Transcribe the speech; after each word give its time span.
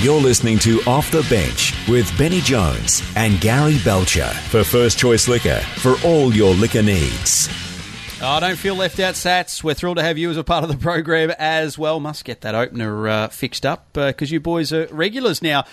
You're 0.00 0.20
listening 0.20 0.58
to 0.58 0.82
Off 0.82 1.10
the 1.10 1.26
Bench 1.30 1.72
with 1.88 2.16
Benny 2.18 2.42
Jones 2.42 3.02
and 3.16 3.40
Gary 3.40 3.78
Belcher 3.82 4.26
for 4.26 4.62
First 4.62 4.98
Choice 4.98 5.26
Liquor 5.26 5.60
for 5.78 5.94
all 6.04 6.34
your 6.34 6.52
liquor 6.52 6.82
needs. 6.82 7.48
Oh, 8.20 8.38
don't 8.38 8.56
feel 8.58 8.74
left 8.74 9.00
out, 9.00 9.16
Satts. 9.16 9.64
We're 9.64 9.72
thrilled 9.72 9.96
to 9.96 10.02
have 10.02 10.18
you 10.18 10.28
as 10.28 10.36
a 10.36 10.44
part 10.44 10.64
of 10.64 10.70
the 10.70 10.76
program 10.76 11.30
as 11.38 11.78
well. 11.78 11.98
Must 11.98 12.26
get 12.26 12.42
that 12.42 12.54
opener 12.54 13.08
uh, 13.08 13.28
fixed 13.28 13.64
up 13.64 13.94
because 13.94 14.30
you 14.30 14.38
boys 14.38 14.70
are 14.70 14.86
regulars 14.88 15.40
now. 15.40 15.64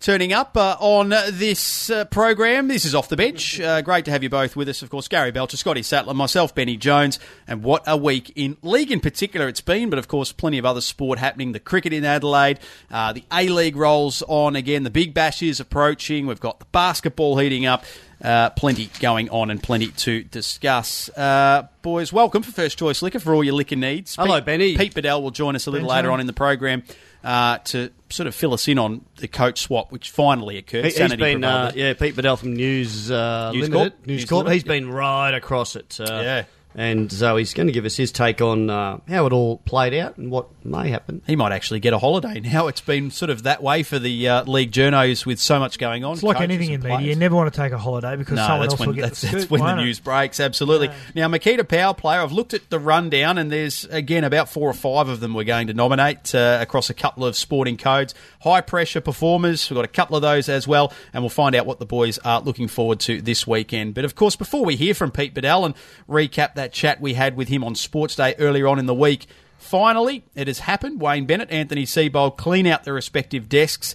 Turning 0.00 0.32
up 0.32 0.56
uh, 0.56 0.76
on 0.78 1.08
this 1.08 1.90
uh, 1.90 2.04
program. 2.04 2.68
This 2.68 2.84
is 2.84 2.94
Off 2.94 3.08
the 3.08 3.16
Bench. 3.16 3.58
Uh, 3.58 3.82
great 3.82 4.04
to 4.04 4.12
have 4.12 4.22
you 4.22 4.30
both 4.30 4.54
with 4.54 4.68
us, 4.68 4.80
of 4.80 4.90
course. 4.90 5.08
Gary 5.08 5.32
Belcher, 5.32 5.56
Scotty 5.56 5.82
Sattler, 5.82 6.14
myself, 6.14 6.54
Benny 6.54 6.76
Jones. 6.76 7.18
And 7.48 7.64
what 7.64 7.82
a 7.84 7.96
week 7.96 8.32
in 8.36 8.56
league 8.62 8.92
in 8.92 9.00
particular 9.00 9.48
it's 9.48 9.60
been, 9.60 9.90
but 9.90 9.98
of 9.98 10.06
course, 10.06 10.30
plenty 10.30 10.56
of 10.58 10.64
other 10.64 10.80
sport 10.80 11.18
happening. 11.18 11.50
The 11.50 11.58
cricket 11.58 11.92
in 11.92 12.04
Adelaide, 12.04 12.60
uh, 12.92 13.12
the 13.12 13.24
A 13.32 13.48
League 13.48 13.74
rolls 13.74 14.22
on 14.28 14.54
again, 14.54 14.84
the 14.84 14.90
Big 14.90 15.14
Bash 15.14 15.42
is 15.42 15.58
approaching. 15.58 16.28
We've 16.28 16.38
got 16.38 16.60
the 16.60 16.66
basketball 16.66 17.36
heating 17.36 17.66
up. 17.66 17.84
Uh, 18.22 18.50
plenty 18.50 18.90
going 19.00 19.28
on 19.30 19.50
and 19.50 19.60
plenty 19.60 19.88
to 19.88 20.22
discuss. 20.24 21.08
Uh, 21.10 21.66
boys, 21.82 22.12
welcome 22.12 22.42
for 22.42 22.52
First 22.52 22.78
Choice 22.78 23.02
Liquor 23.02 23.20
for 23.20 23.34
all 23.34 23.42
your 23.42 23.54
liquor 23.54 23.76
needs. 23.76 24.14
Hello, 24.14 24.36
Pete, 24.38 24.44
Benny. 24.46 24.76
Pete 24.76 24.94
Badel 24.94 25.22
will 25.22 25.30
join 25.30 25.56
us 25.56 25.66
a 25.66 25.70
little 25.72 25.88
later 25.88 26.10
on 26.10 26.20
in 26.20 26.26
the 26.28 26.32
program 26.32 26.82
uh, 27.24 27.58
to 27.58 27.90
sort 28.10 28.26
of 28.26 28.34
fill 28.34 28.54
us 28.54 28.68
in 28.68 28.78
on 28.78 29.04
the 29.16 29.28
coach 29.28 29.60
swap, 29.60 29.92
which 29.92 30.10
finally 30.10 30.56
occurred. 30.56 30.86
He, 30.86 30.98
has 31.00 31.14
been, 31.16 31.44
uh, 31.44 31.72
yeah, 31.74 31.94
Pete 31.94 32.14
Badel 32.14 32.38
from 32.38 32.54
News, 32.54 33.10
uh, 33.10 33.52
News 33.52 33.68
Limited. 33.68 33.92
Corp. 33.92 34.06
News 34.06 34.20
News 34.20 34.28
Corp. 34.28 34.44
Limited, 34.44 34.54
He's 34.54 34.64
been 34.64 34.90
right 34.90 35.34
across 35.34 35.76
it. 35.76 35.98
Uh, 36.00 36.04
Yeah. 36.22 36.44
And 36.78 37.10
so 37.10 37.36
he's 37.36 37.54
going 37.54 37.66
to 37.66 37.72
give 37.72 37.84
us 37.84 37.96
his 37.96 38.12
take 38.12 38.40
on 38.40 38.70
uh, 38.70 39.00
how 39.08 39.26
it 39.26 39.32
all 39.32 39.58
played 39.58 39.94
out 39.94 40.16
and 40.16 40.30
what 40.30 40.46
may 40.64 40.90
happen. 40.90 41.22
He 41.26 41.34
might 41.34 41.50
actually 41.50 41.80
get 41.80 41.92
a 41.92 41.98
holiday 41.98 42.38
now. 42.38 42.68
It's 42.68 42.80
been 42.80 43.10
sort 43.10 43.30
of 43.30 43.42
that 43.42 43.64
way 43.64 43.82
for 43.82 43.98
the 43.98 44.28
uh, 44.28 44.44
league 44.44 44.70
journos 44.70 45.26
with 45.26 45.40
so 45.40 45.58
much 45.58 45.80
going 45.80 46.04
on. 46.04 46.12
It's 46.12 46.22
like 46.22 46.40
anything 46.40 46.68
in 46.68 46.74
and 46.74 46.84
media. 46.84 47.08
You 47.08 47.16
never 47.16 47.34
want 47.34 47.52
to 47.52 47.60
take 47.60 47.72
a 47.72 47.78
holiday 47.78 48.14
because 48.14 48.36
No, 48.36 48.46
someone 48.46 48.60
that's 48.60 48.74
else 48.74 48.78
when 48.80 48.88
will 48.90 48.94
get 48.94 49.02
that's, 49.02 49.20
the 49.22 49.26
that's 49.26 49.38
scoop, 49.42 49.50
when 49.50 49.58
the 49.58 49.64
won't 49.66 49.80
it? 49.80 49.84
news 49.86 49.98
breaks. 49.98 50.38
Absolutely. 50.38 50.90
Now, 51.16 51.26
Makita 51.26 51.66
Power 51.68 51.94
player. 51.94 52.20
I've 52.20 52.30
looked 52.30 52.54
at 52.54 52.70
the 52.70 52.78
rundown, 52.78 53.38
and 53.38 53.50
there's 53.50 53.84
again 53.86 54.22
about 54.22 54.48
four 54.48 54.70
or 54.70 54.74
five 54.74 55.08
of 55.08 55.18
them 55.18 55.34
we're 55.34 55.42
going 55.42 55.66
to 55.66 55.74
nominate 55.74 56.32
uh, 56.32 56.58
across 56.60 56.90
a 56.90 56.94
couple 56.94 57.24
of 57.24 57.34
sporting 57.34 57.76
codes. 57.76 58.14
High 58.42 58.60
pressure 58.60 59.00
performers. 59.00 59.68
We've 59.68 59.74
got 59.76 59.84
a 59.84 59.88
couple 59.88 60.14
of 60.14 60.22
those 60.22 60.48
as 60.48 60.68
well, 60.68 60.92
and 61.12 61.24
we'll 61.24 61.30
find 61.30 61.56
out 61.56 61.66
what 61.66 61.80
the 61.80 61.86
boys 61.86 62.18
are 62.18 62.40
looking 62.40 62.68
forward 62.68 63.00
to 63.00 63.20
this 63.20 63.48
weekend. 63.48 63.94
But 63.94 64.04
of 64.04 64.14
course, 64.14 64.36
before 64.36 64.64
we 64.64 64.76
hear 64.76 64.94
from 64.94 65.10
Pete 65.10 65.34
Badel 65.34 65.66
and 65.66 65.74
recap 66.08 66.54
that 66.54 66.67
chat 66.72 67.00
we 67.00 67.14
had 67.14 67.36
with 67.36 67.48
him 67.48 67.64
on 67.64 67.74
Sports 67.74 68.16
Day 68.16 68.34
earlier 68.38 68.68
on 68.68 68.78
in 68.78 68.86
the 68.86 68.94
week. 68.94 69.26
Finally, 69.58 70.24
it 70.34 70.46
has 70.46 70.60
happened. 70.60 71.00
Wayne 71.00 71.26
Bennett, 71.26 71.50
Anthony 71.50 71.84
Seibold 71.84 72.36
clean 72.36 72.66
out 72.66 72.84
their 72.84 72.94
respective 72.94 73.48
desks, 73.48 73.94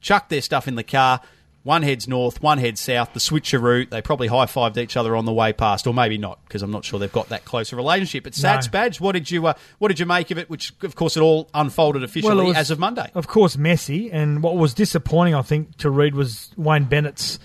chuck 0.00 0.28
their 0.28 0.40
stuff 0.40 0.66
in 0.66 0.74
the 0.74 0.82
car. 0.82 1.20
One 1.64 1.82
heads 1.82 2.08
north, 2.08 2.42
one 2.42 2.58
heads 2.58 2.80
south. 2.80 3.12
The 3.12 3.20
switcheroo. 3.20 3.88
They 3.88 4.02
probably 4.02 4.26
high 4.26 4.46
fived 4.46 4.78
each 4.78 4.96
other 4.96 5.14
on 5.14 5.26
the 5.26 5.32
way 5.32 5.52
past, 5.52 5.86
or 5.86 5.94
maybe 5.94 6.18
not, 6.18 6.40
because 6.44 6.60
I'm 6.60 6.72
not 6.72 6.84
sure 6.84 6.98
they've 6.98 7.12
got 7.12 7.28
that 7.28 7.44
close 7.44 7.72
a 7.72 7.76
relationship. 7.76 8.24
But 8.24 8.34
Satts 8.34 8.66
No. 8.66 8.72
Badge, 8.72 9.00
what 9.00 9.12
did 9.12 9.30
you 9.30 9.46
uh, 9.46 9.54
what 9.78 9.88
did 9.88 10.00
you 10.00 10.06
make 10.06 10.32
of 10.32 10.38
it? 10.38 10.50
Which, 10.50 10.72
of 10.82 10.96
course, 10.96 11.16
it 11.16 11.20
all 11.20 11.48
unfolded 11.54 12.02
officially 12.02 12.34
Well, 12.34 12.46
was, 12.46 12.56
as 12.56 12.72
of 12.72 12.80
Monday. 12.80 13.08
Of 13.14 13.28
course, 13.28 13.56
messy. 13.56 14.10
And 14.10 14.42
what 14.42 14.56
was 14.56 14.74
disappointing, 14.74 15.36
I 15.36 15.42
think, 15.42 15.76
to 15.76 15.90
read 15.90 16.16
was 16.16 16.50
Wayne 16.56 16.84
Bennett's 16.84 17.38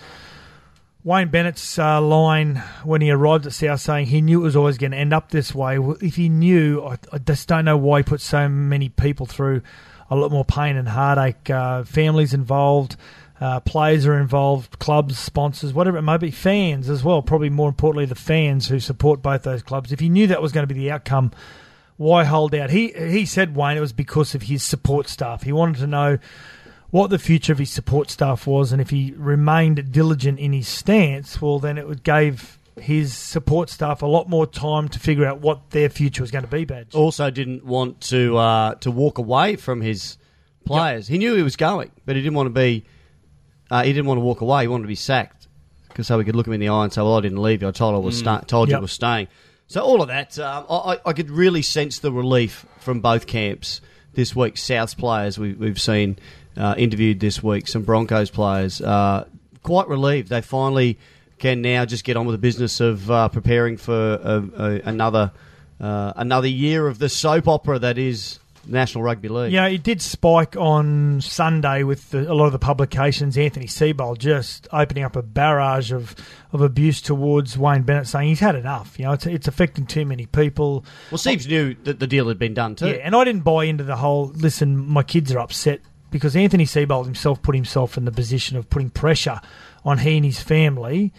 Wayne 1.03 1.30
Bennett's 1.30 1.80
uh, 1.80 2.02
line 2.02 2.58
when 2.84 3.02
he 3.02 3.12
arrived 3.12 3.45
at 3.45 3.53
South, 3.53 3.80
saying 3.80 4.08
he 4.08 4.22
knew 4.22 4.42
it 4.42 4.44
was 4.44 4.56
always 4.56 4.78
going 4.78 4.92
to 4.92 4.98
end 4.98 5.14
up 5.14 5.31
this 5.31 5.56
way. 5.56 5.78
If 6.02 6.16
he 6.16 6.28
knew, 6.28 6.84
I, 6.84 6.98
I 7.14 7.17
just 7.20 7.48
don't 7.48 7.66
know 7.66 7.78
why 7.78 8.00
he 8.00 8.03
put 8.03 8.20
so 8.20 8.50
many 8.50 8.90
people 8.90 9.25
through 9.25 9.62
a 10.09 10.16
lot 10.16 10.31
more 10.31 10.45
pain 10.45 10.75
and 10.75 10.88
heartache. 10.88 11.50
Uh, 11.50 11.84
families 11.84 12.34
involved. 12.34 12.98
Uh, 13.40 13.59
players 13.59 14.06
are 14.08 14.18
involved, 14.18 14.80
clubs, 14.80 15.18
sponsors, 15.18 15.72
whatever 15.72 15.98
it 15.98 16.02
may 16.02 16.18
be, 16.18 16.31
fans 16.31 16.90
as 16.90 17.03
well. 17.03 17.22
Probably 17.22 17.52
more 17.52 17.70
importantly, 17.70 18.06
the 18.06 18.16
fans 18.16 18.68
who 18.68 18.80
support 18.80 19.22
both 19.22 19.44
those 19.44 19.62
clubs. 19.62 19.91
If 19.91 20.00
he 20.00 20.09
knew 20.09 20.28
that 20.28 20.41
was 20.41 20.52
going 20.52 20.68
to 20.68 20.74
be 20.74 20.80
the 20.80 20.91
outcome, 20.91 21.31
why 21.97 22.24
hold 22.24 22.56
out? 22.56 22.72
He 22.72 22.90
he 22.90 23.25
said 23.25 23.56
Wayne 23.56 23.78
it 23.78 23.81
was 23.81 23.94
because 23.94 24.34
of 24.34 24.44
his 24.44 24.63
support 24.63 25.07
staff. 25.07 25.44
He 25.44 25.52
wanted 25.52 25.80
to 25.80 25.88
know 25.88 26.18
what 26.92 27.09
the 27.09 27.20
future 27.20 27.52
of 27.52 27.59
his 27.59 27.70
support 27.72 28.09
staff 28.09 28.48
was, 28.48 28.72
and 28.72 28.81
if 28.81 28.90
he 28.90 29.14
remained 29.18 29.92
diligent 29.92 30.40
in 30.40 30.53
his 30.53 30.68
stance, 30.68 31.42
well, 31.42 31.59
then 31.59 31.78
it 31.78 31.88
would 31.88 32.03
gave 32.03 32.58
his 32.80 33.14
support 33.16 33.70
staff 33.70 34.02
a 34.02 34.06
lot 34.06 34.30
more 34.30 34.46
time 34.46 34.88
to 34.90 35.00
figure 35.00 35.25
out 35.25 35.42
what 35.42 35.72
their 35.72 35.90
future 35.90 36.22
was 36.22 36.30
going 36.31 36.44
to 36.46 36.50
be. 36.50 36.64
Badge. 36.64 36.94
Also, 36.94 37.30
didn't 37.31 37.66
want 37.66 38.02
to 38.02 38.38
uh, 38.38 38.75
to 38.75 38.92
walk 38.92 39.18
away 39.18 39.56
from 39.56 39.81
his 39.81 40.18
players. 40.66 41.08
He 41.08 41.18
knew 41.18 41.34
he 41.36 41.44
was 41.44 41.56
going, 41.56 41.92
but 42.06 42.16
he 42.16 42.22
didn't 42.22 42.36
want 42.36 42.48
to 42.48 42.53
be. 42.53 42.86
Uh, 43.69 43.84
he 43.84 43.92
didn't 43.92 44.06
want 44.06 44.18
to 44.18 44.22
walk 44.22 44.42
away. 44.42 44.62
He 44.64 44.68
wanted 44.68 44.84
to 44.84 44.88
be 44.88 44.96
sacked 44.96 45.48
because 45.90 46.08
so 46.08 46.18
we 46.18 46.24
could 46.24 46.36
look 46.36 46.48
him 46.48 46.54
in 46.54 46.59
the 46.59 46.69
eye 46.69 46.84
and 46.84 46.94
say, 46.94 47.02
"Well, 47.02 47.18
I 47.18 47.22
didn't 47.22 47.42
leave 47.42 47.62
you. 47.62 47.68
I 47.68 47.72
told 47.72 47.96
I 47.96 47.98
was 47.98 48.18
sta- 48.18 48.42
told 48.42 48.69
you 48.69 48.78
I 48.78 48.80
was 48.80 48.92
staying." 48.92 49.28
So 49.69 49.81
all 49.81 50.02
of 50.02 50.08
that, 50.08 50.40
um, 50.40 50.66
I, 50.69 50.75
I- 50.94 51.00
I 51.08 51.14
could 51.14 51.30
really 51.30 51.62
sense 51.62 52.00
the 52.00 52.12
relief 52.12 52.66
from 52.80 53.02
both 53.02 53.28
camps 53.28 53.81
this 54.14 54.34
week. 54.36 54.56
South's 54.58 54.94
players 54.94 55.38
we, 55.38 55.54
we've 55.54 55.81
seen 55.81 56.18
uh, 56.57 56.75
interviewed 56.78 57.19
this 57.19 57.41
week, 57.41 57.68
some 57.68 57.84
Broncos 57.84 58.29
players, 58.29 58.81
uh, 58.81 59.28
quite 59.63 59.88
relieved. 59.88 60.29
They 60.29 60.41
finally 60.41 60.97
can 61.38 61.62
now 61.62 61.85
just 61.85 62.03
get 62.03 62.18
on 62.18 62.25
with 62.25 62.34
the 62.34 62.40
business 62.40 62.79
of 62.79 63.09
uh, 63.12 63.29
preparing 63.29 63.78
for 63.78 63.94
a, 63.94 64.63
a, 64.63 64.81
another 64.85 65.31
uh, 65.79 66.13
another 66.16 66.47
year 66.47 66.88
of 66.88 66.97
the 66.97 67.07
soap 67.07 67.47
opera 67.47 67.78
that 67.78 68.00
is 68.00 68.40
National 68.66 69.03
Rugby 69.03 69.29
League. 69.29 69.53
Yeah, 69.53 69.68
it 69.68 69.84
did 69.84 70.01
spike 70.01 70.56
on 70.57 71.22
Sunday 71.22 71.84
with 71.84 72.09
the, 72.09 72.31
a 72.31 72.34
lot 72.34 72.47
of 72.47 72.51
the 72.51 72.59
publications. 72.59 73.38
Anthony 73.38 73.68
Seibold 73.68 74.18
just 74.18 74.68
opening 74.74 75.03
up 75.03 75.16
a 75.16 75.22
barrage 75.22 75.91
of, 75.91 76.16
of 76.51 76.62
abuse 76.62 77.01
towards 77.01 77.57
Wayne 77.57 77.84
Bennett, 77.84 78.07
saying 78.07 78.29
he's 78.29 78.39
had 78.39 78.56
enough. 78.56 78.97
You 79.00 79.06
know, 79.06 79.13
it's, 79.13 79.25
it's 79.25 79.47
affecting 79.47 79.85
too 79.85 80.06
many 80.06 80.25
people. 80.25 80.84
Well, 81.12 81.18
Steve's 81.18 81.47
knew 81.47 81.75
that 81.84 82.00
the 82.00 82.07
deal 82.07 82.28
had 82.28 82.39
been 82.39 82.53
done 82.53 82.75
too. 82.75 82.88
Yeah, 82.88 82.94
and 82.94 83.16
I 83.16 83.24
didn't 83.24 83.44
buy 83.44 83.66
into 83.66 83.84
the 83.84 83.97
whole 83.97 84.28
listen, 84.35 84.78
my 84.78 85.03
kids 85.03 85.31
are 85.31 85.39
upset 85.39 85.81
because 86.12 86.35
Anthony 86.35 86.66
Seibold 86.66 87.06
himself 87.06 87.41
put 87.41 87.56
himself 87.56 87.97
in 87.97 88.06
the 88.06 88.12
position 88.12 88.57
of 88.57 88.69
putting 88.69 88.90
pressure 88.90 89.41
on 89.84 90.00
he 90.00 90.18
and 90.18 90.25
his 90.25 90.41
family 90.41 91.13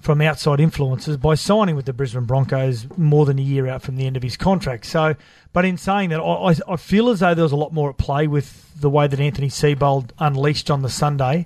from 0.00 0.20
outside 0.22 0.60
influences 0.60 1.16
by 1.18 1.34
signing 1.34 1.76
with 1.76 1.84
the 1.84 1.92
Brisbane 1.92 2.24
Broncos 2.24 2.86
more 2.96 3.26
than 3.26 3.38
a 3.38 3.42
year 3.42 3.68
out 3.68 3.82
from 3.82 3.96
the 3.96 4.06
end 4.06 4.16
of 4.16 4.22
his 4.22 4.36
contract. 4.36 4.86
So, 4.86 5.14
but 5.52 5.64
in 5.64 5.76
saying 5.76 6.10
that, 6.10 6.20
I, 6.20 6.56
I, 6.66 6.76
feel 6.76 7.10
as 7.10 7.20
though 7.20 7.34
there 7.34 7.42
was 7.42 7.52
a 7.52 7.56
lot 7.56 7.74
more 7.74 7.90
at 7.90 7.98
play 7.98 8.26
with 8.26 8.80
the 8.80 8.88
way 8.88 9.06
that 9.06 9.20
Anthony 9.20 9.48
Seibold 9.48 10.10
unleashed 10.18 10.70
on 10.70 10.80
the 10.80 10.88
Sunday. 10.88 11.44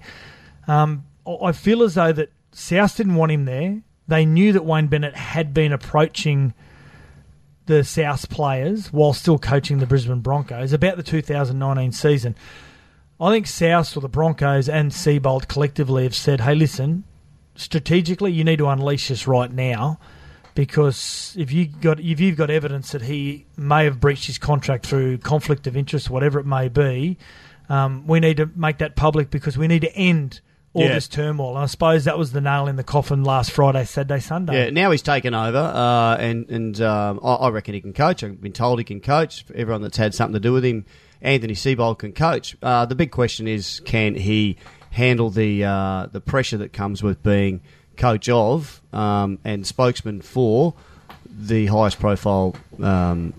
Um, 0.68 1.04
I 1.42 1.50
feel 1.52 1.82
as 1.82 1.94
though 1.94 2.12
that 2.12 2.30
South 2.52 2.96
didn't 2.96 3.16
want 3.16 3.32
him 3.32 3.44
there. 3.44 3.82
They 4.06 4.24
knew 4.24 4.52
that 4.52 4.64
Wayne 4.64 4.86
Bennett 4.86 5.16
had 5.16 5.52
been 5.52 5.72
approaching 5.72 6.54
the 7.66 7.82
South 7.82 8.28
players 8.28 8.92
while 8.92 9.14
still 9.14 9.38
coaching 9.38 9.78
the 9.78 9.86
Brisbane 9.86 10.20
Broncos 10.20 10.72
about 10.72 10.96
the 10.96 11.02
2019 11.02 11.92
season. 11.92 12.36
I 13.20 13.30
think 13.30 13.46
South 13.46 13.96
or 13.96 14.00
the 14.00 14.08
Broncos 14.08 14.68
and 14.68 14.90
Seibold 14.90 15.46
collectively 15.48 16.02
have 16.02 16.14
said, 16.16 16.40
hey, 16.40 16.54
listen, 16.54 17.04
strategically, 17.54 18.32
you 18.32 18.44
need 18.44 18.58
to 18.58 18.66
unleash 18.68 19.08
this 19.08 19.26
right 19.26 19.50
now 19.52 19.98
because 20.54 21.34
if 21.38 21.52
you 21.52 21.66
got 21.66 22.00
if 22.00 22.20
you've 22.20 22.36
got 22.36 22.50
evidence 22.50 22.92
that 22.92 23.02
he 23.02 23.46
may 23.56 23.84
have 23.84 24.00
breached 24.00 24.26
his 24.26 24.38
contract 24.38 24.86
through 24.86 25.18
conflict 25.18 25.66
of 25.66 25.76
interest, 25.76 26.10
whatever 26.10 26.38
it 26.38 26.46
may 26.46 26.68
be, 26.68 27.16
um, 27.68 28.06
we 28.06 28.20
need 28.20 28.36
to 28.38 28.50
make 28.54 28.78
that 28.78 28.96
public 28.96 29.30
because 29.30 29.56
we 29.58 29.66
need 29.66 29.82
to 29.82 29.94
end 29.96 30.40
all 30.72 30.82
Yeah. 30.82 30.94
this 30.94 31.06
turmoil. 31.08 31.50
And 31.50 31.58
I 31.58 31.66
suppose 31.66 32.04
that 32.04 32.18
was 32.18 32.32
the 32.32 32.40
nail 32.40 32.66
in 32.66 32.76
the 32.76 32.82
coffin 32.84 33.22
last 33.22 33.52
Friday, 33.52 33.84
Saturday, 33.84 34.18
Sunday. 34.20 34.64
Yeah, 34.64 34.70
now 34.70 34.90
he's 34.90 35.02
taken 35.02 35.34
over, 35.34 35.58
uh, 35.58 36.16
and 36.16 36.48
and 36.50 36.80
um, 36.80 37.20
I, 37.22 37.34
I 37.34 37.48
reckon 37.50 37.74
he 37.74 37.80
can 37.80 37.92
coach. 37.92 38.22
I've 38.24 38.40
been 38.40 38.52
told 38.52 38.78
he 38.78 38.84
can 38.84 39.00
coach. 39.00 39.44
Everyone 39.54 39.82
that's 39.82 39.96
had 39.96 40.14
something 40.14 40.34
to 40.34 40.40
do 40.40 40.52
with 40.52 40.64
him, 40.64 40.84
Anthony 41.24 41.54
Seibold 41.54 41.98
can 41.98 42.12
coach. 42.12 42.56
Uh, 42.62 42.84
the 42.86 42.94
big 42.94 43.10
question 43.10 43.48
is, 43.48 43.80
can 43.84 44.14
he 44.14 44.56
handle 44.92 45.30
the 45.30 45.64
uh, 45.64 46.06
the 46.12 46.20
pressure 46.20 46.58
that 46.58 46.72
comes 46.72 47.02
with 47.02 47.22
being 47.22 47.60
coach 47.96 48.28
of 48.28 48.80
um, 48.92 49.38
and 49.44 49.66
spokesman 49.66 50.20
for 50.20 50.74
the 51.28 51.66
highest 51.66 51.98
profile 51.98 52.54
um, 52.82 53.32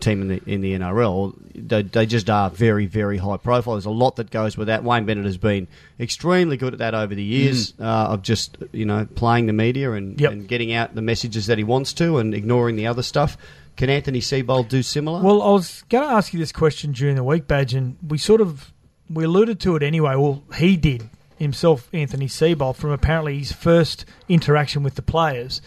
team 0.00 0.22
in 0.22 0.28
the 0.28 0.42
in 0.46 0.60
the 0.60 0.72
NRL. 0.74 1.34
They, 1.54 1.82
they 1.82 2.06
just 2.06 2.28
are 2.30 2.50
very 2.50 2.86
very 2.86 3.18
high 3.18 3.36
profile. 3.36 3.74
There's 3.74 3.84
a 3.86 3.90
lot 3.90 4.16
that 4.16 4.30
goes 4.30 4.56
with 4.56 4.66
that. 4.68 4.82
Wayne 4.82 5.04
Bennett 5.06 5.24
has 5.24 5.36
been 5.38 5.68
extremely 6.00 6.56
good 6.56 6.72
at 6.72 6.78
that 6.80 6.94
over 6.94 7.14
the 7.14 7.22
years 7.22 7.74
uh, 7.78 7.84
of 7.84 8.22
just 8.22 8.56
you 8.72 8.84
know 8.84 9.06
playing 9.14 9.46
the 9.46 9.52
media 9.52 9.92
and, 9.92 10.20
Yep. 10.20 10.32
and 10.32 10.48
getting 10.48 10.72
out 10.72 10.94
the 10.94 11.02
messages 11.02 11.46
that 11.46 11.58
he 11.58 11.64
wants 11.64 11.92
to 11.94 12.18
and 12.18 12.34
ignoring 12.34 12.76
the 12.76 12.86
other 12.88 13.02
stuff. 13.02 13.36
Can 13.76 13.90
Anthony 13.90 14.20
Seibold 14.20 14.68
do 14.68 14.82
similar? 14.82 15.20
Well, 15.22 15.42
I 15.42 15.50
was 15.50 15.82
going 15.88 16.06
to 16.08 16.14
ask 16.14 16.32
you 16.32 16.38
this 16.38 16.52
question 16.52 16.92
during 16.92 17.16
the 17.16 17.24
week, 17.24 17.48
Badge, 17.48 17.74
and 17.74 17.96
we 18.06 18.18
sort 18.18 18.40
of 18.40 18.72
we 19.10 19.24
alluded 19.24 19.60
to 19.60 19.76
it 19.76 19.82
anyway. 19.82 20.14
Well, 20.14 20.44
he 20.56 20.76
did 20.76 21.10
himself, 21.38 21.88
Anthony 21.92 22.26
Seibold, 22.26 22.76
from 22.76 22.90
apparently 22.90 23.38
his 23.38 23.52
first 23.52 24.04
interaction 24.28 24.82
with 24.82 24.94
the 24.94 25.02
players. 25.02 25.60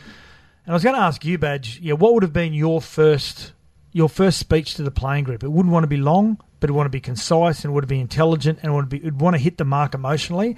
And 0.66 0.74
I 0.74 0.76
was 0.76 0.84
going 0.84 0.96
to 0.96 1.02
ask 1.02 1.24
you, 1.26 1.38
Badge, 1.38 1.80
yeah, 1.82 1.94
what 1.94 2.14
would 2.14 2.24
have 2.24 2.34
been 2.34 2.54
your 2.54 2.82
first 2.82 3.54
your 3.92 4.10
first 4.10 4.38
speech 4.38 4.76
to 4.76 4.84
the 4.84 4.92
playing 4.92 5.24
group? 5.24 5.44
It 5.44 5.52
wouldn't 5.52 5.74
want 5.74 5.84
to 5.84 5.88
be 5.88 5.98
long, 5.98 6.40
but 6.60 6.70
would 6.70 6.78
want 6.78 6.86
to 6.88 6.92
be 6.92 7.02
concise 7.02 7.64
and 7.64 7.74
would 7.74 7.88
be 7.88 8.00
intelligent 8.00 8.60
and 8.64 8.74
would 8.74 8.90
be 8.90 9.00
would 9.00 9.20
want 9.20 9.36
to 9.36 9.42
hit 9.42 9.58
the 9.58 9.66
mark 9.66 9.94
emotionally 9.94 10.56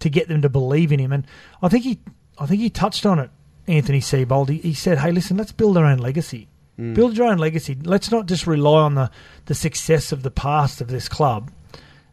to 0.00 0.10
get 0.10 0.28
them 0.28 0.42
to 0.42 0.48
believe 0.48 0.92
in 0.92 0.98
him. 0.98 1.12
And 1.12 1.26
I 1.62 1.68
think 1.68 1.84
he, 1.84 2.00
I 2.38 2.46
think 2.46 2.60
he 2.60 2.70
touched 2.70 3.06
on 3.06 3.18
it. 3.18 3.30
Anthony 3.66 4.00
Seibold. 4.00 4.48
He 4.48 4.74
said, 4.74 4.98
"Hey, 4.98 5.12
listen, 5.12 5.36
let's 5.36 5.52
build 5.52 5.76
our 5.76 5.84
own 5.84 5.98
legacy. 5.98 6.48
Build 6.94 7.16
your 7.16 7.26
own 7.26 7.38
legacy. 7.38 7.76
Let's 7.82 8.10
not 8.10 8.26
just 8.26 8.46
rely 8.46 8.80
on 8.82 8.94
the 8.94 9.10
the 9.46 9.54
success 9.54 10.12
of 10.12 10.22
the 10.22 10.30
past 10.30 10.80
of 10.80 10.88
this 10.88 11.08
club." 11.08 11.50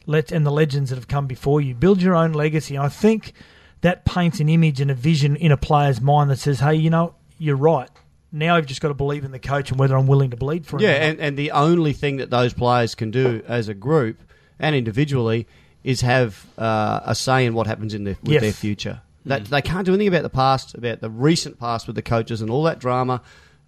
let 0.09 0.31
and 0.31 0.45
the 0.45 0.51
legends 0.51 0.89
that 0.89 0.95
have 0.95 1.09
come 1.09 1.27
before 1.27 1.59
you. 1.59 1.75
Build 1.75 2.01
your 2.01 2.15
own 2.15 2.31
legacy. 2.31 2.75
And 2.77 2.85
I 2.85 2.87
think 2.87 3.33
that 3.81 4.05
paints 4.05 4.39
an 4.39 4.47
image 4.47 4.79
and 4.79 4.89
a 4.89 4.93
vision 4.93 5.35
in 5.35 5.51
a 5.51 5.57
player's 5.57 5.99
mind 5.99 6.29
that 6.29 6.39
says, 6.39 6.61
"Hey, 6.61 6.75
you 6.75 6.89
know, 6.89 7.13
you're 7.37 7.57
right. 7.57 7.89
Now 8.31 8.55
I've 8.55 8.65
just 8.65 8.79
got 8.79 8.87
to 8.87 8.93
believe 8.93 9.25
in 9.25 9.31
the 9.31 9.39
coach 9.39 9.69
and 9.69 9.77
whether 9.77 9.97
I'm 9.97 10.07
willing 10.07 10.29
to 10.31 10.37
bleed 10.37 10.65
for 10.65 10.77
him." 10.77 10.83
Yeah, 10.83 10.91
and, 10.93 11.19
and 11.19 11.37
the 11.37 11.51
only 11.51 11.91
thing 11.91 12.17
that 12.17 12.29
those 12.29 12.53
players 12.53 12.95
can 12.95 13.11
do 13.11 13.43
as 13.47 13.67
a 13.67 13.73
group 13.73 14.17
and 14.59 14.75
individually 14.77 15.45
is 15.83 15.99
have 16.01 16.45
uh, 16.57 17.01
a 17.03 17.13
say 17.13 17.45
in 17.45 17.53
what 17.53 17.67
happens 17.67 17.93
in 17.93 18.05
their, 18.05 18.15
with 18.23 18.31
Yes. 18.31 18.41
their 18.41 18.53
future. 18.53 19.01
That 19.25 19.43
they 19.45 19.61
can't 19.61 19.85
do 19.85 19.91
anything 19.93 20.07
about 20.07 20.23
the 20.23 20.29
past, 20.29 20.73
about 20.73 21.01
the 21.01 21.09
recent 21.09 21.59
past 21.59 21.85
with 21.85 21.97
the 21.97 22.01
coaches 22.01 22.41
and 22.41 22.49
all 22.49 22.63
that 22.63 22.79
drama. 22.79 23.21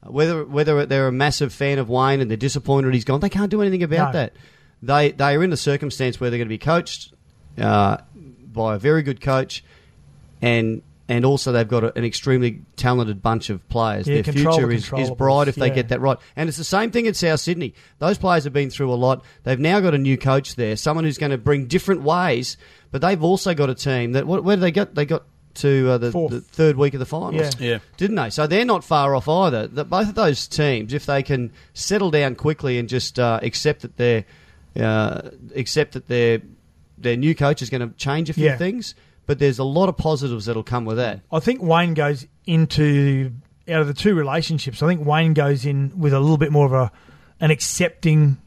Whether 0.04 0.46
whether 0.46 0.86
they're 0.86 1.08
a 1.08 1.12
massive 1.12 1.52
fan 1.54 1.78
of 1.78 1.90
Wayne 1.90 2.22
and 2.22 2.30
they're 2.30 2.38
disappointed 2.38 2.94
he's 2.94 3.04
gone, 3.04 3.20
they 3.20 3.30
can't 3.30 3.52
do 3.52 3.62
anything 3.62 3.84
about 3.84 4.14
No. 4.14 4.20
that. 4.20 4.34
They 4.82 5.12
they 5.12 5.36
are 5.36 5.44
in 5.44 5.52
a 5.52 5.58
circumstance 5.58 6.20
where 6.20 6.30
they're 6.30 6.38
going 6.40 6.48
to 6.48 6.50
be 6.50 6.58
coached 6.58 7.14
uh, 7.58 7.98
by 8.54 8.76
a 8.76 8.78
very 8.80 9.02
good 9.04 9.20
coach, 9.20 9.64
and 10.42 10.82
and 11.10 11.26
also 11.26 11.52
they've 11.52 11.68
got 11.68 11.84
a, 11.84 11.98
an 11.98 12.06
extremely 12.06 12.62
talented 12.76 13.22
bunch 13.22 13.50
of 13.50 13.68
players. 13.68 14.08
Yeah, 14.08 14.22
Their 14.22 14.32
future 14.32 14.72
is, 14.72 14.94
is 14.94 15.10
bright 15.12 15.48
if 15.48 15.56
they 15.56 15.70
get 15.72 15.90
that 15.90 16.00
right. 16.00 16.18
And 16.36 16.48
it's 16.48 16.58
the 16.58 16.64
same 16.64 16.92
thing 16.92 17.08
at 17.08 17.16
South 17.16 17.40
Sydney. 17.40 17.74
Those 17.98 18.18
players 18.20 18.44
have 18.44 18.54
been 18.54 18.70
through 18.70 18.94
a 18.94 18.96
lot. 18.96 19.26
They've 19.44 19.60
now 19.60 19.80
got 19.80 19.96
a 19.96 19.98
new 19.98 20.18
coach 20.18 20.56
there, 20.56 20.76
someone 20.78 21.06
who's 21.06 21.18
going 21.18 21.32
to 21.32 21.38
bring 21.38 21.66
different 21.66 22.04
ways. 22.04 22.58
But 22.92 23.02
they've 23.02 23.22
also 23.24 23.54
got 23.56 23.70
a 23.72 23.76
team 23.76 24.12
that 24.14 24.28
what, 24.28 24.44
where 24.44 24.56
did 24.56 24.62
they 24.62 24.72
get? 24.72 24.94
They 24.96 25.06
got 25.06 25.24
to 25.56 25.90
uh, 25.92 25.98
the, 25.98 26.12
the 26.12 26.42
third 26.42 26.78
week 26.78 26.94
of 26.94 27.00
the 27.00 27.06
finals, 27.06 27.36
Yeah. 27.60 27.72
Yeah. 27.72 27.80
didn't 27.98 28.16
they? 28.16 28.30
So 28.30 28.48
they're 28.48 28.66
not 28.66 28.84
far 28.84 29.16
off 29.16 29.28
either. 29.28 29.68
The, 29.68 29.84
both 29.84 30.10
of 30.10 30.16
those 30.16 30.48
teams, 30.48 30.94
if 30.94 31.06
they 31.06 31.24
can 31.24 31.52
settle 31.74 32.12
down 32.12 32.36
quickly 32.36 32.78
and 32.78 32.88
just 32.88 33.20
uh, 33.20 33.40
accept 33.42 33.82
that 33.82 33.98
their 33.98 34.26
uh, 34.80 35.30
accept 35.56 35.94
that 35.94 36.08
their 36.08 36.42
their 36.98 37.18
new 37.18 37.34
coach 37.34 37.62
is 37.62 37.70
going 37.70 37.82
to 37.88 37.96
change 37.98 38.30
a 38.30 38.34
few 38.34 38.46
Yeah. 38.46 38.58
things. 38.58 38.94
But 39.26 39.38
there's 39.40 39.60
a 39.60 39.64
lot 39.64 39.90
of 39.90 39.98
positives 39.98 40.46
that'll 40.46 40.64
come 40.64 40.86
with 40.86 40.98
that. 40.98 41.22
I 41.32 41.40
think 41.40 41.62
Wayne 41.62 41.94
goes 41.94 42.26
into 42.46 43.32
out 43.68 43.82
of 43.82 43.88
the 43.88 43.94
two 43.94 44.16
relationships. 44.16 44.82
I 44.82 44.88
think 44.88 45.06
Wayne 45.06 45.34
goes 45.34 45.66
in 45.66 45.92
with 46.00 46.14
a 46.14 46.20
little 46.20 46.38
bit 46.38 46.52
more 46.52 46.66
of 46.66 46.74
a 46.74 46.92
an 47.40 47.52
accepting 47.52 48.38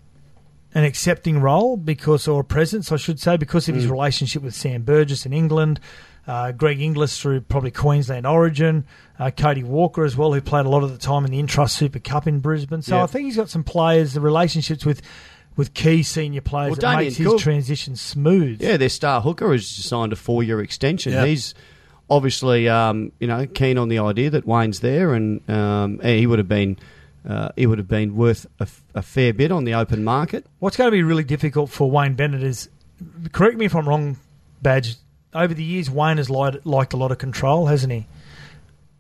an 0.75 0.85
accepting 0.85 1.39
role 1.41 1.77
because 1.77 2.27
or 2.27 2.43
presence, 2.43 2.91
I 2.91 2.97
should 2.97 3.21
say, 3.21 3.37
because 3.37 3.69
of 3.69 3.75
his 3.75 3.87
relationship 3.87 4.43
with 4.43 4.55
Sam 4.55 4.83
Burgess 4.83 5.25
in 5.27 5.33
England, 5.33 5.79
uh, 6.27 6.53
Greg 6.53 6.81
Inglis 6.81 7.19
through 7.21 7.41
probably 7.43 7.71
Queensland 7.71 8.27
Origin, 8.27 8.85
uh, 9.19 9.31
Cody 9.31 9.63
Walker 9.65 10.05
as 10.05 10.17
well, 10.17 10.33
who 10.33 10.41
played 10.41 10.67
a 10.67 10.69
lot 10.69 10.83
of 10.85 10.93
the 10.93 10.99
time 10.99 11.25
in 11.25 11.31
the 11.33 11.39
Intrust 11.43 11.77
Super 11.77 11.99
Cup 11.99 12.27
in 12.27 12.39
Brisbane. 12.41 12.83
So 12.83 12.97
Yeah. 12.97 13.03
I 13.05 13.07
think 13.07 13.25
he's 13.27 13.37
got 13.37 13.49
some 13.51 13.65
players, 13.65 14.13
the 14.15 14.21
relationships 14.21 14.85
with 14.87 15.03
with 15.55 15.75
key 15.75 16.03
senior 16.03 16.41
players 16.41 16.71
Well, 16.71 16.93
that 16.93 16.97
makes 16.99 17.17
his 17.17 17.27
Cook- 17.27 17.41
transition 17.41 17.95
smooth. 17.95 18.63
Yeah, 18.63 18.79
their 18.79 18.89
star 18.89 19.21
hooker 19.21 19.53
has 19.53 19.67
signed 19.69 20.11
a 20.11 20.17
four-year 20.17 20.61
extension. 20.63 21.13
Yeah. 21.13 21.27
He's 21.27 21.53
obviously, 22.09 22.71
um, 22.71 23.13
you 23.21 23.27
know, 23.27 23.47
keen 23.47 23.77
on 23.77 23.89
the 23.91 23.99
idea 23.99 24.31
that 24.31 24.47
Wayne's 24.47 24.81
there, 24.81 25.13
and 25.13 25.47
um, 25.51 26.01
he 26.03 26.27
would 26.27 26.39
have 26.39 26.49
been, 26.49 26.79
uh, 27.29 27.51
he 27.55 27.67
would 27.67 27.77
have 27.77 27.87
been 27.89 28.17
worth 28.17 28.47
a, 28.61 28.63
f- 28.63 28.83
a 28.95 29.03
fair 29.03 29.35
bit 29.35 29.53
on 29.53 29.65
the 29.65 29.75
open 29.75 30.03
market. 30.03 30.47
What's 30.59 30.79
going 30.79 30.89
to 30.89 30.93
be 30.93 31.03
really 31.03 31.23
difficult 31.25 31.69
for 31.69 31.91
Wayne 31.91 32.15
Bennett 32.15 32.43
is, 32.43 32.71
correct 33.33 33.59
me 33.59 33.67
if 33.67 33.75
I'm 33.77 33.87
wrong, 33.87 34.17
Badge. 34.63 34.97
Over 35.35 35.55
the 35.55 35.65
years, 35.65 35.91
Wayne 35.91 36.19
has 36.19 36.29
liked, 36.29 36.67
liked 36.67 36.93
a 36.93 36.97
lot 36.97 37.11
of 37.13 37.19
control, 37.19 37.67
hasn't 37.67 37.93
he? 37.93 38.07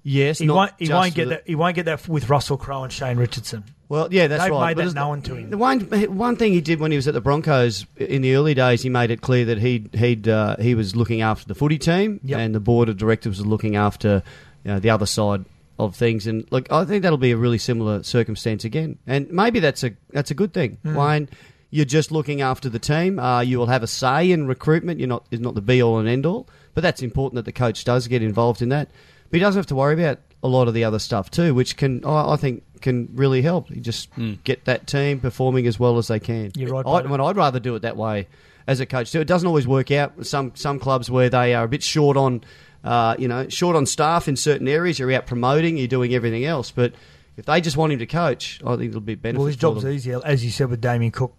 Yes, 0.05 0.39
He 0.41 0.49
won't. 0.49 0.73
He 0.79 0.89
won't 0.89 1.15
get 1.15 1.25
the- 1.25 1.31
that. 1.31 1.43
He 1.47 1.55
won't 1.55 1.77
get 1.77 1.85
that 1.85 2.09
with 2.09 2.29
Russell 2.29 2.57
Crowe 2.57 2.83
and 2.83 2.93
Shane 2.93 3.19
Richardson. 3.19 3.63
Well, 3.89 4.09
yeah, 4.11 4.27
that's 4.27 4.43
They've 4.43 4.51
right. 4.53 4.77
made 4.77 4.83
But 4.83 4.89
that 4.89 4.95
known 4.95 5.23
to 5.23 5.35
him. 5.37 5.51
The 5.51 5.59
one 5.59 5.81
one 6.17 6.35
thing 6.37 6.53
he 6.55 6.61
did 6.61 6.81
when 6.81 6.91
he 6.91 6.97
was 6.97 7.07
at 7.07 7.15
the 7.15 7.21
Broncos 7.21 7.87
in 7.99 8.23
the 8.23 8.35
early 8.35 8.55
days, 8.55 8.83
he 8.83 8.89
made 8.89 9.11
it 9.13 9.21
clear 9.21 9.45
that 9.45 9.59
he 9.59 9.89
he'd 9.93 10.27
uh, 10.27 10.57
he 10.57 10.75
was 10.75 10.97
looking 10.97 11.21
after 11.23 11.47
the 11.47 11.55
footy 11.55 11.79
team, 11.79 12.19
Yep. 12.25 12.39
and 12.41 12.55
the 12.55 12.59
board 12.61 12.89
of 12.89 12.97
directors 12.97 13.39
was 13.39 13.47
looking 13.47 13.77
after 13.77 14.23
you 14.65 14.73
know, 14.73 14.81
the 14.81 14.91
other 14.91 15.07
side 15.07 15.45
of 15.79 15.95
things. 15.95 16.27
And 16.27 16.47
look, 16.51 16.73
I 16.73 16.85
think 16.85 17.03
that'll 17.03 17.17
be 17.19 17.31
a 17.33 17.37
really 17.37 17.59
similar 17.59 18.03
circumstance 18.03 18.65
again, 18.65 18.99
and 19.07 19.31
maybe 19.31 19.61
that's 19.61 19.85
a 19.85 19.93
that's 20.11 20.33
a 20.33 20.35
good 20.35 20.53
thing. 20.53 20.79
Hmm. 20.83 20.95
Wayne, 20.97 21.29
you're 21.73 21.87
just 21.87 22.13
looking 22.13 22.43
after 22.43 22.69
the 22.69 22.79
team. 22.79 23.19
Uh, 23.19 23.41
you 23.41 23.59
will 23.59 23.67
have 23.67 23.83
a 23.83 23.87
say 23.87 24.31
in 24.31 24.47
recruitment. 24.47 25.01
You're 25.01 25.09
not 25.09 25.27
is 25.31 25.41
not 25.41 25.55
the 25.55 25.63
be 25.63 25.83
all 25.83 25.99
and 25.99 26.07
end 26.07 26.27
all, 26.27 26.47
but 26.75 26.83
that's 26.83 27.03
important 27.03 27.37
that 27.37 27.47
the 27.47 27.53
coach 27.53 27.85
does 27.85 28.07
get 28.07 28.23
involved 28.23 28.61
in 28.63 28.69
that. 28.69 28.91
But 29.31 29.39
he 29.39 29.41
doesn't 29.41 29.59
have 29.59 29.67
to 29.69 29.75
worry 29.75 29.95
about 29.95 30.21
a 30.43 30.49
lot 30.49 30.69
of 30.69 30.75
the 30.75 30.85
other 30.85 30.99
stuff 30.99 31.31
too, 31.31 31.55
which 31.55 31.77
can 31.79 32.05
I 32.05 32.35
I 32.35 32.37
think 32.37 32.63
can 32.83 33.09
really 33.15 33.41
help. 33.41 33.71
You 33.71 33.81
just 33.81 34.11
get 34.45 34.67
that 34.67 34.87
team 34.87 35.19
performing 35.19 35.67
as 35.67 35.81
well 35.81 35.97
as 35.97 36.09
they 36.09 36.21
can. 36.21 36.53
You're 36.55 36.71
right, 36.71 36.87
I, 36.87 37.01
Peter. 37.01 37.11
when 37.11 37.21
I'd 37.23 37.37
rather 37.37 37.59
do 37.59 37.75
it 37.75 37.83
that 37.83 37.97
way 37.97 38.29
as 38.67 38.81
a 38.81 38.87
coach 38.87 39.11
too. 39.11 39.21
It 39.21 39.27
doesn't 39.27 39.49
always 39.49 39.67
work 39.67 39.91
out. 39.91 40.27
Some 40.27 40.53
some 40.55 40.79
clubs 40.79 41.11
where 41.11 41.31
they 41.31 41.55
are 41.55 41.65
a 41.65 41.69
bit 41.69 41.83
short 41.83 42.19
on, 42.19 42.45
uh, 42.85 43.17
you 43.19 43.29
know, 43.29 43.49
short 43.49 43.77
on 43.77 43.87
staff 43.87 44.29
in 44.29 44.37
certain 44.37 44.69
areas. 44.69 44.99
You're 44.99 45.13
out 45.13 45.27
promoting, 45.27 45.79
you're 45.79 45.89
doing 45.89 46.15
everything 46.15 46.45
else. 46.45 46.71
But 46.71 46.93
if 47.39 47.47
they 47.47 47.63
just 47.63 47.79
want 47.79 47.95
him 47.95 47.99
to 48.01 48.07
coach, 48.07 48.61
I 48.67 48.77
think 48.77 48.91
it'll 48.91 49.01
be 49.01 49.15
beneficial. 49.15 49.41
Well, 49.41 49.47
his 49.47 49.57
job's 49.57 49.85
easier, 49.87 50.21
as 50.23 50.45
you 50.45 50.51
said, 50.51 50.69
with 50.69 50.83
Damien 50.83 51.13
Cook 51.13 51.35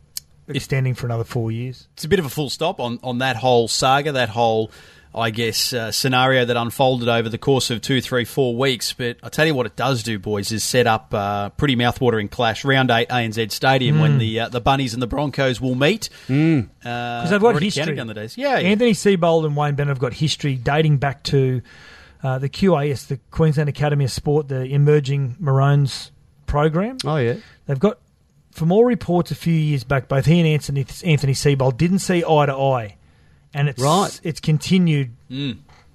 extending 0.47 0.93
for 0.93 1.05
another 1.07 1.23
four 1.23 1.51
years. 1.51 1.87
it's 1.93 2.05
a 2.05 2.07
bit 2.07 2.19
of 2.19 2.25
a 2.25 2.29
full 2.29 2.49
stop 2.49 2.79
on, 2.79 2.99
on 3.03 3.19
that 3.19 3.35
whole 3.35 3.67
saga, 3.67 4.11
that 4.13 4.29
whole, 4.29 4.71
I 5.15 5.29
guess, 5.29 5.73
uh, 5.73 5.91
scenario 5.91 6.45
that 6.45 6.57
unfolded 6.57 7.07
over 7.07 7.29
the 7.29 7.37
course 7.37 7.69
of 7.69 7.81
two, 7.81 8.01
three, 8.01 8.25
four 8.25 8.55
weeks. 8.55 8.93
But 8.93 9.17
I 9.23 9.29
tell 9.29 9.45
you 9.45 9.53
what, 9.53 9.65
it 9.65 9.75
does 9.75 10.03
do, 10.03 10.17
boys, 10.19 10.51
is 10.51 10.63
set 10.63 10.87
up 10.87 11.13
a 11.13 11.51
pretty 11.55 11.75
mouthwatering 11.75 12.31
clash. 12.31 12.65
Round 12.65 12.89
eight, 12.91 13.09
ANZ 13.09 13.51
Stadium, 13.51 13.99
when 13.99 14.17
the 14.17 14.41
uh, 14.41 14.49
the 14.49 14.61
Bunnies 14.61 14.93
and 14.93 15.01
the 15.01 15.07
Broncos 15.07 15.61
will 15.61 15.75
meet. 15.75 16.09
Mm. 16.27 16.69
Because 16.79 17.29
they've 17.29 17.39
got 17.41 17.61
history. 17.61 17.81
counting 17.81 17.95
down 17.97 18.07
the 18.07 18.13
days. 18.13 18.37
Yeah, 18.37 18.57
yeah. 18.57 18.69
Anthony 18.69 18.93
Seibold 18.93 19.45
and 19.45 19.55
Wayne 19.55 19.75
Bennett 19.75 19.89
have 19.89 19.99
got 19.99 20.13
history 20.13 20.55
dating 20.55 20.97
back 20.97 21.23
to 21.23 21.61
uh, 22.23 22.39
the 22.39 22.49
QAS, 22.49 23.07
the 23.07 23.17
Queensland 23.31 23.69
Academy 23.69 24.05
of 24.05 24.11
Sport, 24.11 24.47
the 24.47 24.63
Emerging 24.65 25.35
Maroons 25.39 26.11
program. 26.45 26.97
Oh 27.05 27.17
yeah, 27.17 27.35
They've 27.65 27.79
got, 27.79 27.99
from 28.53 28.71
all 28.71 28.85
reports 28.85 29.31
a 29.31 29.35
few 29.35 29.53
years 29.53 29.83
back, 29.83 30.07
both 30.07 30.25
he 30.25 30.39
and 30.39 30.47
Anthony, 30.47 30.85
Anthony 31.03 31.33
Seibold 31.33 31.77
didn't 31.77 31.99
see 31.99 32.23
eye 32.23 32.45
to 32.45 32.53
eye. 32.55 32.97
And 33.53 33.69
it's, 33.69 33.81
Right. 33.81 34.19
it's 34.23 34.39
continued 34.39 35.11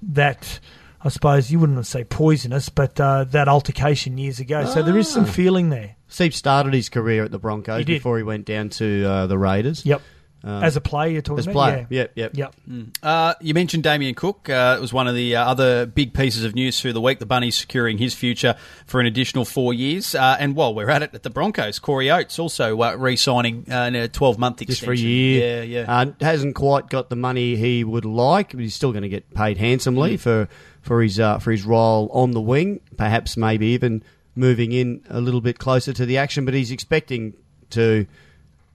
that, 0.03 0.61
I 1.03 1.09
suppose 1.09 1.51
you 1.51 1.59
wouldn't 1.59 1.87
say 1.87 2.05
poisonous, 2.05 2.69
but 2.69 3.01
uh, 3.01 3.25
that 3.25 3.49
altercation 3.49 4.19
years 4.19 4.39
ago. 4.41 4.65
So 4.67 4.83
there 4.83 4.97
is 4.99 5.09
some 5.09 5.25
Ah. 5.25 5.29
feeling 5.29 5.71
there. 5.71 5.97
Steve 6.09 6.35
started 6.35 6.73
his 6.75 6.89
career 6.89 7.25
at 7.25 7.31
the 7.31 7.39
Broncos 7.39 7.79
He 7.81 7.85
before 7.85 8.17
he 8.17 8.23
went 8.23 8.45
down 8.47 8.69
to 8.71 9.05
uh, 9.05 9.27
the 9.27 9.37
Raiders. 9.39 9.85
Yep. 9.85 10.01
Uh, 10.45 10.61
As 10.63 10.77
a 10.77 10.81
player, 10.81 11.11
you're 11.11 11.21
talking 11.23 11.41
as 11.41 11.47
about? 11.47 11.53
player. 11.55 11.87
Yeah. 11.91 12.01
Yep, 12.15 12.37
yep. 12.37 12.55
Yep. 12.67 12.87
Uh, 13.03 13.35
you 13.41 13.55
mentioned 13.55 13.83
Damien 13.83 14.15
Cook. 14.15 14.49
Uh, 14.49 14.77
it 14.79 14.81
was 14.81 14.93
one 14.93 15.09
of 15.09 15.17
the 15.17 15.35
uh, 15.35 15.45
other 15.45 15.85
big 15.85 16.15
pieces 16.15 16.45
of 16.45 16.55
news 16.55 16.81
through 16.81 16.93
the 16.93 17.01
week. 17.01 17.19
The 17.19 17.27
Bunnies 17.27 17.57
securing 17.57 17.99
his 17.99 18.15
future 18.15 18.55
for 18.87 19.01
an 19.01 19.07
additional 19.07 19.45
four 19.45 19.75
years. 19.75 20.15
Uh, 20.15 20.37
and 20.39 20.55
while 20.55 20.75
we're 20.75 20.91
at 20.91 21.03
it, 21.03 21.13
at 21.13 21.25
the 21.25 21.31
Broncos, 21.31 21.81
Corey 21.81 22.09
Oates 22.09 22.39
also 22.39 22.81
uh, 22.81 22.95
re-signing 22.95 23.67
uh, 23.71 23.83
in 23.87 23.97
a 23.97 24.09
12-month 24.09 24.63
extension. 24.63 24.69
just 24.69 24.85
for 24.85 24.93
a 24.93 24.97
year. 24.97 25.65
Yeah, 25.65 25.83
yeah. 25.83 25.93
Uh, 26.01 26.13
hasn't 26.21 26.55
quite 26.55 26.89
got 26.89 27.11
the 27.11 27.17
money 27.17 27.57
he 27.57 27.83
would 27.83 28.05
like, 28.05 28.53
but 28.53 28.61
he's 28.61 28.75
still 28.77 28.93
going 28.93 29.03
to 29.03 29.09
get 29.09 29.35
paid 29.35 29.59
handsomely 29.59 30.15
Mm. 30.17 30.21
for 30.21 30.49
for 30.83 31.03
his 31.03 31.19
uh, 31.19 31.39
for 31.41 31.51
his 31.51 31.65
role 31.65 32.09
on 32.13 32.31
the 32.31 32.41
wing. 32.41 32.81
Perhaps 32.97 33.37
maybe 33.37 33.67
even 33.69 34.05
moving 34.37 34.71
in 34.71 35.03
a 35.11 35.21
little 35.21 35.41
bit 35.41 35.59
closer 35.59 35.93
to 35.93 36.07
the 36.07 36.17
action. 36.17 36.45
But 36.45 36.55
he's 36.55 36.71
expecting 36.71 37.35
to 37.71 38.07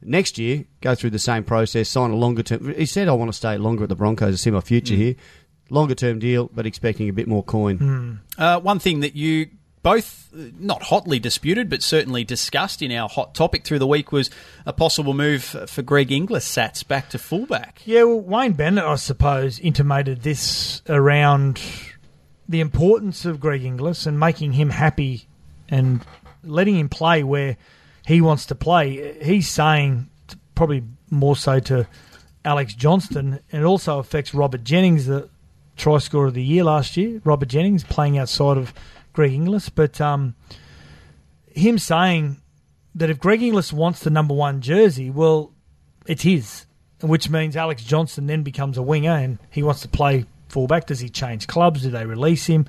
next 0.05 0.37
year 0.37 0.65
go 0.81 0.95
through 0.95 1.09
the 1.11 1.19
same 1.19 1.43
process, 1.43 1.89
sign 1.89 2.11
a 2.11 2.15
longer 2.15 2.43
term. 2.43 2.73
He 2.75 2.85
said, 2.85 3.07
"I 3.07 3.13
want 3.13 3.29
to 3.29 3.33
stay 3.37 3.57
longer 3.57 3.83
at 3.83 3.89
the 3.89 3.95
Broncos 3.95 4.33
to 4.33 4.37
see 4.37 4.51
my 4.51 4.59
Mm. 4.59 4.63
future 4.63 4.95
here." 4.95 5.15
Longer 5.69 5.95
term 5.95 6.19
deal, 6.19 6.49
but 6.53 6.65
expecting 6.65 7.09
a 7.09 7.13
bit 7.13 7.27
more 7.27 7.43
coin. 7.43 8.19
Uh, 8.37 8.59
one 8.59 8.79
thing 8.79 8.99
that 8.99 9.15
you 9.15 9.47
both 9.81 10.29
uh, 10.33 10.43
not 10.59 10.83
hotly 10.83 11.19
disputed, 11.19 11.69
but 11.69 11.81
certainly 11.81 12.23
discussed 12.23 12.81
in 12.81 12.91
our 12.91 13.09
hot 13.09 13.33
topic 13.33 13.63
through 13.65 13.79
the 13.79 13.87
week 13.87 14.11
was 14.11 14.29
a 14.65 14.73
possible 14.73 15.13
move 15.13 15.43
for 15.43 15.81
Greg 15.81 16.11
Inglis 16.11 16.45
Satts 16.45 16.83
back 16.83 17.09
to 17.09 17.17
fullback. 17.17 17.81
Yeah, 17.85 18.03
well, 18.03 18.21
Wayne 18.21 18.53
Bennett, 18.53 18.83
I 18.83 18.95
suppose, 18.95 19.57
intimated 19.59 20.21
this 20.21 20.81
around 20.87 21.59
the 22.47 22.59
importance 22.59 23.25
of 23.25 23.39
Greg 23.39 23.63
Inglis 23.63 24.05
and 24.05 24.19
making 24.19 24.53
him 24.53 24.69
happy 24.69 25.27
and 25.69 26.01
letting 26.43 26.77
him 26.77 26.89
play 26.89 27.23
where 27.23 27.57
he 28.05 28.21
wants 28.21 28.45
to 28.47 28.55
play. 28.55 29.17
He's 29.21 29.49
saying, 29.49 30.09
probably 30.55 30.83
more 31.09 31.35
so 31.35 31.59
to 31.59 31.87
Alex 32.45 32.73
Johnston, 32.73 33.39
and 33.51 33.61
it 33.61 33.65
also 33.65 33.99
affects 33.99 34.33
Robert 34.33 34.63
Jennings, 34.63 35.05
the 35.05 35.29
try 35.77 35.97
scorer 35.97 36.27
of 36.27 36.33
the 36.33 36.43
year 36.43 36.63
last 36.63 36.97
year. 36.97 37.21
Robert 37.23 37.47
Jennings 37.47 37.83
playing 37.83 38.17
outside 38.17 38.57
of 38.57 38.73
Greg 39.13 39.33
Inglis, 39.33 39.69
but 39.69 39.99
um, 40.01 40.35
him 41.53 41.79
saying 41.79 42.41
that 42.95 43.09
if 43.09 43.19
Greg 43.19 43.41
Inglis 43.41 43.71
wants 43.71 44.01
the 44.01 44.09
number 44.09 44.33
one 44.33 44.61
jersey, 44.61 45.09
well, 45.09 45.51
it's 46.05 46.23
his, 46.23 46.65
which 47.01 47.29
means 47.29 47.55
Alex 47.55 47.83
Johnston 47.83 48.27
then 48.27 48.43
becomes 48.43 48.77
a 48.77 48.81
winger 48.81 49.11
and 49.11 49.39
he 49.49 49.63
wants 49.63 49.81
to 49.81 49.87
play 49.87 50.25
fullback. 50.49 50.87
Does 50.87 50.99
he 50.99 51.09
change 51.09 51.47
clubs? 51.47 51.81
Do 51.81 51.89
they 51.89 52.05
release 52.05 52.45
him? 52.45 52.67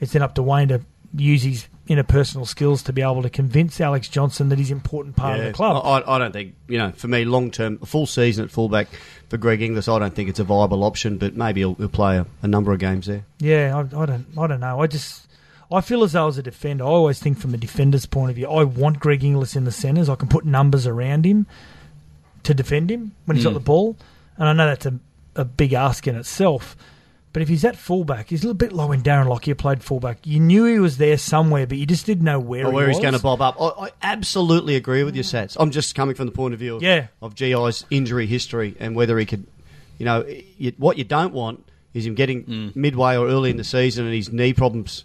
It's 0.00 0.12
then 0.12 0.22
up 0.22 0.34
to 0.36 0.42
Wayne 0.42 0.68
to 0.68 0.80
use 1.16 1.42
his 1.42 1.66
interpersonal 1.88 2.46
skills 2.46 2.82
to 2.84 2.92
be 2.92 3.02
able 3.02 3.22
to 3.22 3.30
convince 3.30 3.80
Alex 3.80 4.08
Johnston 4.08 4.48
that 4.48 4.58
he's 4.58 4.70
an 4.70 4.76
important 4.76 5.16
part 5.16 5.38
of 5.38 5.44
the 5.44 5.52
club. 5.52 5.84
I, 5.84 6.14
I 6.14 6.18
don't 6.18 6.32
think, 6.32 6.54
you 6.68 6.78
know, 6.78 6.92
for 6.92 7.08
me, 7.08 7.24
long 7.24 7.50
term, 7.50 7.78
a 7.82 7.86
full 7.86 8.06
season 8.06 8.44
at 8.44 8.50
fullback 8.50 8.88
for 9.28 9.36
Greg 9.36 9.62
Inglis, 9.62 9.88
I 9.88 9.98
don't 9.98 10.14
think 10.14 10.28
it's 10.28 10.38
a 10.38 10.44
viable 10.44 10.84
option, 10.84 11.18
but 11.18 11.34
maybe 11.34 11.60
he'll, 11.60 11.74
he'll 11.74 11.88
play 11.88 12.18
a, 12.18 12.26
a, 12.42 12.48
number 12.48 12.72
of 12.72 12.78
games 12.78 13.06
there. 13.06 13.24
Yeah, 13.38 13.76
I, 13.76 14.02
I, 14.02 14.06
don't 14.06 14.26
I 14.38 14.46
don't 14.46 14.60
know. 14.60 14.80
I 14.80 14.86
just. 14.86 15.24
I 15.70 15.80
feel 15.80 16.04
as 16.04 16.12
though 16.12 16.28
as 16.28 16.38
a 16.38 16.44
defender, 16.44 16.84
I 16.84 16.86
always 16.86 17.18
think 17.18 17.38
from 17.38 17.52
a 17.52 17.56
defender's 17.56 18.06
point 18.06 18.30
of 18.30 18.36
view, 18.36 18.46
I 18.46 18.62
want 18.62 19.00
Greg 19.00 19.24
Inglis 19.24 19.56
in 19.56 19.64
the 19.64 19.72
centres. 19.72 20.08
I 20.08 20.14
can 20.14 20.28
put 20.28 20.44
numbers 20.44 20.86
around 20.86 21.26
him 21.26 21.48
to 22.44 22.54
defend 22.54 22.88
him 22.88 23.16
when 23.24 23.36
he's 23.36 23.44
mm. 23.44 23.48
got 23.48 23.54
the 23.54 23.60
ball. 23.60 23.96
And 24.38 24.48
I 24.48 24.52
know 24.52 24.66
that's 24.66 24.86
a, 24.86 24.96
a 25.34 25.44
big 25.44 25.72
ask 25.72 26.06
in 26.06 26.14
itself. 26.14 26.76
But 27.36 27.42
if 27.42 27.50
he's 27.50 27.66
at 27.66 27.76
fullback, 27.76 28.30
he's 28.30 28.42
a 28.44 28.46
little 28.46 28.56
bit 28.56 28.72
low 28.72 28.92
in 28.92 29.02
Darren 29.02 29.28
Lockyer 29.28 29.54
played 29.54 29.84
fullback. 29.84 30.26
You 30.26 30.40
knew 30.40 30.64
he 30.64 30.78
was 30.78 30.96
there 30.96 31.18
somewhere, 31.18 31.66
but 31.66 31.76
you 31.76 31.84
just 31.84 32.06
didn't 32.06 32.24
know 32.24 32.40
where. 32.40 32.66
Or 32.66 32.72
where 32.72 32.86
he 32.86 32.94
he's 32.94 33.02
going 33.02 33.12
to 33.12 33.20
bob 33.20 33.42
up. 33.42 33.60
I, 33.60 33.66
I, 33.66 33.90
absolutely 34.00 34.74
agree 34.74 35.04
with 35.04 35.14
your 35.14 35.22
Satts. 35.22 35.54
I'm 35.60 35.70
just 35.70 35.94
coming 35.94 36.14
from 36.14 36.24
the 36.24 36.32
point 36.32 36.54
of 36.54 36.60
view 36.60 36.76
of, 36.76 36.82
yeah. 36.82 37.08
of 37.20 37.34
GI's 37.34 37.84
injury 37.90 38.24
history 38.26 38.74
and 38.80 38.96
whether 38.96 39.18
he 39.18 39.26
could, 39.26 39.46
you 39.98 40.06
know, 40.06 40.24
you, 40.26 40.72
what 40.78 40.96
you 40.96 41.04
don't 41.04 41.34
want 41.34 41.62
is 41.92 42.06
him 42.06 42.14
getting 42.14 42.44
mm. 42.44 42.74
midway 42.74 43.18
or 43.18 43.26
early 43.26 43.50
in 43.50 43.58
the 43.58 43.64
season 43.64 44.06
and 44.06 44.14
his 44.14 44.32
knee 44.32 44.54
problems 44.54 45.04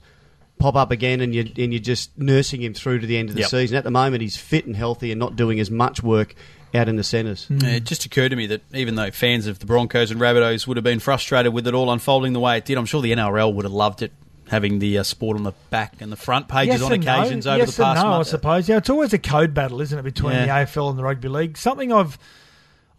pop 0.58 0.76
up 0.78 0.92
again, 0.92 1.20
and 1.20 1.36
you 1.36 1.42
and 1.42 1.74
you're 1.74 1.82
just 1.82 2.18
nursing 2.18 2.62
him 2.62 2.74
through 2.74 3.00
to 3.00 3.08
the 3.08 3.18
end 3.18 3.28
of 3.28 3.36
the 3.36 3.42
yep. 3.42 3.50
season. 3.50 3.76
At 3.76 3.84
the 3.84 3.92
moment, 3.92 4.22
he's 4.22 4.38
fit 4.38 4.66
and 4.66 4.78
healthy 4.78 5.12
and 5.12 5.20
not 5.20 5.36
doing 5.36 5.60
as 5.60 5.70
much 5.70 6.02
work 6.02 6.34
out 6.74 6.88
in 6.88 6.96
the 6.96 7.04
centres. 7.04 7.48
Mm. 7.50 7.64
It 7.64 7.84
just 7.84 8.06
occurred 8.06 8.30
to 8.30 8.36
me 8.36 8.48
that 8.48 8.62
even 8.74 8.96
though 8.96 9.12
fans 9.12 9.48
of 9.48 9.60
the 9.60 9.66
Broncos 9.66 10.12
and 10.12 10.20
Rabbitohs 10.20 10.68
would 10.68 10.78
have 10.78 10.84
been 10.84 11.00
frustrated 11.00 11.54
with 11.54 11.68
it 11.68 11.74
all 11.74 11.92
unfolding 11.92 12.34
the 12.34 12.40
way 12.40 12.58
it 12.58 12.66
did, 12.66 12.78
I'm 12.78 12.86
sure 12.86 13.02
the 13.02 13.12
NRL 13.12 13.54
would 13.54 13.66
have 13.66 13.74
loved 13.74 14.02
it 14.02 14.12
having 14.50 14.80
the 14.80 14.98
uh, 14.98 15.04
sport 15.04 15.38
on 15.38 15.44
the 15.44 15.54
back 15.70 16.02
and 16.02 16.12
the 16.12 16.18
front 16.18 16.50
pages 16.50 16.82
yes 16.82 16.84
on 16.84 16.92
occasions 16.92 17.46
no. 17.46 17.54
over 17.54 17.60
yes 17.60 17.76
the 17.76 17.84
past 17.84 18.04
no, 18.04 18.10
month. 18.10 18.28
I 18.28 18.30
suppose. 18.30 18.70
Yeah, 18.70 18.78
it's 18.78 18.90
always 18.90 19.14
a 19.14 19.18
code 19.18 19.54
battle, 19.54 19.82
isn't 19.82 19.98
it, 19.98 20.04
between 20.04 20.34
yeah. 20.34 20.46
the 20.46 20.72
AFL 20.72 20.90
and 20.90 21.00
the 21.00 21.04
rugby 21.04 21.30
league? 21.30 21.58
Something 21.58 21.92
I've 21.94 22.20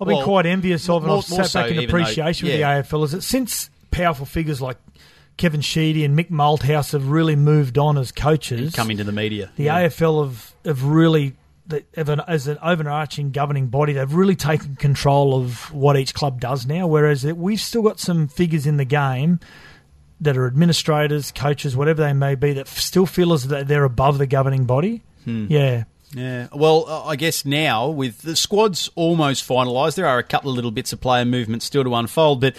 I've 0.00 0.08
been 0.08 0.24
quite 0.24 0.46
envious 0.46 0.88
of, 0.88 1.02
and 1.02 1.08
more, 1.08 1.18
I've 1.18 1.24
sat 1.24 1.46
so 1.46 1.62
back 1.62 1.70
in 1.70 1.84
appreciation 1.84 2.48
though, 2.48 2.54
yeah. 2.54 2.78
with 2.78 2.88
the 2.88 2.96
AFL. 2.96 3.04
Is 3.04 3.12
that 3.12 3.22
since 3.22 3.70
powerful 3.90 4.26
figures 4.26 4.60
like 4.60 4.78
Kevin 5.36 5.60
Sheedy 5.60 6.04
and 6.04 6.18
Mick 6.18 6.30
Malthouse 6.30 6.92
have 6.92 7.08
really 7.08 7.36
moved 7.36 7.78
on 7.78 7.98
as 7.98 8.12
coaches, 8.12 8.60
and 8.60 8.74
come 8.74 8.90
into 8.90 9.04
the 9.04 9.12
media. 9.12 9.50
The 9.56 9.64
yeah. 9.64 9.86
AFL 9.86 10.24
have 10.24 10.54
have 10.64 10.84
really 10.84 11.34
as 11.96 12.46
an 12.46 12.58
overarching 12.62 13.30
governing 13.30 13.68
body, 13.68 13.92
they've 13.92 14.12
really 14.12 14.36
taken 14.36 14.76
control 14.76 15.40
of 15.40 15.72
what 15.72 15.96
each 15.96 16.14
club 16.14 16.40
does 16.40 16.66
now. 16.66 16.86
Whereas 16.86 17.24
we've 17.24 17.60
still 17.60 17.82
got 17.82 18.00
some 18.00 18.28
figures 18.28 18.66
in 18.66 18.76
the 18.76 18.84
game 18.84 19.40
that 20.20 20.36
are 20.36 20.46
administrators, 20.46 21.32
coaches, 21.32 21.76
whatever 21.76 22.02
they 22.02 22.12
may 22.12 22.34
be, 22.34 22.52
that 22.54 22.68
still 22.68 23.06
feel 23.06 23.32
as 23.32 23.48
though 23.48 23.64
they're 23.64 23.84
above 23.84 24.18
the 24.18 24.26
governing 24.26 24.64
body. 24.64 25.02
Hmm. 25.24 25.46
Yeah. 25.48 25.84
Yeah, 26.14 26.48
well, 26.52 26.86
I 27.06 27.16
guess 27.16 27.46
now 27.46 27.88
with 27.88 28.20
the 28.20 28.36
squads 28.36 28.90
almost 28.96 29.48
finalised, 29.48 29.94
there 29.94 30.06
are 30.06 30.18
a 30.18 30.22
couple 30.22 30.50
of 30.50 30.56
little 30.56 30.70
bits 30.70 30.92
of 30.92 31.00
player 31.00 31.24
movement 31.24 31.62
still 31.62 31.84
to 31.84 31.94
unfold, 31.94 32.42
but 32.42 32.54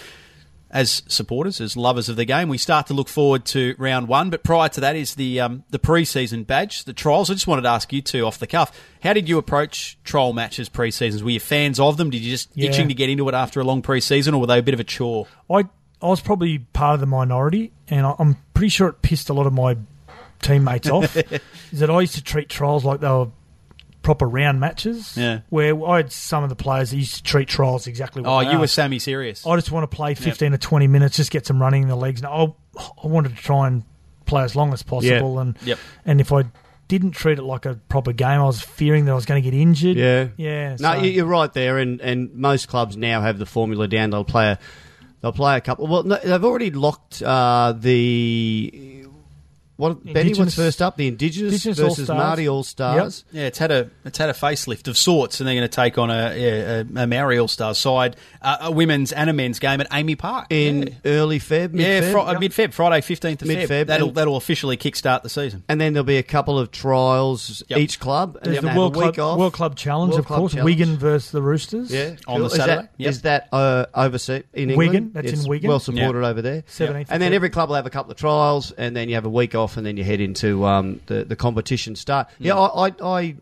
as 0.74 1.04
supporters, 1.06 1.60
as 1.60 1.76
lovers 1.76 2.08
of 2.08 2.16
the 2.16 2.24
game, 2.24 2.48
we 2.48 2.58
start 2.58 2.88
to 2.88 2.94
look 2.94 3.08
forward 3.08 3.44
to 3.44 3.76
round 3.78 4.08
one. 4.08 4.28
But 4.28 4.42
prior 4.42 4.68
to 4.70 4.80
that 4.80 4.96
is 4.96 5.14
the 5.14 5.40
um, 5.40 5.62
the 5.70 5.78
pre-season 5.78 6.42
badge, 6.42 6.84
the 6.84 6.92
trials. 6.92 7.30
I 7.30 7.34
just 7.34 7.46
wanted 7.46 7.62
to 7.62 7.68
ask 7.68 7.92
you 7.92 8.02
two 8.02 8.26
off 8.26 8.40
the 8.40 8.48
cuff, 8.48 8.76
how 9.00 9.12
did 9.12 9.28
you 9.28 9.38
approach 9.38 9.96
trial 10.02 10.32
matches 10.32 10.68
pre-seasons? 10.68 11.22
Were 11.22 11.30
you 11.30 11.40
fans 11.40 11.78
of 11.78 11.96
them? 11.96 12.10
Did 12.10 12.22
you 12.22 12.32
just 12.32 12.50
yeah. 12.56 12.70
itching 12.70 12.88
to 12.88 12.94
get 12.94 13.08
into 13.08 13.28
it 13.28 13.34
after 13.34 13.60
a 13.60 13.64
long 13.64 13.82
pre-season, 13.82 14.34
or 14.34 14.40
were 14.40 14.48
they 14.48 14.58
a 14.58 14.62
bit 14.62 14.74
of 14.74 14.80
a 14.80 14.84
chore? 14.84 15.28
I 15.48 15.64
I 16.02 16.08
was 16.08 16.20
probably 16.20 16.58
part 16.58 16.94
of 16.94 17.00
the 17.00 17.06
minority, 17.06 17.72
and 17.88 18.04
I'm 18.18 18.36
pretty 18.52 18.70
sure 18.70 18.88
it 18.88 19.00
pissed 19.00 19.30
a 19.30 19.32
lot 19.32 19.46
of 19.46 19.52
my 19.52 19.76
teammates 20.42 20.88
off. 20.88 21.16
is 21.72 21.78
that 21.78 21.88
I 21.88 22.00
used 22.00 22.16
to 22.16 22.24
treat 22.24 22.48
trials 22.48 22.84
like 22.84 22.98
they 22.98 23.08
were 23.08 23.28
proper 24.04 24.28
round 24.28 24.60
matches. 24.60 25.16
Yeah. 25.16 25.40
Where 25.48 25.84
I 25.84 25.96
had 25.96 26.12
some 26.12 26.44
of 26.44 26.50
the 26.50 26.54
players 26.54 26.90
that 26.90 26.98
used 26.98 27.16
to 27.16 27.22
treat 27.24 27.48
trials 27.48 27.88
exactly 27.88 28.22
what 28.22 28.30
Oh, 28.30 28.40
you 28.40 28.56
are. 28.56 28.60
were 28.60 28.66
Sammy 28.68 29.00
serious. 29.00 29.44
I 29.44 29.56
just 29.56 29.72
want 29.72 29.90
to 29.90 29.96
play 29.96 30.14
15 30.14 30.52
yep. 30.52 30.60
to 30.60 30.64
20 30.64 30.86
minutes, 30.86 31.16
just 31.16 31.32
get 31.32 31.46
some 31.46 31.60
running 31.60 31.82
in 31.82 31.88
the 31.88 31.96
legs. 31.96 32.20
And 32.20 32.28
I, 32.28 32.54
I 32.78 33.06
wanted 33.06 33.30
to 33.36 33.42
try 33.42 33.66
and 33.66 33.82
play 34.26 34.44
as 34.44 34.54
long 34.54 34.72
as 34.72 34.84
possible. 34.84 35.34
Yep. 35.34 35.42
And 35.42 35.56
yep. 35.66 35.78
and 36.04 36.20
if 36.20 36.32
I 36.32 36.44
didn't 36.86 37.12
treat 37.12 37.38
it 37.38 37.42
like 37.42 37.66
a 37.66 37.74
proper 37.88 38.12
game, 38.12 38.40
I 38.40 38.44
was 38.44 38.60
fearing 38.60 39.06
that 39.06 39.12
I 39.12 39.14
was 39.14 39.24
going 39.26 39.42
to 39.42 39.50
get 39.50 39.58
injured. 39.58 39.96
Yeah. 39.96 40.28
Yeah. 40.36 40.76
No, 40.78 40.94
so. 40.94 41.02
you're 41.02 41.26
right 41.26 41.52
there. 41.52 41.78
And, 41.78 42.00
and 42.00 42.34
most 42.34 42.68
clubs 42.68 42.96
now 42.96 43.22
have 43.22 43.38
the 43.38 43.46
formula 43.46 43.88
down. 43.88 44.10
They'll 44.10 44.24
play 44.24 44.50
a, 44.50 44.58
they'll 45.22 45.32
play 45.32 45.56
a 45.56 45.60
couple. 45.60 45.86
Well, 45.86 46.02
no, 46.04 46.18
they've 46.22 46.44
already 46.44 46.70
locked 46.70 47.22
uh, 47.22 47.74
the 47.76 49.06
what 49.76 50.04
Benny? 50.04 50.34
What's 50.34 50.54
first 50.54 50.80
up? 50.80 50.96
The 50.96 51.08
Indigenous, 51.08 51.52
Indigenous 51.64 51.78
versus 51.78 52.10
All 52.10 52.18
Māori 52.18 52.50
All 52.50 52.62
Stars. 52.62 53.24
Yep. 53.32 53.40
Yeah, 53.40 53.46
it's 53.48 53.58
had 53.58 53.70
a 53.72 53.90
it's 54.04 54.18
had 54.18 54.30
a 54.30 54.32
facelift 54.32 54.88
of 54.88 54.96
sorts, 54.96 55.40
and 55.40 55.46
they're 55.46 55.54
going 55.54 55.68
to 55.68 55.74
take 55.74 55.98
on 55.98 56.10
a, 56.10 56.36
yeah, 56.36 56.84
a, 56.98 57.02
a 57.02 57.06
Maori 57.06 57.38
All 57.38 57.48
Stars 57.48 57.78
side, 57.78 58.16
uh, 58.42 58.58
a 58.60 58.70
women's 58.70 59.12
and 59.12 59.28
a 59.28 59.32
men's 59.32 59.58
game 59.58 59.80
at 59.80 59.90
AAMI 59.90 60.18
Park 60.18 60.46
in 60.50 60.86
yeah. 60.86 60.94
early 61.04 61.38
Feb. 61.38 61.72
Mid-Feb? 61.72 62.02
Yeah, 62.02 62.12
fr- 62.12 62.30
yep. 62.30 62.40
mid 62.40 62.52
Feb, 62.52 62.72
Friday 62.72 63.00
fifteenth 63.00 63.42
of 63.42 63.48
mid 63.48 63.68
Feb. 63.68 63.86
That'll 63.86 64.12
that'll 64.12 64.36
officially 64.36 64.76
kickstart 64.76 65.22
the 65.22 65.28
season. 65.28 65.64
And 65.68 65.80
then 65.80 65.92
there'll 65.92 66.04
be 66.04 66.18
a 66.18 66.22
couple 66.22 66.58
of 66.58 66.70
trials 66.70 67.62
yep. 67.68 67.78
each 67.78 67.98
club. 68.00 68.38
There's 68.42 68.60
the 68.60 68.68
World 68.68 68.94
Club, 68.94 69.38
World 69.38 69.52
Club 69.52 69.76
Challenge, 69.76 70.10
World 70.10 70.20
of 70.20 70.26
Club 70.26 70.38
course. 70.38 70.52
Challenge. 70.52 70.64
Wigan 70.64 70.96
versus 70.98 71.30
the 71.30 71.42
Roosters. 71.42 71.90
Yeah, 71.90 72.16
on 72.26 72.42
the 72.42 72.50
Saturday. 72.50 72.72
Is 72.72 72.76
that, 72.76 72.90
yep. 72.96 73.10
is 73.10 73.22
that 73.22 73.48
uh, 73.52 73.86
overseas 73.94 74.44
in 74.52 74.70
England? 74.70 74.78
Wigan. 74.78 75.12
That's 75.12 75.32
it's 75.32 75.44
in 75.44 75.48
Wigan. 75.48 75.68
Well 75.68 75.80
supported 75.80 76.24
over 76.24 76.42
there. 76.42 76.64
Seventeenth. 76.66 77.10
And 77.10 77.22
then 77.22 77.32
every 77.32 77.50
club 77.50 77.68
will 77.68 77.76
have 77.76 77.86
a 77.86 77.90
couple 77.90 78.10
of 78.10 78.18
trials, 78.18 78.70
and 78.72 78.94
then 78.94 79.08
you 79.08 79.14
have 79.14 79.24
a 79.24 79.30
week 79.30 79.54
off, 79.54 79.63
and 79.76 79.86
then 79.86 79.96
you 79.96 80.04
head 80.04 80.20
into 80.20 80.64
um, 80.64 81.00
the 81.06 81.24
the 81.24 81.36
competition 81.36 81.96
start. 81.96 82.28
Mm. 82.28 82.32
Yeah, 82.38 82.58
I, 82.58 82.88
I, 82.88 82.92
I 83.02 83.36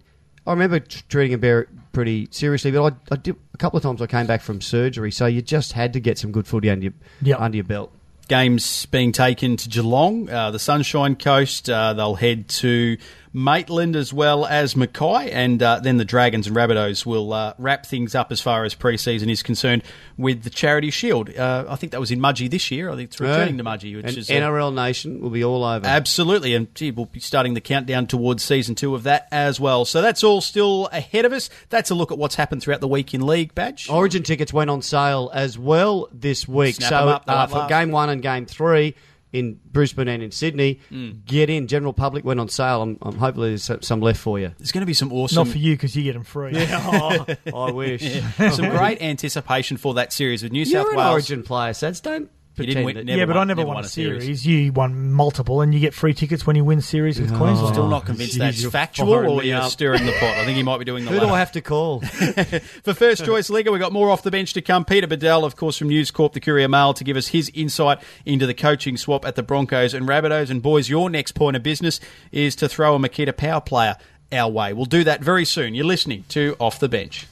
I 0.47 0.53
remember 0.53 0.81
treating 0.81 1.39
it 1.41 1.69
pretty 1.93 2.29
seriously, 2.31 2.71
but 2.71 2.93
I, 3.11 3.15
I 3.15 3.17
did 3.17 3.37
a 3.55 3.57
couple 3.59 3.77
of 3.77 3.83
times 3.83 4.03
I 4.03 4.07
came 4.07 4.27
back 4.27 4.41
from 4.41 4.61
surgery, 4.61 5.13
so 5.13 5.27
you 5.27 5.43
just 5.43 5.73
had 5.73 5.93
to 5.93 6.01
get 6.01 6.19
some 6.19 6.33
good 6.33 6.47
footy 6.47 6.69
under 6.69 6.85
your 6.85 6.93
yep. 7.21 7.41
under 7.41 7.57
your 7.57 7.65
belt. 7.65 7.93
Games 8.29 8.87
being 8.87 9.13
taken 9.13 9.57
to 9.57 9.69
Geelong, 9.69 10.31
uh, 10.31 10.51
the 10.51 10.59
Sunshine 10.59 11.17
Coast. 11.17 11.69
Uh, 11.69 11.93
they'll 11.93 12.15
head 12.15 12.49
to 12.49 12.97
Maitland 13.33 13.97
as 13.97 14.13
well 14.13 14.45
as 14.45 14.77
Mackay, 14.77 15.31
and 15.31 15.63
uh, 15.63 15.81
then 15.81 15.97
the 15.97 16.05
Dragons 16.05 16.47
and 16.47 16.55
Rabbitohs 16.55 17.07
will 17.07 17.33
uh, 17.33 17.55
wrap 17.59 17.87
things 17.87 18.15
up 18.15 18.31
as 18.31 18.41
far 18.41 18.65
as 18.65 18.75
pre-season 18.75 19.31
is 19.31 19.43
concerned 19.43 19.83
with 20.19 20.43
the 20.43 20.51
Charity 20.51 20.91
Shield. 20.91 21.35
Uh, 21.35 21.65
I 21.69 21.77
think 21.77 21.93
that 21.93 22.01
was 22.01 22.11
in 22.11 22.21
Mudgee 22.21 22.51
this 22.51 22.71
year. 22.71 22.91
I 22.91 22.97
think 22.97 23.09
it's 23.09 23.21
returning 23.21 23.59
to 23.59 23.65
Mudgee, 23.65 23.97
which 23.97 24.07
and 24.07 24.19
is 24.19 24.29
NRL 24.29 24.75
Nation 24.75 25.21
will 25.21 25.31
be 25.31 25.43
all 25.43 25.65
over. 25.65 25.87
Absolutely, 25.87 26.55
and 26.55 26.75
gee, 26.75 26.91
we'll 26.91 27.07
be 27.07 27.21
starting 27.21 27.55
the 27.55 27.61
countdown 27.61 28.07
towards 28.07 28.43
season 28.43 28.75
two 28.75 28.95
of 28.95 29.05
that 29.05 29.29
as 29.33 29.59
well. 29.59 29.85
So 29.85 30.03
that's 30.03 30.23
all 30.23 30.41
still 30.41 30.89
ahead 30.93 31.25
of 31.25 31.33
us. 31.33 31.49
That's 31.71 31.91
a 31.91 31.95
look 31.95 32.13
at 32.13 32.19
what's 32.19 32.35
happened 32.35 32.63
throughout 32.63 32.81
the 32.81 32.89
week 32.89 33.15
in 33.15 33.27
league. 33.27 33.55
Badge 33.55 33.89
Origin 33.89 34.23
tickets 34.23 34.53
went 34.53 34.69
on 34.69 34.83
sale 34.83 35.31
as 35.33 35.59
well 35.59 36.09
this 36.13 36.47
week. 36.47 36.77
Snap 36.77 36.89
so 36.91 37.09
up, 37.09 37.25
uh, 37.27 37.47
for 37.47 37.67
game 37.69 37.91
one 37.91 38.11
and 38.11 38.21
game 38.21 38.45
three 38.45 38.95
in 39.33 39.59
Brisbane 39.65 40.09
and 40.09 40.23
in 40.23 40.31
Sydney. 40.31 40.81
Mm. 40.91 41.25
Get 41.25 41.51
in. 41.51 41.67
General 41.67 41.93
public 41.93 42.25
went 42.25 42.41
on 42.41 42.49
sale. 42.49 42.83
I'm, 42.83 42.99
I'm 43.03 43.17
hopefully 43.17 43.51
there's 43.51 43.71
some 43.81 44.01
left 44.01 44.21
for 44.21 44.39
you. 44.39 44.53
There's 44.59 44.73
going 44.73 44.83
to 44.83 44.87
be 44.87 44.95
some 44.95 45.13
awesome. 45.13 45.45
Not 45.45 45.49
for 45.49 45.59
you 45.59 45.75
because 45.75 45.97
you 45.97 46.03
get 46.03 46.13
them 46.15 46.25
free. 46.25 46.53
Yeah, 46.53 47.27
oh, 47.53 47.67
I 47.69 47.73
wish. 47.73 48.03
Yeah. 48.03 48.51
some 48.51 48.69
great 48.71 49.01
anticipation 49.01 49.77
for 49.77 49.95
that 49.95 50.13
series 50.13 50.43
with 50.43 50.53
New 50.53 50.65
You're 50.65 50.83
South 50.83 50.93
an 50.93 50.99
Wales. 50.99 51.13
Origin 51.13 51.43
player, 51.43 51.73
so 51.73 51.91
don't 51.93 52.31
didn't 52.57 52.85
win, 52.85 53.07
yeah, 53.09 53.25
but 53.25 53.37
won, 53.37 53.51
I 53.51 53.55
never, 53.55 53.65
won, 53.67 53.77
won, 53.77 53.85
a 53.85 53.89
series. 53.89 54.23
series. 54.25 54.47
You 54.47 54.73
won 54.73 55.11
multiple, 55.13 55.61
and 55.63 55.73
you 55.73 55.81
get 55.81 55.95
free 55.95 56.13
tickets 56.15 56.47
when 56.47 56.55
you 56.57 56.65
win 56.65 56.81
series 56.81 57.21
with 57.21 57.33
Oh. 57.33 57.37
Queensland. 57.37 57.69
I'm 57.69 57.73
still 57.75 57.89
not 57.89 58.05
convinced 58.07 58.39
that's 58.39 58.65
factual, 58.67 59.13
or 59.13 59.43
you're 59.43 59.61
up. 59.61 59.71
stirring 59.71 60.05
the 60.05 60.13
pot. 60.13 60.37
I 60.37 60.45
think 60.45 60.57
he 60.57 60.63
might 60.63 60.79
be 60.79 60.85
doing 60.85 61.05
the 61.07 61.11
Who 61.11 61.21
do. 61.21 61.27
I 61.29 61.39
have 61.39 61.53
to 61.53 61.61
call? 61.61 62.01
For 62.83 62.95
first 62.95 63.25
choice 63.25 63.49
Liquor, 63.51 63.73
we've 63.73 63.81
got 63.81 63.93
more 63.93 64.11
off 64.11 64.23
the 64.23 64.31
bench 64.31 64.53
to 64.55 64.63
come. 64.63 64.85
Peter 64.85 65.07
Badel, 65.07 65.45
of 65.45 65.57
course, 65.57 65.77
from 65.79 65.89
News 65.89 66.11
Corp, 66.11 66.33
the 66.35 66.41
Courier 66.41 66.69
Mail, 66.69 66.93
to 66.95 67.05
give 67.05 67.17
us 67.17 67.29
his 67.29 67.51
insight 67.55 67.99
into 68.27 68.47
the 68.47 68.55
coaching 68.55 68.97
swap 68.97 69.25
at 69.25 69.35
the 69.35 69.43
Broncos 69.43 69.95
and 69.95 70.07
Rabbitohs. 70.07 70.51
And 70.51 70.61
boys, 70.63 70.89
your 70.89 71.09
next 71.11 71.33
point 71.33 71.57
of 71.57 71.63
business 71.63 72.01
is 72.33 72.55
to 72.57 72.69
throw 72.69 72.95
a 72.95 72.99
Makita 72.99 73.37
Power 73.37 73.61
player 73.61 73.97
our 74.31 74.51
way. 74.51 74.73
We'll 74.73 74.87
do 74.87 75.05
that 75.05 75.23
very 75.23 75.45
soon. 75.45 75.75
You're 75.75 75.85
listening 75.87 76.25
to 76.31 76.57
Off 76.61 76.79
the 76.79 76.89
Bench. 76.89 77.27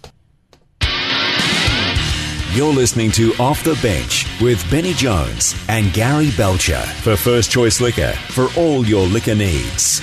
You're 2.53 2.73
listening 2.73 3.13
to 3.13 3.33
Off 3.35 3.63
the 3.63 3.79
Bench 3.81 4.27
with 4.41 4.69
Benny 4.73 4.93
Jones 4.93 5.55
and 5.69 5.93
Gary 5.93 6.33
Belcher 6.37 6.81
for 6.81 7.17
First 7.17 7.49
Choice 7.49 7.81
Liquor 7.81 8.11
for 8.11 8.49
all 8.57 8.85
your 8.85 9.07
liquor 9.07 9.37
needs. 9.37 10.01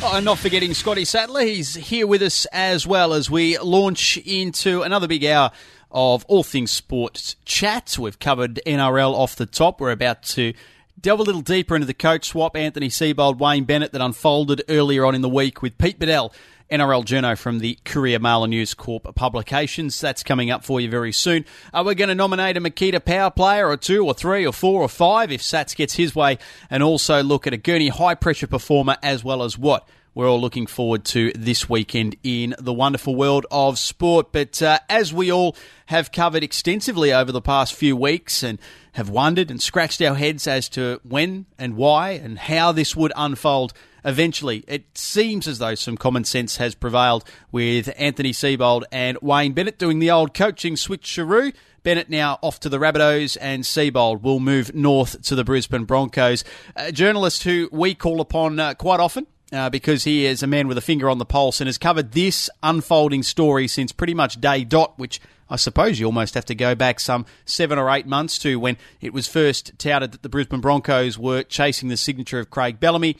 Oh, 0.00 0.12
and 0.14 0.24
not 0.24 0.38
forgetting 0.38 0.72
Scotty 0.72 1.04
Sattler. 1.04 1.40
He's 1.40 1.74
here 1.74 2.06
with 2.06 2.22
us 2.22 2.46
as 2.52 2.86
well 2.86 3.12
as 3.12 3.28
we 3.28 3.58
launch 3.58 4.18
into 4.18 4.82
another 4.82 5.08
big 5.08 5.24
hour 5.24 5.50
of 5.90 6.24
all 6.26 6.44
things 6.44 6.70
sports 6.70 7.34
chat. 7.44 7.98
We've 7.98 8.20
covered 8.20 8.60
NRL 8.64 9.12
off 9.12 9.34
the 9.34 9.44
top. 9.44 9.80
We're 9.80 9.90
about 9.90 10.22
to 10.22 10.54
delve 11.00 11.18
a 11.18 11.24
little 11.24 11.40
deeper 11.40 11.74
into 11.74 11.88
the 11.88 11.92
coach 11.92 12.28
swap, 12.28 12.54
Anthony 12.56 12.88
Seibold, 12.88 13.38
Wayne 13.38 13.64
Bennett, 13.64 13.90
that 13.90 14.00
unfolded 14.00 14.62
earlier 14.68 15.04
on 15.04 15.16
in 15.16 15.22
the 15.22 15.28
week 15.28 15.60
with 15.60 15.76
Pete 15.76 15.98
Badel 15.98 16.32
NRL 16.74 17.04
journo 17.04 17.38
from 17.38 17.60
the 17.60 17.78
Courier 17.84 18.18
Mail 18.18 18.42
and 18.42 18.50
News 18.50 18.74
Corp 18.74 19.14
publications. 19.14 20.00
That's 20.00 20.24
coming 20.24 20.50
up 20.50 20.64
for 20.64 20.80
you 20.80 20.90
very 20.90 21.12
soon. 21.12 21.44
Uh, 21.72 21.84
we're 21.86 21.94
going 21.94 22.08
to 22.08 22.16
nominate 22.16 22.56
a 22.56 22.60
Makita 22.60 23.04
power 23.04 23.30
player 23.30 23.68
or 23.68 23.76
two 23.76 24.04
or 24.04 24.12
three 24.12 24.44
or 24.44 24.52
four 24.52 24.82
or 24.82 24.88
five 24.88 25.30
if 25.30 25.40
Satts 25.40 25.72
gets 25.72 25.94
his 25.94 26.16
way, 26.16 26.36
and 26.68 26.82
also 26.82 27.22
look 27.22 27.46
at 27.46 27.52
a 27.52 27.56
Gurney 27.56 27.90
high 27.90 28.16
pressure 28.16 28.48
performer 28.48 28.96
as 29.04 29.22
well 29.22 29.44
as 29.44 29.56
what 29.56 29.88
we're 30.16 30.28
all 30.28 30.40
looking 30.40 30.66
forward 30.66 31.04
to 31.04 31.30
this 31.36 31.68
weekend 31.68 32.16
in 32.24 32.56
the 32.58 32.72
wonderful 32.72 33.14
world 33.14 33.46
of 33.52 33.78
sport. 33.78 34.32
But 34.32 34.60
uh, 34.60 34.80
as 34.90 35.14
we 35.14 35.30
all 35.30 35.54
have 35.86 36.10
covered 36.10 36.42
extensively 36.42 37.12
over 37.12 37.30
the 37.30 37.40
past 37.40 37.74
few 37.74 37.94
weeks 37.96 38.42
and 38.42 38.58
have 38.94 39.08
wondered 39.08 39.48
and 39.48 39.62
scratched 39.62 40.02
our 40.02 40.16
heads 40.16 40.48
as 40.48 40.68
to 40.70 41.00
when 41.04 41.46
and 41.56 41.76
why 41.76 42.10
and 42.10 42.36
how 42.36 42.72
this 42.72 42.96
would 42.96 43.12
unfold 43.14 43.72
eventually, 44.04 44.64
it 44.66 44.84
seems 44.96 45.46
as 45.46 45.58
though 45.58 45.74
some 45.74 45.96
common 45.96 46.24
sense 46.24 46.56
has 46.58 46.74
prevailed 46.74 47.24
with 47.52 47.92
Anthony 47.96 48.32
Seibold 48.32 48.84
and 48.92 49.18
Wayne 49.20 49.52
Bennett 49.52 49.78
doing 49.78 49.98
the 49.98 50.10
old 50.10 50.34
coaching 50.34 50.74
switcheroo. 50.74 51.54
Bennett 51.82 52.08
now 52.08 52.38
off 52.40 52.60
to 52.60 52.68
the 52.70 52.78
Rabbitohs, 52.78 53.36
and 53.40 53.62
Seibold 53.62 54.22
will 54.22 54.40
move 54.40 54.74
north 54.74 55.20
to 55.22 55.34
the 55.34 55.44
Brisbane 55.44 55.84
Broncos. 55.84 56.42
A 56.76 56.90
journalist 56.90 57.42
who 57.42 57.68
we 57.70 57.94
call 57.94 58.20
upon 58.22 58.58
uh, 58.58 58.74
quite 58.74 59.00
often 59.00 59.26
uh, 59.52 59.70
because 59.70 60.04
he 60.04 60.26
is 60.26 60.42
a 60.42 60.46
man 60.46 60.66
with 60.66 60.78
a 60.78 60.82
finger 60.82 61.08
on 61.08 61.18
the 61.18 61.24
pulse 61.24 61.60
and 61.60 61.68
has 61.68 61.78
covered 61.78 62.12
this 62.12 62.50
unfolding 62.62 63.22
story 63.22 63.68
since 63.68 63.92
pretty 63.92 64.14
much 64.14 64.40
day 64.40 64.64
dot, 64.64 64.98
which 64.98 65.20
I 65.48 65.56
suppose 65.56 66.00
you 66.00 66.06
almost 66.06 66.34
have 66.34 66.46
to 66.46 66.54
go 66.54 66.74
back 66.74 66.98
some 66.98 67.26
seven 67.44 67.78
or 67.78 67.90
eight 67.90 68.06
months 68.06 68.38
to 68.40 68.58
when 68.58 68.76
it 69.00 69.12
was 69.12 69.28
first 69.28 69.78
touted 69.78 70.12
that 70.12 70.22
the 70.22 70.28
Brisbane 70.28 70.60
Broncos 70.60 71.18
were 71.18 71.42
chasing 71.42 71.88
the 71.88 71.96
signature 71.96 72.40
of 72.40 72.50
Craig 72.50 72.80
Bellamy. 72.80 73.16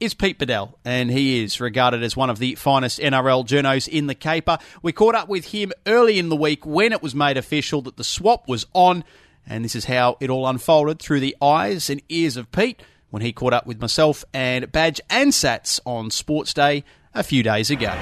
Is 0.00 0.14
Pete 0.14 0.38
Badel, 0.38 0.72
and 0.82 1.10
he 1.10 1.44
is 1.44 1.60
regarded 1.60 2.02
as 2.02 2.16
one 2.16 2.30
of 2.30 2.38
the 2.38 2.54
finest 2.54 3.00
NRL 3.00 3.46
journos 3.46 3.86
in 3.86 4.06
the 4.06 4.14
caper. 4.14 4.56
We 4.82 4.92
caught 4.92 5.14
up 5.14 5.28
with 5.28 5.48
him 5.48 5.72
early 5.86 6.18
in 6.18 6.30
the 6.30 6.36
week 6.36 6.64
when 6.64 6.94
it 6.94 7.02
was 7.02 7.14
made 7.14 7.36
official 7.36 7.82
that 7.82 7.98
the 7.98 8.04
swap 8.04 8.48
was 8.48 8.64
on, 8.72 9.04
and 9.46 9.62
this 9.62 9.74
is 9.74 9.84
how 9.84 10.16
it 10.18 10.30
all 10.30 10.46
unfolded 10.46 11.00
through 11.00 11.20
the 11.20 11.36
eyes 11.42 11.90
and 11.90 12.00
ears 12.08 12.38
of 12.38 12.50
Pete 12.50 12.80
when 13.10 13.20
he 13.20 13.30
caught 13.30 13.52
up 13.52 13.66
with 13.66 13.78
myself 13.78 14.24
and 14.32 14.72
Badge 14.72 15.02
and 15.10 15.34
Satts 15.34 15.80
on 15.84 16.10
Sports 16.10 16.54
Day 16.54 16.82
a 17.12 17.22
few 17.22 17.42
days 17.42 17.70
ago. 17.70 17.94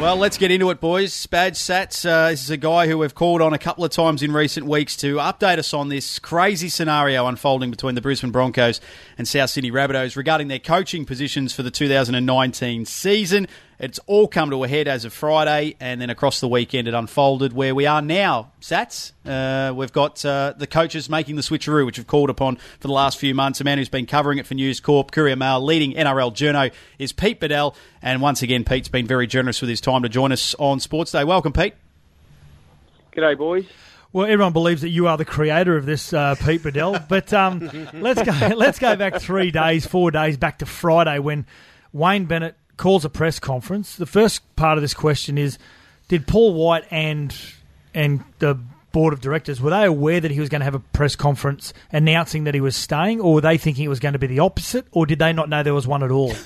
Well, 0.00 0.16
let's 0.16 0.38
get 0.38 0.52
into 0.52 0.70
it, 0.70 0.80
boys. 0.80 1.26
Badge 1.26 1.56
Satts, 1.56 2.04
uh, 2.04 2.28
this 2.28 2.44
is 2.44 2.50
a 2.50 2.56
guy 2.56 2.86
who 2.86 2.98
we've 2.98 3.16
called 3.16 3.42
on 3.42 3.52
a 3.52 3.58
couple 3.58 3.84
of 3.84 3.90
times 3.90 4.22
in 4.22 4.30
recent 4.30 4.64
weeks 4.64 4.94
to 4.98 5.16
update 5.16 5.58
us 5.58 5.74
on 5.74 5.88
this 5.88 6.20
crazy 6.20 6.68
scenario 6.68 7.26
unfolding 7.26 7.72
between 7.72 7.96
the 7.96 8.00
Brisbane 8.00 8.30
Broncos 8.30 8.80
and 9.18 9.26
South 9.26 9.50
Sydney 9.50 9.72
Rabbitohs 9.72 10.14
regarding 10.14 10.46
their 10.46 10.60
coaching 10.60 11.04
positions 11.04 11.52
for 11.52 11.64
the 11.64 11.72
2019 11.72 12.84
season. 12.84 13.48
It's 13.78 14.00
all 14.06 14.26
come 14.26 14.50
to 14.50 14.64
a 14.64 14.68
head 14.68 14.88
as 14.88 15.04
of 15.04 15.12
Friday, 15.12 15.76
and 15.78 16.00
then 16.00 16.10
across 16.10 16.40
the 16.40 16.48
weekend 16.48 16.88
it 16.88 16.94
unfolded 16.94 17.52
where 17.52 17.76
we 17.76 17.86
are 17.86 18.02
now. 18.02 18.50
Satts, 18.58 19.12
uh, 19.24 19.72
we've 19.74 19.92
got 19.92 20.24
uh, 20.24 20.54
the 20.56 20.66
coaches 20.66 21.08
making 21.08 21.36
the 21.36 21.42
switcheroo, 21.42 21.86
which 21.86 21.96
we've 21.96 22.06
called 22.06 22.28
upon 22.28 22.56
for 22.56 22.88
the 22.88 22.92
last 22.92 23.18
few 23.18 23.36
months. 23.36 23.60
A 23.60 23.64
man 23.64 23.78
who's 23.78 23.88
been 23.88 24.06
covering 24.06 24.38
it 24.38 24.48
for 24.48 24.54
News 24.54 24.80
Corp, 24.80 25.12
Courier 25.12 25.36
Mail, 25.36 25.60
leading 25.60 25.92
NRL 25.92 26.32
journo 26.34 26.72
is 26.98 27.12
Pete 27.12 27.38
Badel, 27.40 27.76
and 28.02 28.20
once 28.20 28.42
again, 28.42 28.64
Pete's 28.64 28.88
been 28.88 29.06
very 29.06 29.28
generous 29.28 29.60
with 29.60 29.70
his 29.70 29.80
time 29.80 30.02
to 30.02 30.08
join 30.08 30.32
us 30.32 30.56
on 30.58 30.80
Sports 30.80 31.12
Day. 31.12 31.22
Welcome, 31.22 31.52
Pete. 31.52 31.74
G'day, 33.12 33.38
boys. 33.38 33.66
Well, 34.12 34.26
everyone 34.26 34.54
believes 34.54 34.82
that 34.82 34.88
you 34.88 35.06
are 35.06 35.16
the 35.16 35.24
creator 35.24 35.76
of 35.76 35.86
this, 35.86 36.12
uh, 36.12 36.34
Pete 36.34 36.62
Badel. 36.62 37.04
But 37.08 37.32
um, 37.32 37.70
let's 37.94 38.22
go. 38.22 38.32
Let's 38.56 38.80
go 38.80 38.96
back 38.96 39.20
three 39.20 39.52
days, 39.52 39.86
four 39.86 40.10
days 40.10 40.36
back 40.36 40.58
to 40.58 40.66
Friday 40.66 41.20
when 41.20 41.46
Wayne 41.92 42.24
Bennett 42.24 42.56
calls 42.78 43.04
a 43.04 43.10
press 43.10 43.38
conference. 43.38 43.96
The 43.96 44.06
first 44.06 44.40
part 44.56 44.78
of 44.78 44.82
this 44.82 44.94
question 44.94 45.36
is: 45.36 45.58
Did 46.08 46.26
Paul 46.26 46.54
White 46.54 46.84
and 46.90 47.34
and 47.94 48.24
the 48.38 48.58
board 48.92 49.12
of 49.12 49.20
directors 49.20 49.60
were 49.60 49.70
they 49.70 49.84
aware 49.84 50.18
that 50.18 50.30
he 50.30 50.40
was 50.40 50.48
going 50.48 50.60
to 50.60 50.64
have 50.64 50.74
a 50.74 50.80
press 50.80 51.14
conference 51.14 51.74
announcing 51.92 52.44
that 52.44 52.54
he 52.54 52.60
was 52.60 52.74
staying, 52.74 53.20
or 53.20 53.34
were 53.34 53.40
they 53.42 53.58
thinking 53.58 53.84
it 53.84 53.88
was 53.88 54.00
going 54.00 54.14
to 54.14 54.18
be 54.18 54.26
the 54.26 54.38
opposite, 54.38 54.86
or 54.92 55.04
did 55.04 55.18
they 55.18 55.32
not 55.32 55.50
know 55.50 55.62
there 55.62 55.74
was 55.74 55.86
one 55.86 56.02
at 56.02 56.10
all? 56.10 56.32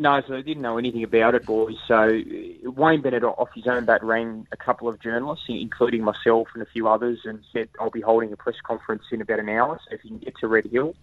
No, 0.00 0.22
so 0.24 0.34
they 0.34 0.42
didn't 0.42 0.62
know 0.62 0.78
anything 0.78 1.02
about 1.02 1.34
it, 1.34 1.44
boys. 1.44 1.74
So 1.88 2.22
Wayne 2.62 3.02
Bennett, 3.02 3.24
off 3.24 3.48
his 3.52 3.66
own 3.66 3.84
bat, 3.84 4.00
rang 4.04 4.46
a 4.52 4.56
couple 4.56 4.88
of 4.88 5.00
journalists, 5.00 5.46
including 5.48 6.04
myself 6.04 6.46
and 6.54 6.62
a 6.62 6.66
few 6.66 6.86
others, 6.86 7.18
and 7.24 7.40
said, 7.52 7.68
I'll 7.80 7.90
be 7.90 8.00
holding 8.00 8.32
a 8.32 8.36
press 8.36 8.54
conference 8.62 9.02
in 9.10 9.20
about 9.20 9.40
an 9.40 9.48
hour, 9.48 9.80
so 9.82 9.96
if 9.96 10.04
you 10.04 10.10
can 10.10 10.18
get 10.18 10.36
to 10.38 10.46
Red 10.46 10.66
Hill, 10.66 10.94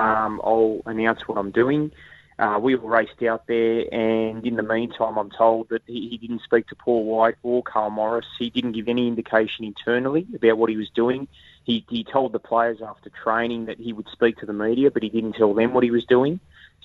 um, 0.00 0.40
I'll 0.42 0.82
announce 0.86 1.28
what 1.28 1.38
I'm 1.38 1.52
doing. 1.52 1.92
Uh, 2.38 2.58
we 2.60 2.74
all 2.74 2.88
raced 2.88 3.22
out 3.22 3.46
there, 3.46 3.84
and 3.92 4.44
in 4.46 4.56
the 4.56 4.62
meantime, 4.62 5.18
I'm 5.18 5.30
told 5.30 5.68
that 5.68 5.82
he, 5.86 6.08
he 6.08 6.18
didn't 6.18 6.42
speak 6.42 6.66
to 6.68 6.74
Paul 6.74 7.04
White 7.04 7.36
or 7.42 7.62
Karl 7.62 7.90
Morris. 7.90 8.26
He 8.38 8.50
didn't 8.50 8.72
give 8.72 8.88
any 8.88 9.06
indication 9.06 9.64
internally 9.64 10.26
about 10.34 10.58
what 10.58 10.70
he 10.70 10.76
was 10.76 10.88
doing. 10.90 11.28
He, 11.64 11.84
he 11.88 12.04
told 12.04 12.32
the 12.32 12.38
players 12.38 12.80
after 12.82 13.10
training 13.10 13.66
that 13.66 13.78
he 13.78 13.92
would 13.92 14.08
speak 14.10 14.38
to 14.38 14.46
the 14.46 14.52
media, 14.52 14.90
but 14.90 15.02
he 15.02 15.10
didn't 15.10 15.34
tell 15.34 15.54
them 15.54 15.74
what 15.74 15.84
he 15.84 15.90
was 15.90 16.04
doing. 16.04 16.40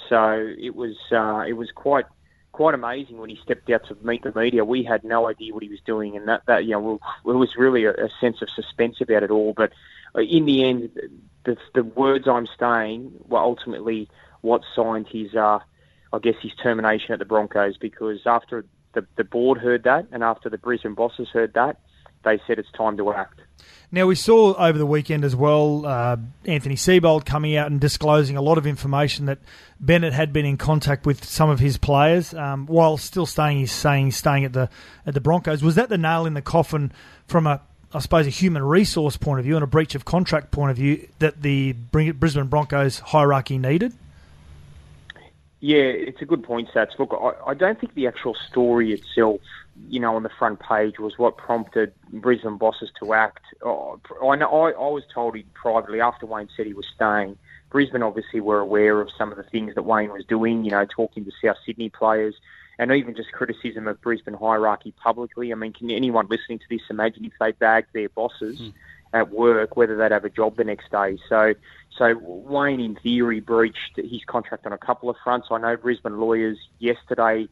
So 0.10 0.54
it 0.60 0.76
was 0.76 0.96
uh, 1.12 1.46
it 1.48 1.54
was 1.54 1.72
quite 1.72 2.06
quite 2.52 2.74
amazing 2.74 3.20
when 3.20 3.30
he 3.30 3.36
stepped 3.38 3.70
out 3.70 3.88
to 3.88 3.96
meet 4.02 4.24
the 4.24 4.34
media. 4.36 4.66
We 4.66 4.84
had 4.84 5.04
no 5.04 5.28
idea 5.28 5.54
what 5.54 5.64
he 5.64 5.70
was 5.70 5.82
doing, 5.82 6.16
and 6.16 6.28
that 6.28 6.44
that 6.46 6.66
you 6.66 6.72
know 6.72 7.00
it 7.26 7.32
was 7.32 7.56
really 7.56 7.86
a, 7.86 7.92
a 7.92 8.10
sense 8.20 8.42
of 8.42 8.50
suspense 8.50 9.02
about 9.02 9.24
it 9.24 9.32
all. 9.32 9.54
But 9.54 9.74
uh, 10.16 10.22
in 10.22 10.46
the 10.46 10.64
end, 10.64 10.92
the, 11.44 11.58
the 11.74 11.84
words 11.84 12.28
I'm 12.28 12.48
staying 12.48 13.12
were 13.28 13.40
ultimately 13.40 14.10
what 14.41 14.62
signed 14.76 15.08
his, 15.12 15.34
uh, 15.36 15.60
I 16.13 16.19
guess, 16.21 16.36
his 16.41 16.52
termination 16.62 17.13
at 17.13 17.19
the 17.19 17.26
Broncos 17.26 17.78
because 17.78 18.19
after 18.26 18.65
the, 18.93 19.06
the 19.15 19.23
board 19.23 19.60
heard 19.60 19.84
that 19.84 20.08
and 20.12 20.23
after 20.23 20.50
the 20.50 20.58
Brisbane 20.58 20.93
bosses 20.93 21.28
heard 21.32 21.54
that, 21.54 21.80
they 22.23 22.39
said 22.47 22.60
it's 22.60 22.71
time 22.71 22.97
to 22.97 23.13
act. 23.13 23.41
Now, 23.89 24.06
we 24.06 24.15
saw 24.15 24.54
over 24.56 24.78
the 24.78 24.86
weekend 24.86 25.23
as 25.23 25.34
well 25.34 25.86
uh, 25.86 26.17
Anthony 26.45 26.76
Seibold 26.76 27.26
coming 27.26 27.56
out 27.56 27.71
and 27.71 27.80
disclosing 27.80 28.36
a 28.36 28.41
lot 28.41 28.58
of 28.58 28.67
information 28.67 29.28
that 29.28 29.39
Bennett 29.80 30.12
had 30.12 30.34
been 30.34 30.45
in 30.45 30.58
contact 30.58 31.06
with 31.06 31.23
some 31.23 31.50
of 31.50 31.60
his 31.60 31.78
players 31.78 32.34
um, 32.34 32.65
while 32.65 32.97
still 32.97 33.26
staying, 33.26 33.65
saying 33.67 34.12
staying 34.12 34.43
at 34.43 34.52
the, 34.52 34.69
at 35.06 35.13
the 35.13 35.21
Broncos. 35.21 35.63
Was 35.63 35.76
that 35.76 35.88
the 35.88 35.97
nail 35.97 36.26
in 36.26 36.34
the 36.34 36.41
coffin 36.41 36.91
from 37.28 37.47
a, 37.47 37.62
I 37.93 38.00
suppose, 38.00 38.28
a 38.28 38.32
human 38.32 38.62
resource 38.62 39.15
point 39.15 39.39
of 39.39 39.45
view 39.45 39.56
and 39.56 39.63
a 39.63 39.67
breach 39.67 39.95
of 39.95 40.04
contract 40.04 40.52
point 40.52 40.71
of 40.71 40.76
view 40.76 41.08
that 41.19 41.41
the 41.41 41.71
Brisbane 41.71 42.47
Broncos 42.47 43.00
hierarchy 43.00 43.58
needed? 43.58 43.93
Yeah, 45.60 45.78
it's 45.78 46.22
a 46.22 46.26
good 46.26 46.43
point, 46.43 46.70
Satts. 46.72 46.96
Look, 47.00 47.17
I, 47.20 47.50
I 47.52 47.54
don't 47.56 47.80
think 47.80 47.96
the 47.96 48.08
actual 48.08 48.36
story 48.36 48.93
itself, 48.93 49.41
you 49.89 50.00
know, 50.00 50.15
on 50.15 50.24
the 50.24 50.30
front 50.30 50.60
page 50.60 51.00
was 51.00 51.17
what 51.17 51.38
prompted 51.38 51.93
Brisbane 52.13 52.58
bosses 52.58 52.91
to 53.02 53.13
act. 53.13 53.43
Oh, 53.63 54.00
I 54.24 54.36
know 54.36 54.48
I, 54.48 54.72
I 54.72 54.89
was 54.89 55.04
told 55.12 55.36
he 55.36 55.46
privately 55.56 56.00
after 56.00 56.28
Wayne 56.28 56.50
said 56.56 56.67
he 56.67 56.74
was 56.74 56.86
staying. 56.93 57.38
Brisbane 57.72 58.04
obviously 58.04 58.39
were 58.39 58.60
aware 58.60 59.02
of 59.02 59.10
some 59.17 59.32
of 59.32 59.38
the 59.38 59.43
things 59.43 59.74
that 59.76 59.84
Wayne 59.84 60.12
was 60.12 60.26
doing, 60.26 60.63
you 60.63 60.72
know, 60.72 60.86
talking 60.86 61.26
to 61.26 61.32
South 61.43 61.58
Sydney 61.65 61.89
players 61.89 62.36
and 62.80 62.91
even 62.91 63.15
just 63.15 63.32
criticism 63.32 63.88
of 63.88 64.00
Brisbane 64.00 64.36
hierarchy 64.36 64.93
publicly. 65.04 65.52
I 65.52 65.56
mean, 65.56 65.74
can 65.74 65.89
anyone 65.89 66.28
listening 66.30 66.60
to 66.60 66.65
this 66.70 66.82
imagine 66.91 67.26
if 67.26 67.34
they 67.39 67.52
bagged 67.52 67.89
their 67.93 68.10
bosses? 68.10 68.60
Mm 68.60 68.74
at 69.13 69.32
work, 69.32 69.76
whether 69.76 69.98
they'd 69.98 70.12
have 70.12 70.26
a 70.26 70.30
job 70.30 70.58
the 70.58 70.63
next 70.63 70.91
day. 70.91 71.17
So, 71.30 71.54
so 71.98 72.17
Wayne, 72.17 72.80
in 72.80 72.96
theory, 72.96 73.39
breached 73.39 73.96
his 73.96 74.24
contract 74.26 74.65
on 74.65 74.74
a 74.74 74.78
couple 74.78 75.10
of 75.10 75.15
fronts. 75.24 75.48
I 75.52 75.58
know 75.58 75.78
Brisbane 75.78 76.20
lawyers 76.20 76.58
yesterday 76.80 77.48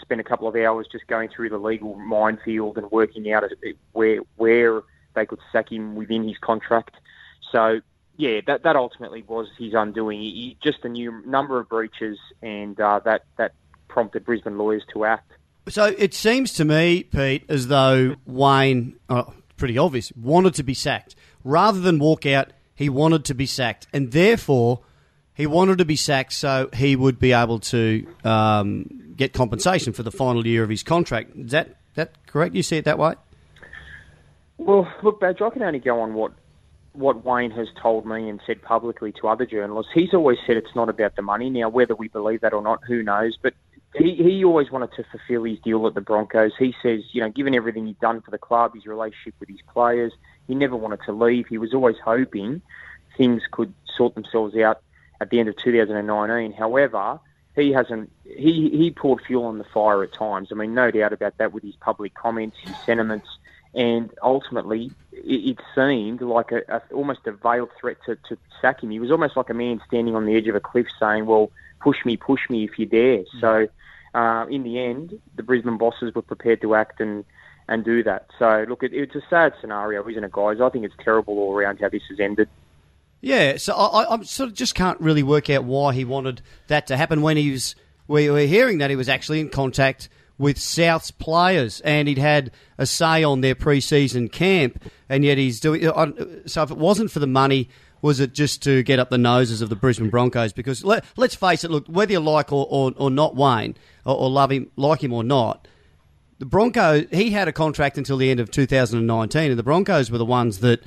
spent 0.00 0.20
a 0.20 0.24
couple 0.24 0.46
of 0.46 0.54
hours 0.54 0.86
just 0.90 1.06
going 1.06 1.28
through 1.28 1.50
the 1.50 1.58
legal 1.58 1.94
minefield 1.96 2.78
and 2.78 2.90
working 2.90 3.30
out 3.32 3.44
where 3.92 4.20
where 4.36 4.82
they 5.14 5.26
could 5.26 5.40
sack 5.52 5.72
him 5.72 5.96
within 5.96 6.26
his 6.26 6.38
contract. 6.38 6.96
So, 7.50 7.80
yeah, 8.16 8.40
that 8.46 8.62
that 8.64 8.76
ultimately 8.76 9.22
was 9.22 9.48
his 9.58 9.74
undoing. 9.74 10.20
He, 10.20 10.56
just 10.62 10.84
a 10.84 10.88
new 10.88 11.22
number 11.26 11.58
of 11.58 11.68
breaches, 11.68 12.18
and 12.42 12.78
uh, 12.80 13.00
that 13.04 13.24
that 13.36 13.52
prompted 13.88 14.24
Brisbane 14.24 14.58
lawyers 14.58 14.84
to 14.92 15.04
act. 15.04 15.32
So 15.68 15.94
it 15.98 16.14
seems 16.14 16.54
to 16.54 16.64
me, 16.64 17.02
Pete, 17.02 17.44
as 17.48 17.68
though 17.68 18.16
Wayne, 18.24 18.96
oh, 19.10 19.34
pretty 19.58 19.76
obvious, 19.76 20.12
wanted 20.16 20.54
to 20.54 20.62
be 20.62 20.74
sacked. 20.74 21.14
Rather 21.44 21.80
than 21.80 21.98
walk 21.98 22.24
out, 22.24 22.52
he 22.74 22.88
wanted 22.88 23.24
to 23.26 23.34
be 23.34 23.46
sacked. 23.46 23.86
And 23.92 24.12
therefore, 24.12 24.80
he 25.34 25.46
wanted 25.46 25.78
to 25.78 25.84
be 25.84 25.96
sacked 25.96 26.32
so 26.32 26.70
he 26.72 26.96
would 26.96 27.18
be 27.18 27.32
able 27.32 27.58
to 27.60 28.06
um, 28.24 29.12
get 29.16 29.32
compensation 29.32 29.92
for 29.92 30.02
the 30.02 30.10
final 30.10 30.46
year 30.46 30.62
of 30.62 30.70
his 30.70 30.82
contract. 30.82 31.36
Is 31.36 31.50
that, 31.50 31.76
that 31.94 32.26
correct? 32.26 32.54
You 32.54 32.62
see 32.62 32.76
it 32.76 32.84
that 32.86 32.98
way? 32.98 33.14
Well, 34.56 34.90
look, 35.02 35.20
Badge, 35.20 35.40
I 35.40 35.50
can 35.50 35.62
only 35.62 35.78
go 35.78 36.00
on 36.00 36.14
what 36.14 36.32
what 36.92 37.24
Wayne 37.24 37.52
has 37.52 37.68
told 37.80 38.06
me 38.06 38.28
and 38.28 38.40
said 38.44 38.60
publicly 38.60 39.12
to 39.20 39.28
other 39.28 39.46
journalists. 39.46 39.92
He's 39.94 40.12
always 40.12 40.38
said 40.44 40.56
it's 40.56 40.74
not 40.74 40.88
about 40.88 41.14
the 41.14 41.22
money. 41.22 41.48
Now, 41.48 41.68
whether 41.68 41.94
we 41.94 42.08
believe 42.08 42.40
that 42.40 42.52
or 42.52 42.60
not, 42.60 42.80
who 42.88 43.04
knows? 43.04 43.38
But 43.40 43.54
he, 43.96 44.14
he 44.14 44.44
always 44.44 44.70
wanted 44.70 44.92
to 44.92 45.04
fulfil 45.04 45.44
his 45.44 45.58
deal 45.60 45.86
at 45.86 45.94
the 45.94 46.00
Broncos. 46.00 46.52
He 46.58 46.74
says, 46.82 47.02
you 47.12 47.20
know, 47.20 47.30
given 47.30 47.54
everything 47.54 47.86
he'd 47.86 48.00
done 48.00 48.20
for 48.20 48.30
the 48.30 48.38
club, 48.38 48.74
his 48.74 48.86
relationship 48.86 49.34
with 49.40 49.48
his 49.48 49.60
players, 49.72 50.12
he 50.46 50.54
never 50.54 50.76
wanted 50.76 51.00
to 51.06 51.12
leave. 51.12 51.46
He 51.46 51.58
was 51.58 51.74
always 51.74 51.96
hoping 52.04 52.60
things 53.16 53.42
could 53.50 53.72
sort 53.96 54.14
themselves 54.14 54.56
out 54.56 54.82
at 55.20 55.30
the 55.30 55.40
end 55.40 55.48
of 55.48 55.56
2019. 55.56 56.52
However, 56.52 57.20
he 57.56 57.72
hasn't. 57.72 58.10
He 58.24 58.70
he 58.70 58.90
poured 58.90 59.22
fuel 59.22 59.44
on 59.44 59.58
the 59.58 59.64
fire 59.64 60.02
at 60.02 60.12
times. 60.12 60.48
I 60.52 60.54
mean, 60.54 60.74
no 60.74 60.90
doubt 60.90 61.12
about 61.12 61.38
that 61.38 61.52
with 61.52 61.64
his 61.64 61.74
public 61.76 62.14
comments, 62.14 62.56
his 62.62 62.76
sentiments, 62.86 63.28
and 63.74 64.10
ultimately, 64.22 64.92
it, 65.12 65.58
it 65.58 65.58
seemed 65.74 66.20
like 66.20 66.52
a, 66.52 66.62
a, 66.68 66.82
almost 66.94 67.26
a 67.26 67.32
veiled 67.32 67.70
threat 67.78 67.96
to, 68.06 68.16
to 68.28 68.38
sack 68.60 68.82
him. 68.82 68.90
He 68.90 69.00
was 69.00 69.10
almost 69.10 69.36
like 69.36 69.50
a 69.50 69.54
man 69.54 69.80
standing 69.86 70.14
on 70.14 70.24
the 70.24 70.36
edge 70.36 70.46
of 70.48 70.54
a 70.54 70.60
cliff, 70.60 70.86
saying, 71.00 71.26
"Well, 71.26 71.50
push 71.80 72.04
me, 72.04 72.16
push 72.16 72.48
me 72.48 72.64
if 72.64 72.78
you 72.78 72.86
dare." 72.86 73.18
Mm-hmm. 73.18 73.40
So, 73.40 73.68
uh, 74.14 74.46
in 74.50 74.62
the 74.62 74.78
end, 74.80 75.20
the 75.36 75.42
Brisbane 75.42 75.78
bosses 75.78 76.14
were 76.14 76.22
prepared 76.22 76.60
to 76.62 76.74
act 76.74 77.00
and 77.00 77.24
and 77.68 77.84
do 77.84 78.02
that. 78.02 78.26
So, 78.38 78.64
look, 78.68 78.82
it, 78.82 78.94
it's 78.94 79.14
a 79.14 79.20
sad 79.28 79.52
scenario, 79.60 80.08
isn't 80.08 80.24
it, 80.24 80.32
guys? 80.32 80.58
I 80.60 80.70
think 80.70 80.86
it's 80.86 80.94
terrible 81.04 81.38
all 81.38 81.54
around 81.54 81.78
how 81.80 81.90
this 81.90 82.02
has 82.08 82.18
ended. 82.18 82.48
Yeah, 83.20 83.56
so 83.56 83.74
I, 83.74 84.14
I 84.14 84.22
sort 84.22 84.48
of 84.48 84.54
just 84.54 84.74
can't 84.74 84.98
really 85.00 85.22
work 85.22 85.50
out 85.50 85.64
why 85.64 85.92
he 85.92 86.04
wanted 86.04 86.40
that 86.68 86.86
to 86.86 86.96
happen 86.96 87.20
when 87.20 87.36
he 87.36 87.50
was. 87.50 87.74
We 88.06 88.30
were 88.30 88.40
hearing 88.40 88.78
that 88.78 88.88
he 88.88 88.96
was 88.96 89.08
actually 89.08 89.40
in 89.40 89.50
contact 89.50 90.08
with 90.38 90.58
South's 90.58 91.10
players, 91.10 91.80
and 91.82 92.08
he'd 92.08 92.16
had 92.16 92.52
a 92.78 92.86
say 92.86 93.22
on 93.24 93.42
their 93.42 93.54
pre-season 93.54 94.28
camp, 94.28 94.82
and 95.08 95.24
yet 95.24 95.36
he's 95.36 95.60
doing. 95.60 95.82
So 96.46 96.62
if 96.62 96.70
it 96.70 96.78
wasn't 96.78 97.10
for 97.10 97.18
the 97.18 97.26
money, 97.26 97.68
was 98.02 98.20
it 98.20 98.32
just 98.32 98.62
to 98.62 98.82
get 98.82 98.98
up 98.98 99.10
the 99.10 99.18
noses 99.18 99.60
of 99.60 99.68
the 99.68 99.76
Brisbane 99.76 100.10
Broncos? 100.10 100.52
Because 100.52 100.84
let, 100.84 101.04
us 101.18 101.34
face 101.34 101.64
it, 101.64 101.70
look, 101.70 101.86
whether 101.86 102.12
you 102.12 102.20
like 102.20 102.52
or, 102.52 102.66
or, 102.70 102.92
or 102.96 103.10
not 103.10 103.34
Wayne, 103.34 103.76
or, 104.04 104.16
or, 104.16 104.30
love 104.30 104.52
him, 104.52 104.70
like 104.76 105.02
him 105.02 105.12
or 105.12 105.24
not, 105.24 105.66
the 106.38 106.46
Broncos, 106.46 107.06
he 107.10 107.30
had 107.30 107.48
a 107.48 107.52
contract 107.52 107.98
until 107.98 108.16
the 108.16 108.30
end 108.30 108.40
of 108.40 108.50
2019, 108.50 109.50
and 109.50 109.58
the 109.58 109.62
Broncos 109.62 110.10
were 110.10 110.18
the 110.18 110.24
ones 110.24 110.60
that 110.60 110.82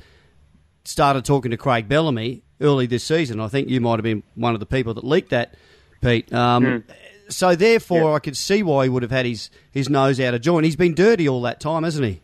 started 0.84 1.24
talking 1.24 1.50
to 1.50 1.56
Craig 1.56 1.88
Bellamy 1.88 2.42
early 2.60 2.86
this 2.86 3.04
season. 3.04 3.40
I 3.40 3.48
think 3.48 3.68
you 3.68 3.80
might 3.80 3.96
have 3.96 4.02
been 4.02 4.22
one 4.34 4.54
of 4.54 4.60
the 4.60 4.66
people 4.66 4.94
that 4.94 5.04
leaked 5.04 5.30
that, 5.30 5.54
Pete. 6.00 6.32
Um, 6.32 6.64
mm. 6.64 6.84
So 7.28 7.54
therefore, 7.54 8.10
yeah. 8.10 8.16
I 8.16 8.18
could 8.18 8.36
see 8.36 8.62
why 8.62 8.84
he 8.84 8.88
would 8.88 9.02
have 9.02 9.12
had 9.12 9.26
his, 9.26 9.50
his 9.70 9.88
nose 9.88 10.20
out 10.20 10.34
of 10.34 10.40
joint. 10.40 10.64
He's 10.64 10.76
been 10.76 10.94
dirty 10.94 11.28
all 11.28 11.42
that 11.42 11.60
time, 11.60 11.82
hasn't 11.82 12.06
he? 12.06 12.20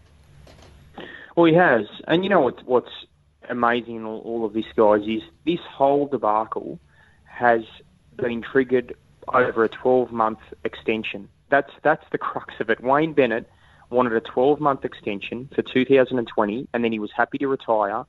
Well, 1.37 1.47
he 1.47 1.55
has. 1.55 1.87
And 2.07 2.25
you 2.25 2.31
know 2.31 2.41
what, 2.41 2.65
what's 2.67 2.91
amazing 3.49 3.97
in 3.97 4.05
all, 4.05 4.45
of 4.45 4.53
this, 4.53 4.65
guys, 4.77 5.03
is 5.07 5.23
this 5.45 5.61
whole 5.61 6.07
debacle 6.07 6.79
has 7.25 7.63
been 8.17 8.43
triggered 8.43 8.95
over 9.33 9.65
a 9.65 9.69
12 9.69 10.13
month 10.13 10.39
extension. 10.65 11.29
That's 11.51 11.71
that's 11.83 12.05
the 12.13 12.19
crux 12.19 12.55
of 12.61 12.71
it. 12.71 12.83
Wayne 12.83 13.13
Bennett 13.13 13.49
wanted 13.91 14.13
a 14.13 14.21
12 14.21 14.61
month 14.61 14.85
extension 14.85 15.49
for 15.55 15.63
2020, 15.63 16.69
and 16.73 16.85
then 16.85 16.93
he 16.93 16.99
was 16.99 17.11
happy 17.15 17.39
to 17.39 17.49
retire. 17.49 18.05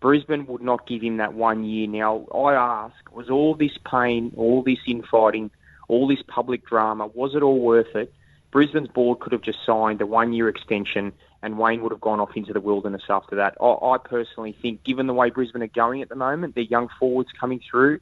Brisbane 0.00 0.46
would 0.46 0.62
not 0.62 0.86
give 0.86 1.02
him 1.02 1.16
that 1.16 1.34
one 1.34 1.64
year. 1.64 1.88
Now, 1.88 2.24
I 2.32 2.54
ask, 2.54 2.94
was 3.12 3.28
all 3.28 3.54
this 3.54 3.76
pain, 3.90 4.32
all 4.36 4.62
this 4.62 4.78
infighting, 4.86 5.50
all 5.88 6.06
this 6.06 6.22
public 6.28 6.64
drama, 6.64 7.08
was 7.08 7.34
it 7.34 7.42
all 7.42 7.58
worth 7.58 7.96
it? 7.96 8.12
Brisbane's 8.52 8.88
board 8.88 9.18
could 9.20 9.32
have 9.32 9.42
just 9.42 9.58
signed 9.66 10.00
a 10.00 10.06
one 10.06 10.32
year 10.32 10.48
extension 10.48 11.12
and 11.42 11.58
Wayne 11.58 11.82
would 11.82 11.92
have 11.92 12.00
gone 12.00 12.20
off 12.20 12.36
into 12.36 12.52
the 12.52 12.60
wilderness 12.60 13.02
after 13.08 13.36
that. 13.36 13.56
I, 13.60 13.66
I 13.66 13.98
personally 13.98 14.56
think, 14.60 14.82
given 14.84 15.06
the 15.06 15.14
way 15.14 15.30
Brisbane 15.30 15.62
are 15.62 15.68
going 15.68 16.02
at 16.02 16.08
the 16.08 16.16
moment, 16.16 16.54
their 16.54 16.64
young 16.64 16.88
forwards 16.98 17.30
coming 17.38 17.60
through, 17.70 18.00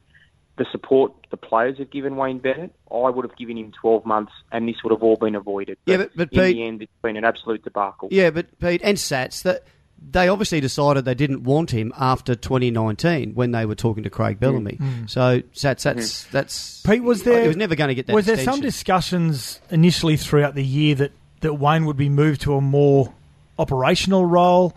the 0.57 0.65
support 0.71 1.13
the 1.29 1.37
players 1.37 1.77
have 1.77 1.91
given 1.91 2.15
Wayne 2.15 2.39
Bennett, 2.39 2.73
I 2.91 3.09
would 3.09 3.25
have 3.25 3.37
given 3.37 3.57
him 3.57 3.71
12 3.79 4.05
months, 4.05 4.31
and 4.51 4.67
this 4.67 4.77
would 4.83 4.91
have 4.91 5.03
all 5.03 5.15
been 5.15 5.35
avoided. 5.35 5.77
But 5.85 5.91
yeah, 5.91 5.97
but, 5.97 6.11
but 6.15 6.33
in 6.33 6.39
Pete, 6.39 6.55
the 6.55 6.63
end, 6.63 6.81
it's 6.81 6.91
been 7.03 7.15
an 7.15 7.23
absolute 7.23 7.63
debacle. 7.63 8.09
Yeah, 8.11 8.31
but 8.31 8.57
Pete 8.59 8.81
and 8.83 8.99
Satts 8.99 9.43
that 9.43 9.63
they 9.99 10.27
obviously 10.27 10.59
decided 10.59 11.05
they 11.05 11.15
didn't 11.15 11.43
want 11.43 11.71
him 11.71 11.91
after 11.97 12.35
2019 12.35 13.33
when 13.33 13.51
they 13.51 13.65
were 13.65 13.75
talking 13.75 14.03
to 14.03 14.09
Craig 14.09 14.39
Bellamy. 14.39 14.77
Mm. 14.79 15.09
So 15.09 15.41
Satts, 15.53 15.83
that's 15.83 16.25
mm. 16.25 16.31
that's 16.31 16.81
Pete 16.81 17.03
was 17.03 17.23
there. 17.23 17.41
He 17.41 17.47
was 17.47 17.57
never 17.57 17.75
going 17.75 17.89
to 17.89 17.95
get 17.95 18.07
that. 18.07 18.13
Was 18.13 18.27
extension. 18.27 18.45
there 18.45 18.53
some 18.53 18.61
discussions 18.61 19.59
initially 19.69 20.17
throughout 20.17 20.55
the 20.55 20.65
year 20.65 20.95
that 20.95 21.11
that 21.41 21.53
Wayne 21.53 21.85
would 21.85 21.97
be 21.97 22.09
moved 22.09 22.41
to 22.41 22.55
a 22.55 22.61
more 22.61 23.13
operational 23.59 24.25
role 24.25 24.75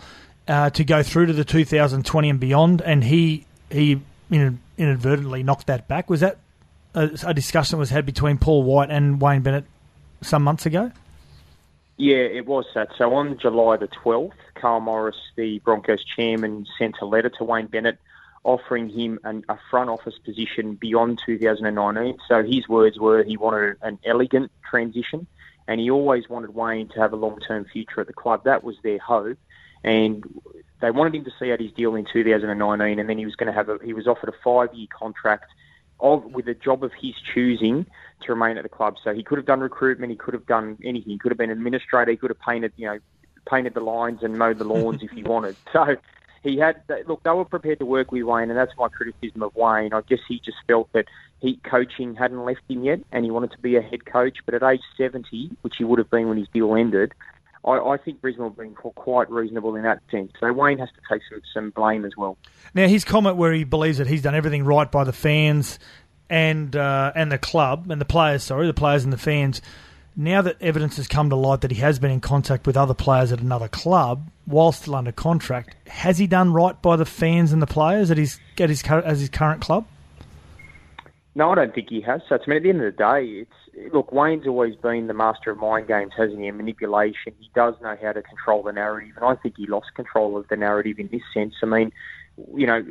uh, 0.48 0.70
to 0.70 0.84
go 0.84 1.02
through 1.02 1.26
to 1.26 1.32
the 1.32 1.44
2020 1.44 2.28
and 2.28 2.40
beyond, 2.40 2.82
and 2.82 3.04
he 3.04 3.46
he 3.70 4.00
inadvertently 4.30 5.42
knocked 5.42 5.66
that 5.66 5.88
back. 5.88 6.10
Was 6.10 6.20
that 6.20 6.38
a, 6.94 7.10
a 7.26 7.34
discussion 7.34 7.76
that 7.76 7.80
was 7.80 7.90
had 7.90 8.06
between 8.06 8.38
Paul 8.38 8.62
White 8.62 8.90
and 8.90 9.20
Wayne 9.20 9.42
Bennett 9.42 9.64
some 10.22 10.42
months 10.42 10.66
ago? 10.66 10.92
Yeah, 11.96 12.16
it 12.16 12.46
was 12.46 12.64
that. 12.74 12.88
So 12.96 13.14
on 13.14 13.38
July 13.38 13.76
the 13.76 13.88
12th, 13.88 14.32
Karl 14.54 14.80
Morris, 14.80 15.16
the 15.36 15.58
Broncos 15.58 16.02
chairman, 16.02 16.66
sent 16.78 16.96
a 17.02 17.04
letter 17.04 17.28
to 17.28 17.44
Wayne 17.44 17.66
Bennett 17.66 17.98
offering 18.42 18.88
him 18.88 19.18
an, 19.24 19.44
a 19.50 19.58
front 19.70 19.90
office 19.90 20.18
position 20.24 20.74
beyond 20.74 21.20
2019. 21.26 22.18
So 22.26 22.42
his 22.42 22.66
words 22.68 22.98
were 22.98 23.22
he 23.22 23.36
wanted 23.36 23.76
an 23.82 23.98
elegant 24.04 24.50
transition 24.68 25.26
and 25.70 25.78
he 25.78 25.88
always 25.88 26.28
wanted 26.28 26.52
Wayne 26.52 26.88
to 26.88 26.98
have 26.98 27.12
a 27.12 27.16
long-term 27.16 27.64
future 27.72 28.00
at 28.00 28.08
the 28.08 28.12
club. 28.12 28.42
That 28.42 28.64
was 28.64 28.74
their 28.82 28.98
hope, 28.98 29.38
and 29.84 30.24
they 30.80 30.90
wanted 30.90 31.14
him 31.14 31.24
to 31.26 31.30
see 31.38 31.52
out 31.52 31.60
his 31.60 31.70
deal 31.70 31.94
in 31.94 32.04
2019, 32.12 32.98
and 32.98 33.08
then 33.08 33.18
he 33.18 33.24
was 33.24 33.36
going 33.36 33.46
to 33.46 33.52
have 33.52 33.68
a, 33.68 33.78
he 33.84 33.92
was 33.92 34.08
offered 34.08 34.30
a 34.30 34.34
five-year 34.42 34.88
contract 34.92 35.44
of 36.00 36.24
with 36.24 36.48
a 36.48 36.54
job 36.54 36.82
of 36.82 36.90
his 37.00 37.14
choosing 37.32 37.86
to 38.22 38.32
remain 38.32 38.56
at 38.56 38.64
the 38.64 38.68
club. 38.68 38.96
So 39.04 39.14
he 39.14 39.22
could 39.22 39.38
have 39.38 39.46
done 39.46 39.60
recruitment, 39.60 40.10
he 40.10 40.16
could 40.16 40.34
have 40.34 40.46
done 40.46 40.76
anything. 40.82 41.12
He 41.12 41.18
could 41.18 41.30
have 41.30 41.38
been 41.38 41.50
an 41.50 41.58
administrator, 41.58 42.10
he 42.10 42.16
could 42.16 42.30
have 42.30 42.40
painted, 42.40 42.72
you 42.76 42.86
know, 42.86 42.98
painted 43.48 43.74
the 43.74 43.80
lines 43.80 44.24
and 44.24 44.36
mowed 44.36 44.58
the 44.58 44.64
lawns 44.64 45.04
if 45.04 45.12
he 45.12 45.22
wanted. 45.22 45.56
So 45.72 45.96
he 46.42 46.56
had 46.58 46.82
look. 47.06 47.22
They 47.22 47.30
were 47.30 47.44
prepared 47.44 47.78
to 47.80 47.86
work 47.86 48.12
with 48.12 48.22
Wayne, 48.22 48.50
and 48.50 48.58
that's 48.58 48.72
my 48.78 48.88
criticism 48.88 49.42
of 49.42 49.54
Wayne. 49.54 49.92
I 49.92 50.00
guess 50.02 50.20
he 50.26 50.40
just 50.40 50.56
felt 50.66 50.92
that 50.92 51.06
he 51.40 51.56
coaching 51.64 52.14
hadn't 52.14 52.44
left 52.44 52.62
him 52.68 52.84
yet, 52.84 53.00
and 53.12 53.24
he 53.24 53.30
wanted 53.30 53.52
to 53.52 53.58
be 53.58 53.76
a 53.76 53.82
head 53.82 54.06
coach. 54.06 54.38
But 54.46 54.54
at 54.54 54.62
age 54.62 54.82
seventy, 54.96 55.50
which 55.62 55.74
he 55.76 55.84
would 55.84 55.98
have 55.98 56.10
been 56.10 56.28
when 56.28 56.38
his 56.38 56.48
deal 56.48 56.74
ended, 56.74 57.12
I, 57.64 57.72
I 57.72 57.96
think 57.98 58.20
Brisbane 58.20 58.44
have 58.44 58.56
been 58.56 58.74
quite 58.74 59.30
reasonable 59.30 59.76
in 59.76 59.82
that 59.82 60.00
sense. 60.10 60.32
So 60.40 60.50
Wayne 60.52 60.78
has 60.78 60.88
to 60.88 61.00
take 61.10 61.22
some, 61.30 61.42
some 61.52 61.70
blame 61.70 62.04
as 62.04 62.16
well. 62.16 62.38
Now 62.74 62.88
his 62.88 63.04
comment 63.04 63.36
where 63.36 63.52
he 63.52 63.64
believes 63.64 63.98
that 63.98 64.06
he's 64.06 64.22
done 64.22 64.34
everything 64.34 64.64
right 64.64 64.90
by 64.90 65.04
the 65.04 65.12
fans 65.12 65.78
and 66.30 66.74
uh, 66.74 67.12
and 67.14 67.30
the 67.30 67.38
club 67.38 67.90
and 67.90 68.00
the 68.00 68.06
players, 68.06 68.44
sorry, 68.44 68.66
the 68.66 68.72
players 68.72 69.04
and 69.04 69.12
the 69.12 69.18
fans 69.18 69.60
now 70.16 70.42
that 70.42 70.56
evidence 70.60 70.96
has 70.96 71.08
come 71.08 71.30
to 71.30 71.36
light 71.36 71.60
that 71.62 71.70
he 71.70 71.80
has 71.80 71.98
been 71.98 72.10
in 72.10 72.20
contact 72.20 72.66
with 72.66 72.76
other 72.76 72.94
players 72.94 73.32
at 73.32 73.40
another 73.40 73.68
club 73.68 74.28
while 74.44 74.72
still 74.72 74.96
under 74.96 75.12
contract, 75.12 75.76
has 75.86 76.18
he 76.18 76.26
done 76.26 76.52
right 76.52 76.80
by 76.82 76.96
the 76.96 77.04
fans 77.04 77.52
and 77.52 77.62
the 77.62 77.66
players 77.66 78.10
at 78.10 78.18
his 78.18 78.40
at 78.58 78.68
his 78.68 78.82
as 78.82 79.20
his 79.20 79.28
current 79.28 79.60
club? 79.60 79.86
No, 81.34 81.50
I 81.50 81.54
don't 81.54 81.74
think 81.74 81.88
he 81.88 82.00
has. 82.00 82.22
So, 82.28 82.34
I 82.34 82.38
mean, 82.48 82.56
at 82.56 82.62
the 82.64 82.70
end 82.70 82.82
of 82.82 82.96
the 82.96 82.98
day, 82.98 83.24
it's 83.26 83.94
look. 83.94 84.12
Wayne's 84.12 84.46
always 84.46 84.74
been 84.74 85.06
the 85.06 85.14
master 85.14 85.52
of 85.52 85.58
mind 85.58 85.86
games, 85.86 86.12
hasn't 86.16 86.40
he? 86.40 86.50
Manipulation. 86.50 87.32
He 87.38 87.50
does 87.54 87.74
know 87.80 87.96
how 88.00 88.12
to 88.12 88.22
control 88.22 88.64
the 88.64 88.72
narrative, 88.72 89.16
and 89.16 89.24
I 89.24 89.36
think 89.36 89.56
he 89.56 89.66
lost 89.66 89.94
control 89.94 90.36
of 90.36 90.48
the 90.48 90.56
narrative 90.56 90.98
in 90.98 91.08
this 91.08 91.22
sense. 91.32 91.54
I 91.62 91.66
mean, 91.66 91.92
you 92.54 92.66
know, 92.66 92.84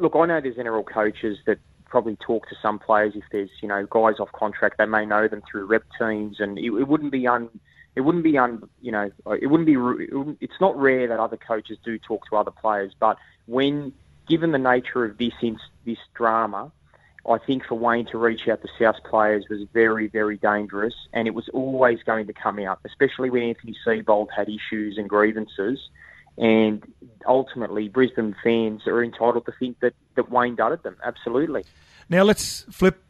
look, 0.00 0.14
I 0.14 0.26
know 0.26 0.40
there's 0.40 0.56
NRL 0.56 0.86
coaches 0.86 1.38
that 1.46 1.58
probably 1.92 2.16
talk 2.16 2.48
to 2.48 2.56
some 2.62 2.78
players 2.78 3.12
if 3.14 3.22
there's 3.30 3.50
you 3.60 3.68
know 3.68 3.86
guys 3.86 4.18
off 4.18 4.32
contract. 4.32 4.78
They 4.78 4.86
may 4.86 5.04
know 5.04 5.28
them 5.28 5.42
through 5.48 5.66
rep 5.66 5.84
teams, 5.98 6.40
and 6.40 6.58
it, 6.58 6.72
it 6.72 6.88
wouldn't 6.88 7.12
be 7.12 7.28
un 7.28 7.50
it 7.94 8.00
wouldn't 8.00 8.24
be 8.24 8.38
un 8.38 8.66
you 8.80 8.90
know 8.90 9.10
it 9.38 9.46
wouldn't 9.48 9.66
be 9.66 9.76
it's 10.40 10.58
not 10.58 10.74
rare 10.76 11.06
that 11.06 11.20
other 11.20 11.36
coaches 11.36 11.76
do 11.84 11.98
talk 11.98 12.26
to 12.30 12.36
other 12.36 12.50
players, 12.50 12.92
but 12.98 13.18
when 13.46 13.92
given 14.26 14.52
the 14.52 14.58
nature 14.58 15.04
of 15.04 15.18
this 15.18 15.34
this 15.84 15.98
drama. 16.14 16.72
I 17.24 17.38
think 17.38 17.64
for 17.64 17.76
Wayne 17.76 18.06
to 18.06 18.18
reach 18.18 18.48
out 18.48 18.62
to 18.62 18.68
South 18.80 18.96
players 19.08 19.44
was 19.48 19.60
very, 19.72 20.08
very 20.08 20.36
dangerous, 20.38 20.94
and 21.12 21.28
it 21.28 21.34
was 21.34 21.48
always 21.50 22.02
going 22.02 22.26
to 22.26 22.32
come 22.32 22.58
out, 22.58 22.80
especially 22.84 23.30
when 23.30 23.44
Anthony 23.44 23.76
Seibold 23.86 24.26
had 24.36 24.48
issues 24.48 24.98
and 24.98 25.08
grievances. 25.08 25.78
And 26.38 26.82
ultimately, 27.26 27.88
Brisbane 27.88 28.34
fans 28.42 28.86
are 28.86 29.04
entitled 29.04 29.46
to 29.46 29.52
think 29.58 29.80
that, 29.80 29.94
that 30.14 30.30
Wayne 30.30 30.56
dudded 30.56 30.82
them. 30.82 30.96
Absolutely. 31.04 31.64
Now 32.12 32.24
let's 32.24 32.66
flip 32.70 33.02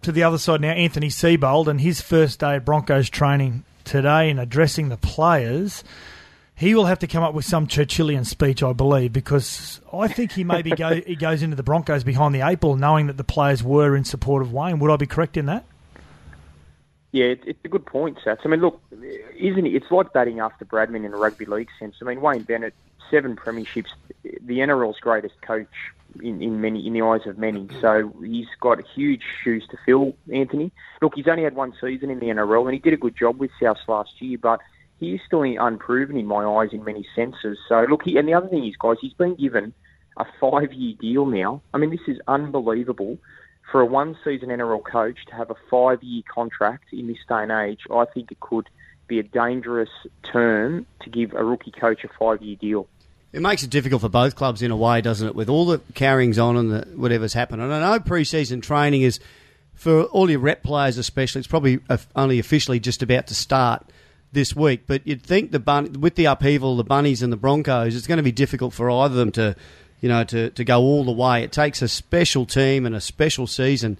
to 0.00 0.10
the 0.10 0.22
other 0.22 0.38
side 0.38 0.62
now. 0.62 0.70
Anthony 0.70 1.08
Seibold 1.08 1.66
and 1.66 1.78
his 1.78 2.00
first 2.00 2.40
day 2.40 2.56
of 2.56 2.64
Broncos 2.64 3.10
training 3.10 3.64
today 3.84 4.30
in 4.30 4.38
addressing 4.38 4.88
the 4.88 4.96
players. 4.96 5.84
He 6.54 6.74
will 6.74 6.86
have 6.86 6.98
to 7.00 7.06
come 7.06 7.22
up 7.22 7.34
with 7.34 7.44
some 7.44 7.66
Churchillian 7.66 8.24
speech, 8.24 8.62
I 8.62 8.72
believe, 8.72 9.12
because 9.12 9.82
I 9.92 10.08
think 10.08 10.32
he 10.32 10.42
maybe 10.42 10.70
go, 10.70 11.02
he 11.02 11.16
goes 11.20 11.42
into 11.42 11.54
the 11.54 11.62
Broncos 11.62 12.02
behind 12.02 12.34
the 12.34 12.40
eight 12.40 12.60
ball, 12.60 12.76
knowing 12.76 13.08
that 13.08 13.18
the 13.18 13.24
players 13.24 13.62
were 13.62 13.94
in 13.94 14.04
support 14.04 14.40
of 14.40 14.54
Wayne. 14.54 14.78
Would 14.78 14.90
I 14.90 14.96
be 14.96 15.06
correct 15.06 15.36
in 15.36 15.44
that? 15.44 15.66
Yeah, 17.12 17.34
it's 17.44 17.58
a 17.62 17.68
good 17.68 17.84
point, 17.84 18.16
Satts. 18.24 18.40
I 18.46 18.48
mean, 18.48 18.60
look, 18.60 18.80
isn't 19.38 19.66
it? 19.66 19.74
It's 19.74 19.90
like 19.90 20.14
batting 20.14 20.40
after 20.40 20.64
Bradman 20.64 21.04
in 21.04 21.12
a 21.12 21.18
rugby 21.18 21.44
league 21.44 21.68
sense. 21.78 21.96
I 22.00 22.06
mean, 22.06 22.22
Wayne 22.22 22.44
Bennett, 22.44 22.72
seven 23.10 23.36
premierships, 23.36 23.90
the 24.22 24.58
NRL's 24.58 24.98
greatest 25.00 25.40
coach 25.42 25.68
in, 26.22 26.42
in 26.42 26.60
many 26.60 26.86
in 26.86 26.92
the 26.92 27.02
eyes 27.02 27.26
of 27.26 27.38
many. 27.38 27.68
So 27.80 28.12
he's 28.22 28.46
got 28.60 28.78
huge 28.86 29.22
shoes 29.42 29.66
to 29.70 29.78
fill, 29.84 30.16
Anthony. 30.32 30.72
Look, 31.02 31.14
he's 31.14 31.28
only 31.28 31.44
had 31.44 31.54
one 31.54 31.74
season 31.80 32.10
in 32.10 32.18
the 32.18 32.26
NRL, 32.26 32.64
and 32.64 32.74
he 32.74 32.78
did 32.78 32.92
a 32.92 32.96
good 32.96 33.16
job 33.16 33.38
with 33.38 33.50
South 33.60 33.78
last 33.88 34.20
year, 34.20 34.38
but 34.38 34.60
he 34.98 35.14
is 35.14 35.20
still 35.26 35.42
unproven 35.42 36.16
in 36.16 36.26
my 36.26 36.44
eyes 36.44 36.70
in 36.72 36.84
many 36.84 37.06
senses. 37.14 37.58
So 37.68 37.86
look, 37.88 38.02
he, 38.04 38.16
and 38.16 38.26
the 38.26 38.34
other 38.34 38.48
thing 38.48 38.66
is, 38.66 38.74
guys, 38.78 38.96
he's 39.00 39.12
been 39.12 39.34
given 39.34 39.74
a 40.16 40.24
five-year 40.40 40.94
deal 40.98 41.26
now. 41.26 41.60
I 41.74 41.78
mean, 41.78 41.90
this 41.90 42.08
is 42.08 42.18
unbelievable 42.26 43.18
for 43.70 43.80
a 43.80 43.86
one 43.86 44.16
season 44.24 44.48
NRL 44.48 44.84
coach 44.84 45.18
to 45.26 45.34
have 45.34 45.50
a 45.50 45.56
five 45.70 46.02
year 46.02 46.22
contract 46.32 46.92
in 46.92 47.08
this 47.08 47.18
day 47.28 47.42
and 47.42 47.52
age, 47.52 47.80
I 47.90 48.04
think 48.06 48.30
it 48.30 48.40
could 48.40 48.68
be 49.06 49.18
a 49.18 49.22
dangerous 49.22 49.90
term 50.32 50.86
to 51.02 51.10
give 51.10 51.32
a 51.34 51.44
rookie 51.44 51.70
coach 51.70 52.04
a 52.04 52.08
five 52.18 52.42
year 52.42 52.56
deal. 52.56 52.88
It 53.32 53.42
makes 53.42 53.62
it 53.62 53.70
difficult 53.70 54.00
for 54.00 54.08
both 54.08 54.34
clubs 54.34 54.62
in 54.62 54.70
a 54.70 54.76
way, 54.76 55.00
doesn't 55.00 55.26
it? 55.26 55.34
With 55.34 55.48
all 55.48 55.66
the 55.66 55.80
carryings 55.94 56.38
on 56.38 56.56
and 56.56 56.72
the, 56.72 56.86
whatever's 56.96 57.34
happened. 57.34 57.60
And 57.60 57.72
I 57.72 57.80
know 57.80 58.00
pre-season 58.00 58.60
training 58.60 59.02
is 59.02 59.20
for 59.74 60.04
all 60.04 60.30
your 60.30 60.38
rep 60.38 60.62
players, 60.62 60.96
especially. 60.96 61.40
It's 61.40 61.48
probably 61.48 61.80
only 62.14 62.38
officially 62.38 62.80
just 62.80 63.02
about 63.02 63.26
to 63.26 63.34
start 63.34 63.86
this 64.32 64.56
week. 64.56 64.84
But 64.86 65.06
you'd 65.06 65.22
think 65.22 65.50
the 65.50 65.58
bun- 65.58 66.00
with 66.00 66.14
the 66.14 66.26
upheaval, 66.26 66.76
the 66.76 66.84
bunnies 66.84 67.22
and 67.22 67.32
the 67.32 67.36
Broncos, 67.36 67.94
it's 67.94 68.06
going 68.06 68.16
to 68.16 68.22
be 68.22 68.32
difficult 68.32 68.72
for 68.72 68.90
either 68.90 69.12
of 69.12 69.16
them 69.16 69.32
to, 69.32 69.56
you 70.00 70.08
know, 70.08 70.24
to, 70.24 70.50
to 70.50 70.64
go 70.64 70.80
all 70.80 71.04
the 71.04 71.12
way. 71.12 71.42
It 71.42 71.52
takes 71.52 71.82
a 71.82 71.88
special 71.88 72.46
team 72.46 72.86
and 72.86 72.94
a 72.94 73.00
special 73.00 73.46
season 73.46 73.98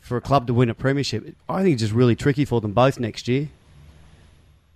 for 0.00 0.16
a 0.16 0.20
club 0.20 0.46
to 0.46 0.54
win 0.54 0.68
a 0.68 0.74
premiership. 0.74 1.34
I 1.48 1.62
think 1.62 1.74
it's 1.74 1.82
just 1.82 1.94
really 1.94 2.16
tricky 2.16 2.44
for 2.44 2.60
them 2.60 2.72
both 2.72 2.98
next 2.98 3.28
year. 3.28 3.48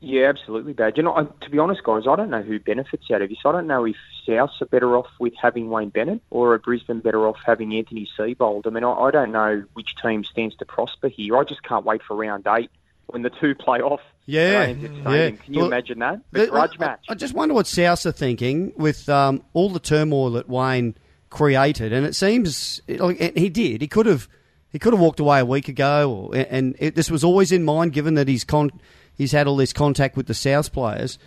Yeah, 0.05 0.29
absolutely, 0.29 0.73
Badge. 0.73 0.99
And 0.99 1.09
I, 1.09 1.23
to 1.43 1.51
be 1.51 1.61
honest, 1.61 1.85
guys, 1.85 2.09
I 2.09 2.17
don't 2.17 2.29
know 2.29 2.43
who 2.43 2.59
benefits 2.59 3.09
out 3.13 3.23
of 3.23 3.29
this. 3.29 3.39
I 3.45 3.53
don't 3.53 3.69
know 3.69 3.85
if 3.87 3.95
South 4.27 4.51
are 4.61 4.67
better 4.67 4.97
off 4.97 5.07
with 5.21 5.33
having 5.41 5.71
Wayne 5.71 5.91
Bennett 5.91 6.21
or 6.31 6.55
are 6.55 6.59
Brisbane 6.59 6.99
better 6.99 7.25
off 7.29 7.37
having 7.47 7.73
Anthony 7.73 8.09
Seibold. 8.19 8.67
I 8.67 8.71
mean, 8.71 8.83
I, 8.83 8.93
I 8.93 9.11
don't 9.13 9.31
know 9.31 9.63
which 9.75 9.95
team 10.03 10.25
stands 10.25 10.57
to 10.57 10.65
prosper 10.65 11.07
here. 11.07 11.37
I 11.37 11.45
just 11.45 11.63
can't 11.63 11.85
wait 11.85 12.03
for 12.03 12.17
round 12.17 12.49
eight 12.49 12.71
when 13.07 13.23
the 13.23 13.31
two 13.31 13.55
play 13.55 13.81
off. 13.81 14.01
Yeah, 14.27 14.67
yeah. 14.71 15.31
Can 15.31 15.55
you 15.55 15.61
well, 15.61 15.67
imagine 15.69 16.01
that? 16.01 16.21
The, 16.33 16.49
grudge 16.49 16.81
match. 16.81 17.05
I 17.09 17.15
just 17.15 17.35
wonder 17.35 17.55
what 17.55 17.69
South 17.69 18.05
are 18.05 18.11
thinking 18.11 18.73
with 18.77 19.09
um, 19.09 19.45
all 19.53 19.71
the 19.71 19.81
turmoil 19.81 20.33
that 20.33 20.49
Wayne 20.49 20.97
created, 21.31 21.93
and 21.93 22.05
it 22.05 22.17
seems 22.17 22.83
like 22.89 23.19
he 23.37 23.49
did. 23.49 23.81
He 23.81 23.89
could 23.89 24.07
have 24.07 24.29
he 24.71 24.81
could 24.81 24.93
have 24.93 25.01
walked 25.01 25.21
away 25.21 25.39
a 25.39 25.45
week 25.45 25.69
ago, 25.69 26.29
or, 26.33 26.37
and 26.37 26.75
it, 26.81 26.97
this 26.97 27.09
was 27.09 27.23
always 27.23 27.53
in 27.53 27.63
mind, 27.63 27.93
given 27.93 28.15
that 28.15 28.27
he's 28.27 28.43
con 28.43 28.71
he's 29.17 29.33
had 29.33 29.47
all 29.47 29.57
this 29.57 29.73
contact 29.73 30.17
with 30.17 30.27
the 30.27 30.35
South 30.35 30.73
players, 30.73 31.19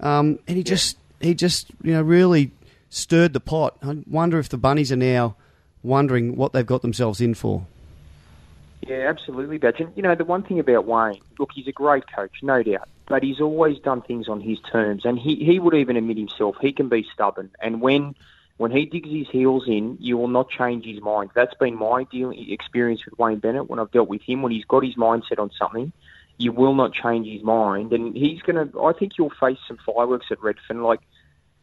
um, 0.00 0.38
and 0.46 0.56
he 0.56 0.58
yeah. 0.58 0.62
just 0.62 0.98
he 1.20 1.34
just 1.34 1.70
you 1.82 1.92
know 1.92 2.02
really 2.02 2.52
stirred 2.90 3.32
the 3.32 3.40
pot. 3.40 3.76
I 3.82 3.98
wonder 4.08 4.38
if 4.38 4.48
the 4.48 4.58
bunnies 4.58 4.92
are 4.92 4.96
now 4.96 5.36
wondering 5.82 6.36
what 6.36 6.52
they've 6.52 6.66
got 6.66 6.82
themselves 6.82 7.20
in 7.20 7.34
for. 7.34 7.66
Yeah, 8.86 9.08
absolutely, 9.08 9.58
Badge. 9.58 9.80
And, 9.80 9.92
you 9.96 10.02
know, 10.02 10.14
the 10.14 10.24
one 10.24 10.42
thing 10.42 10.58
about 10.58 10.84
Wayne, 10.84 11.20
look, 11.38 11.50
he's 11.54 11.66
a 11.66 11.72
great 11.72 12.04
coach, 12.14 12.32
no 12.42 12.62
doubt, 12.62 12.88
but 13.06 13.22
he's 13.22 13.40
always 13.40 13.78
done 13.78 14.02
things 14.02 14.28
on 14.28 14.40
his 14.40 14.58
terms. 14.60 15.04
And 15.04 15.18
he, 15.18 15.36
he 15.36 15.58
would 15.58 15.74
even 15.74 15.96
admit 15.96 16.18
himself, 16.18 16.56
he 16.60 16.72
can 16.72 16.88
be 16.88 17.06
stubborn. 17.12 17.50
And 17.60 17.80
when 17.80 18.14
when 18.56 18.70
he 18.70 18.86
digs 18.86 19.10
his 19.10 19.28
heels 19.28 19.64
in, 19.66 19.96
you 20.00 20.16
will 20.16 20.28
not 20.28 20.48
change 20.48 20.84
his 20.84 21.00
mind. 21.00 21.30
That's 21.34 21.54
been 21.54 21.74
my 21.76 22.04
deal, 22.04 22.30
experience 22.30 23.04
with 23.04 23.18
Wayne 23.18 23.38
Bennett 23.38 23.68
when 23.68 23.80
I've 23.80 23.90
dealt 23.90 24.08
with 24.08 24.22
him. 24.22 24.42
When 24.42 24.52
he's 24.52 24.64
got 24.64 24.84
his 24.84 24.94
mindset 24.94 25.40
on 25.40 25.50
something, 25.58 25.92
you 26.38 26.52
will 26.52 26.74
not 26.74 26.92
change 26.92 27.26
his 27.26 27.42
mind. 27.42 27.92
And 27.92 28.16
he's 28.16 28.42
going 28.42 28.70
to, 28.70 28.82
I 28.82 28.92
think 28.92 29.12
you'll 29.18 29.32
face 29.40 29.58
some 29.68 29.78
fireworks 29.84 30.26
at 30.30 30.42
Redfern. 30.42 30.82
Like, 30.82 31.00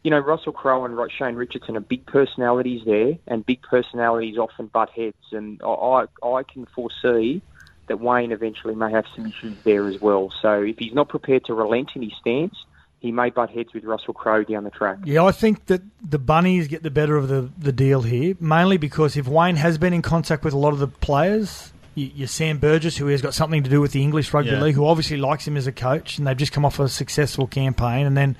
you 0.03 0.11
know, 0.11 0.19
Russell 0.19 0.53
Crowe 0.53 0.85
and 0.85 1.11
Shane 1.11 1.35
Richardson 1.35 1.77
are 1.77 1.81
big 1.81 2.05
personalities 2.05 2.81
there, 2.85 3.17
and 3.27 3.45
big 3.45 3.61
personalities 3.61 4.37
often 4.37 4.67
butt 4.67 4.89
heads. 4.89 5.15
And 5.31 5.61
I, 5.63 6.05
I 6.23 6.43
can 6.43 6.65
foresee 6.65 7.41
that 7.87 7.99
Wayne 7.99 8.31
eventually 8.31 8.75
may 8.75 8.91
have 8.91 9.05
some 9.15 9.27
issues 9.27 9.57
there 9.63 9.87
as 9.87 9.99
well. 9.99 10.33
So 10.41 10.63
if 10.63 10.77
he's 10.77 10.93
not 10.93 11.09
prepared 11.09 11.45
to 11.45 11.53
relent 11.53 11.91
in 11.95 12.01
his 12.01 12.13
stance, 12.19 12.55
he 12.99 13.11
may 13.11 13.31
butt 13.31 13.49
heads 13.49 13.73
with 13.73 13.83
Russell 13.83 14.13
Crowe 14.13 14.43
down 14.43 14.63
the 14.63 14.69
track. 14.69 14.99
Yeah, 15.05 15.23
I 15.23 15.31
think 15.31 15.65
that 15.65 15.81
the 16.07 16.19
Bunnies 16.19 16.67
get 16.67 16.83
the 16.83 16.91
better 16.91 17.17
of 17.17 17.27
the, 17.27 17.49
the 17.57 17.71
deal 17.71 18.03
here, 18.03 18.35
mainly 18.39 18.77
because 18.77 19.17
if 19.17 19.27
Wayne 19.27 19.55
has 19.55 19.77
been 19.77 19.91
in 19.91 20.03
contact 20.03 20.43
with 20.43 20.53
a 20.53 20.57
lot 20.57 20.71
of 20.71 20.79
the 20.79 20.87
players, 20.87 21.70
your 21.95 22.27
Sam 22.27 22.57
Burgess, 22.57 22.97
who 22.97 23.07
has 23.07 23.21
got 23.21 23.33
something 23.33 23.63
to 23.63 23.69
do 23.69 23.81
with 23.81 23.91
the 23.91 24.01
English 24.01 24.33
Rugby 24.33 24.51
yeah. 24.51 24.61
League, 24.61 24.75
who 24.75 24.85
obviously 24.85 25.17
likes 25.17 25.47
him 25.47 25.57
as 25.57 25.67
a 25.67 25.71
coach, 25.71 26.17
and 26.17 26.25
they've 26.25 26.37
just 26.37 26.51
come 26.51 26.65
off 26.65 26.79
a 26.79 26.87
successful 26.87 27.47
campaign. 27.47 28.05
And 28.05 28.15
then 28.15 28.37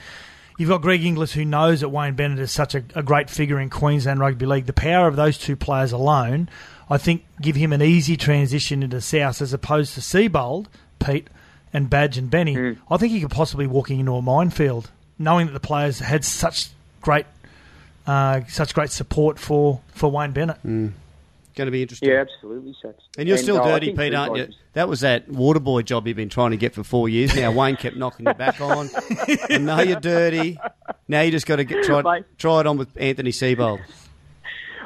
you've 0.57 0.69
got 0.69 0.81
Greg 0.81 1.03
Inglis, 1.03 1.33
who 1.33 1.43
knows 1.43 1.81
that 1.81 1.89
Wayne 1.89 2.15
Bennett 2.15 2.39
is 2.39 2.51
such 2.51 2.75
a, 2.75 2.83
a 2.95 3.03
great 3.03 3.29
figure 3.29 3.59
in 3.59 3.69
Queensland 3.69 4.19
Rugby 4.19 4.45
League. 4.45 4.67
The 4.67 4.73
power 4.73 5.07
of 5.07 5.15
those 5.15 5.37
two 5.37 5.55
players 5.55 5.91
alone, 5.91 6.49
I 6.89 6.97
think, 6.97 7.25
give 7.41 7.55
him 7.55 7.73
an 7.73 7.81
easy 7.81 8.15
transition 8.15 8.83
into 8.83 9.01
South 9.01 9.41
as 9.41 9.53
opposed 9.53 9.95
to 9.95 10.01
Seibold, 10.01 10.67
Pete, 10.99 11.27
and 11.73 11.89
Badge 11.89 12.17
and 12.17 12.29
Benny. 12.29 12.55
Mm. 12.55 12.77
I 12.89 12.97
think 12.97 13.11
he 13.11 13.21
could 13.21 13.31
possibly 13.31 13.67
walking 13.67 13.99
into 13.99 14.13
a 14.13 14.21
minefield, 14.21 14.91
knowing 15.19 15.47
that 15.47 15.53
the 15.53 15.59
players 15.59 15.99
had 15.99 16.23
such 16.23 16.69
great, 17.01 17.25
uh, 18.07 18.41
such 18.47 18.73
great 18.73 18.91
support 18.91 19.39
for, 19.39 19.81
for 19.93 20.09
Wayne 20.09 20.31
Bennett. 20.31 20.57
Mm 20.65 20.93
going 21.55 21.67
to 21.67 21.71
be 21.71 21.81
interesting. 21.81 22.09
Yeah, 22.09 22.21
absolutely, 22.21 22.75
Satts. 22.81 23.03
And 23.17 23.27
you're 23.27 23.37
and, 23.37 23.43
still 23.43 23.63
dirty, 23.63 23.93
Pete, 23.93 24.13
aren't 24.13 24.37
you? 24.37 24.47
That 24.73 24.87
was 24.87 25.01
that 25.01 25.29
water 25.29 25.59
boy 25.59 25.81
job 25.81 26.07
you've 26.07 26.17
been 26.17 26.29
trying 26.29 26.51
to 26.51 26.57
get 26.57 26.73
for 26.73 26.83
four 26.83 27.09
years 27.09 27.35
now. 27.35 27.51
Wayne 27.51 27.75
kept 27.75 27.95
knocking 27.95 28.25
you 28.25 28.33
back 28.33 28.61
on. 28.61 28.89
and 29.49 29.65
now 29.65 29.81
you're 29.81 29.99
dirty. 29.99 30.59
Now 31.07 31.21
you 31.21 31.31
just 31.31 31.45
got 31.45 31.57
to 31.57 31.63
get 31.63 31.83
try, 31.83 32.23
try 32.37 32.59
it 32.61 32.67
on 32.67 32.77
with 32.77 32.89
Anthony 32.95 33.31
Seibold. 33.31 33.81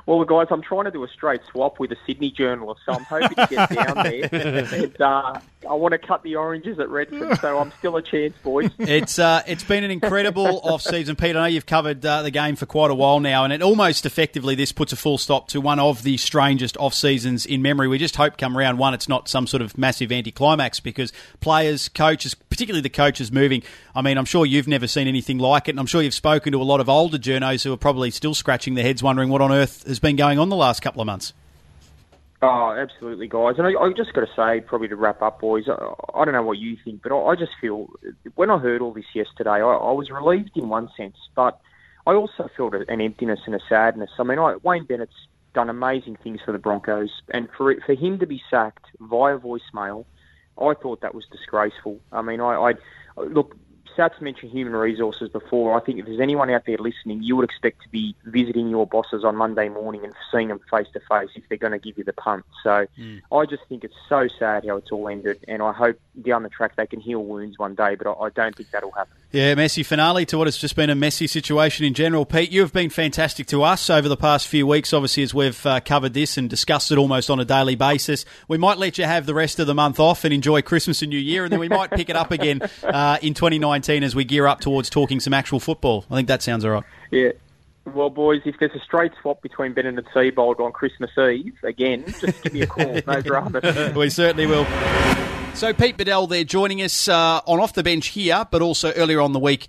Well, 0.06 0.24
guys, 0.24 0.48
I'm 0.52 0.62
trying 0.62 0.86
to 0.86 0.92
do 0.92 1.04
a 1.04 1.08
straight 1.08 1.42
swap 1.50 1.80
with 1.80 1.92
a 1.92 1.98
Sydney 2.06 2.30
journalist, 2.30 2.82
so 2.86 2.94
I'm 2.94 3.04
hoping 3.06 3.30
to 3.30 3.48
get 3.50 3.70
down 3.72 4.04
there. 4.04 4.30
and, 4.74 5.02
uh, 5.02 5.40
I 5.70 5.74
want 5.74 5.94
to 5.94 5.98
cut 5.98 6.24
the 6.24 6.36
oranges 6.36 6.80
at 6.80 6.90
Redfern, 6.90 7.36
so 7.38 7.60
I'm 7.60 7.72
still 7.80 7.98
a 7.98 8.02
chance, 8.02 8.36
boys. 8.44 8.72
It's 8.80 9.20
uh, 9.20 9.42
it's 9.48 9.64
been 9.64 9.84
an 9.84 9.92
incredible 9.92 10.60
off 10.64 10.82
season, 10.82 11.16
Pete. 11.16 11.36
I 11.36 11.42
know 11.42 11.46
you've 11.46 11.66
covered 11.66 12.06
uh, 12.06 12.22
the 12.22 12.32
game 12.32 12.56
for 12.56 12.66
quite 12.66 12.92
a 12.92 12.96
while 12.96 13.20
now, 13.20 13.44
and 13.44 13.52
it 13.52 13.62
almost 13.62 14.06
effectively 14.06 14.56
this 14.56 14.72
puts 14.72 14.94
a 14.94 14.96
full 14.96 15.18
stop 15.18 15.48
to 15.50 15.60
one 15.60 15.80
of 15.80 16.04
the 16.04 16.18
strangest 16.18 16.78
off 16.78 16.94
seasons 16.94 17.46
in 17.46 17.62
memory. 17.62 17.88
We 17.88 17.98
just 17.98 18.16
hope 18.16 18.38
come 18.38 18.58
round 18.58 18.78
one, 18.78 18.94
it's 18.94 19.10
not 19.10 19.28
some 19.28 19.48
sort 19.48 19.62
of 19.62 19.78
massive 19.78 20.12
anticlimax 20.12 20.80
because 20.80 21.12
players, 21.40 21.90
coaches, 21.90 22.36
particularly 22.36 22.82
the 22.82 22.90
coaches 22.90 23.32
moving. 23.32 23.64
I 23.96 24.02
mean, 24.02 24.18
I'm 24.18 24.26
sure 24.26 24.46
you've 24.46 24.68
never 24.68 24.88
seen 24.88 25.08
anything 25.08 25.40
like 25.40 25.68
it, 25.68 25.72
and 25.72 25.80
I'm 25.80 25.88
sure 25.88 26.02
you've 26.02 26.14
spoken 26.14 26.52
to 26.54 26.62
a 26.62 26.64
lot 26.64 26.80
of 26.80 26.88
older 26.88 27.18
journos 27.18 27.64
who 27.64 27.74
are 27.74 27.78
probably 27.78 28.12
still 28.12 28.34
scratching 28.34 28.76
their 28.76 28.86
heads, 28.86 29.02
wondering 29.02 29.30
what 29.30 29.42
on 29.42 29.52
earth 29.52 29.86
has 29.88 30.00
been 30.00 30.16
going 30.16 30.40
on 30.40 30.50
the 30.50 30.56
last 30.56 30.82
couple 30.82 31.02
of 31.02 31.08
months. 31.08 31.34
Oh, 32.42 32.76
absolutely, 32.78 33.28
guys. 33.28 33.56
And 33.58 33.66
I, 33.66 33.82
I 33.82 33.92
just 33.96 34.14
got 34.14 34.22
to 34.22 34.36
say, 34.36 34.62
probably 34.62 34.88
to 34.90 34.96
wrap 34.96 35.22
up, 35.22 35.40
boys, 35.40 35.66
I, 35.68 35.74
I 36.14 36.26
don't 36.26 36.34
know 36.34 36.44
what 36.44 36.58
you 36.58 36.78
think, 36.84 37.02
but 37.02 37.12
I, 37.12 37.32
I 37.32 37.36
just 37.36 37.54
feel 37.60 37.88
when 38.36 38.50
I 38.52 38.58
heard 38.58 38.82
all 38.82 38.94
this 38.94 39.06
yesterday, 39.14 39.50
I, 39.50 39.60
I 39.60 39.92
was 39.92 40.10
relieved 40.12 40.52
in 40.56 40.70
one 40.70 40.90
sense, 40.98 41.18
but 41.36 41.60
I 42.06 42.14
also 42.14 42.50
felt 42.56 42.74
an 42.76 43.02
emptiness 43.02 43.40
and 43.46 43.56
a 43.56 43.60
sadness. 43.68 44.12
I 44.20 44.24
mean, 44.24 44.38
I, 44.38 44.58
Wayne 44.64 44.86
Bennett's 44.86 45.28
done 45.54 45.70
amazing 45.70 46.18
things 46.24 46.40
for 46.46 46.52
the 46.52 46.60
Broncos, 46.60 47.10
and 47.30 47.48
for 47.58 47.72
it, 47.72 47.80
for 47.86 47.96
him 47.96 48.20
to 48.20 48.28
be 48.28 48.42
sacked 48.50 48.86
via 49.00 49.38
voicemail, 49.40 50.06
I 50.62 50.74
thought 50.74 51.02
that 51.02 51.16
was 51.16 51.26
disgraceful. 51.32 52.00
I 52.12 52.22
mean, 52.22 52.42
I, 52.42 52.54
I 52.54 52.74
look. 53.18 53.56
Satts 53.96 54.20
mentioned 54.20 54.52
human 54.52 54.74
resources 54.74 55.30
before. 55.30 55.78
I 55.78 55.80
think 55.80 56.00
if 56.00 56.06
there's 56.06 56.20
anyone 56.20 56.50
out 56.50 56.66
there 56.66 56.78
listening, 56.78 57.24
you 57.24 57.36
would 57.36 57.46
expect 57.46 57.82
to 57.84 57.90
be 57.90 58.16
visiting 58.26 58.70
your 58.70 58.86
bosses 58.86 59.24
on 59.24 59.36
Monday 59.36 59.70
morning 59.70 60.04
and 60.04 60.14
seeing 60.32 60.50
them 60.50 60.60
face 60.70 60.88
to 60.94 61.00
face 61.00 61.30
if 61.36 61.44
they're 61.48 61.58
going 61.58 61.72
to 61.72 61.80
give 61.80 61.98
you 61.98 62.04
the 62.04 62.14
punt. 62.14 62.46
So 62.64 62.88
mm. 62.98 63.22
I 63.32 63.46
just 63.46 63.64
think 63.70 63.84
it's 63.84 63.96
so 64.10 64.28
sad 64.40 64.66
how 64.66 64.78
it's 64.78 64.92
all 64.92 65.08
ended, 65.08 65.44
and 65.48 65.62
I 65.62 65.72
hope 65.72 66.00
down 66.22 66.44
the 66.44 66.50
track 66.50 66.76
they 66.76 66.88
can 66.88 67.00
heal 67.00 67.24
wounds 67.24 67.58
one 67.58 67.76
day, 67.76 67.96
but 67.96 68.08
I, 68.08 68.26
I 68.26 68.30
don't 68.30 68.56
think 68.56 68.72
that'll 68.72 68.92
happen. 68.92 69.16
Yeah, 69.36 69.54
messy 69.54 69.84
finale 69.84 70.26
to 70.28 70.38
what 70.38 70.48
has 70.48 70.56
just 70.56 70.78
been 70.78 70.90
a 70.90 70.96
messy 70.96 71.28
situation 71.28 71.86
in 71.86 71.94
general. 71.94 72.26
Pete, 72.26 72.54
you 72.54 72.62
have 72.62 72.72
been 72.72 72.90
fantastic 72.90 73.48
to 73.48 73.64
us 73.64 73.90
over 73.90 74.08
the 74.08 74.16
past 74.16 74.48
few 74.48 74.66
weeks, 74.66 74.94
obviously, 74.94 75.24
as 75.24 75.34
we've 75.34 75.66
uh, 75.66 75.82
covered 75.82 76.14
this 76.14 76.38
and 76.38 76.50
discussed 76.50 76.90
it 76.90 76.98
almost 76.98 77.30
on 77.30 77.42
a 77.42 77.44
daily 77.44 77.76
basis. 77.76 78.24
We 78.48 78.58
might 78.58 78.78
let 78.78 78.98
you 78.98 79.04
have 79.04 79.26
the 79.26 79.34
rest 79.34 79.60
of 79.60 79.68
the 79.68 79.76
month 79.76 80.00
off 80.00 80.24
and 80.24 80.34
enjoy 80.34 80.62
Christmas 80.62 81.02
and 81.02 81.10
New 81.10 81.20
Year, 81.20 81.44
and 81.44 81.52
then 81.52 81.60
we 81.60 81.68
might 81.68 81.92
pick 81.92 82.10
it 82.10 82.16
up 82.16 82.32
again 82.32 82.62
uh, 82.82 83.18
in 83.22 83.34
2019 83.34 84.06
as 84.06 84.16
we 84.16 84.24
gear 84.24 84.48
up 84.48 84.62
towards 84.62 84.90
talking 84.90 85.20
some 85.20 85.34
actual 85.34 85.60
football. 85.60 86.06
I 86.10 86.16
think 86.16 86.30
that 86.30 86.42
sounds 86.42 86.64
all 86.64 86.72
right. 86.72 86.84
Yeah. 87.12 87.32
Well, 87.94 88.12
boys, 88.12 88.42
if 88.46 88.56
there's 88.62 88.72
a 88.74 88.80
straight 88.80 89.12
swap 89.22 89.42
between 89.42 89.74
Bennett 89.74 89.98
and 89.98 90.08
Seibold 90.16 90.62
on 90.62 90.72
Christmas 90.72 91.12
Eve, 91.18 91.58
again, 91.62 92.06
just 92.22 92.42
give 92.42 92.54
me 92.54 92.62
a 92.62 92.68
call. 92.68 93.02
No 93.06 93.20
drama. 93.22 93.92
we 93.98 94.10
certainly 94.10 94.46
will. 94.46 94.66
So 95.56 95.74
Pete 95.74 95.96
Badel 95.96 96.28
there 96.28 96.44
joining 96.44 96.82
us 96.82 97.08
uh, 97.08 97.40
on 97.48 97.62
Off 97.62 97.72
the 97.72 97.82
Bench 97.82 98.08
here, 98.08 98.46
but 98.52 98.62
also 98.62 98.92
earlier 98.92 99.22
on 99.22 99.32
the 99.32 99.40
week 99.40 99.68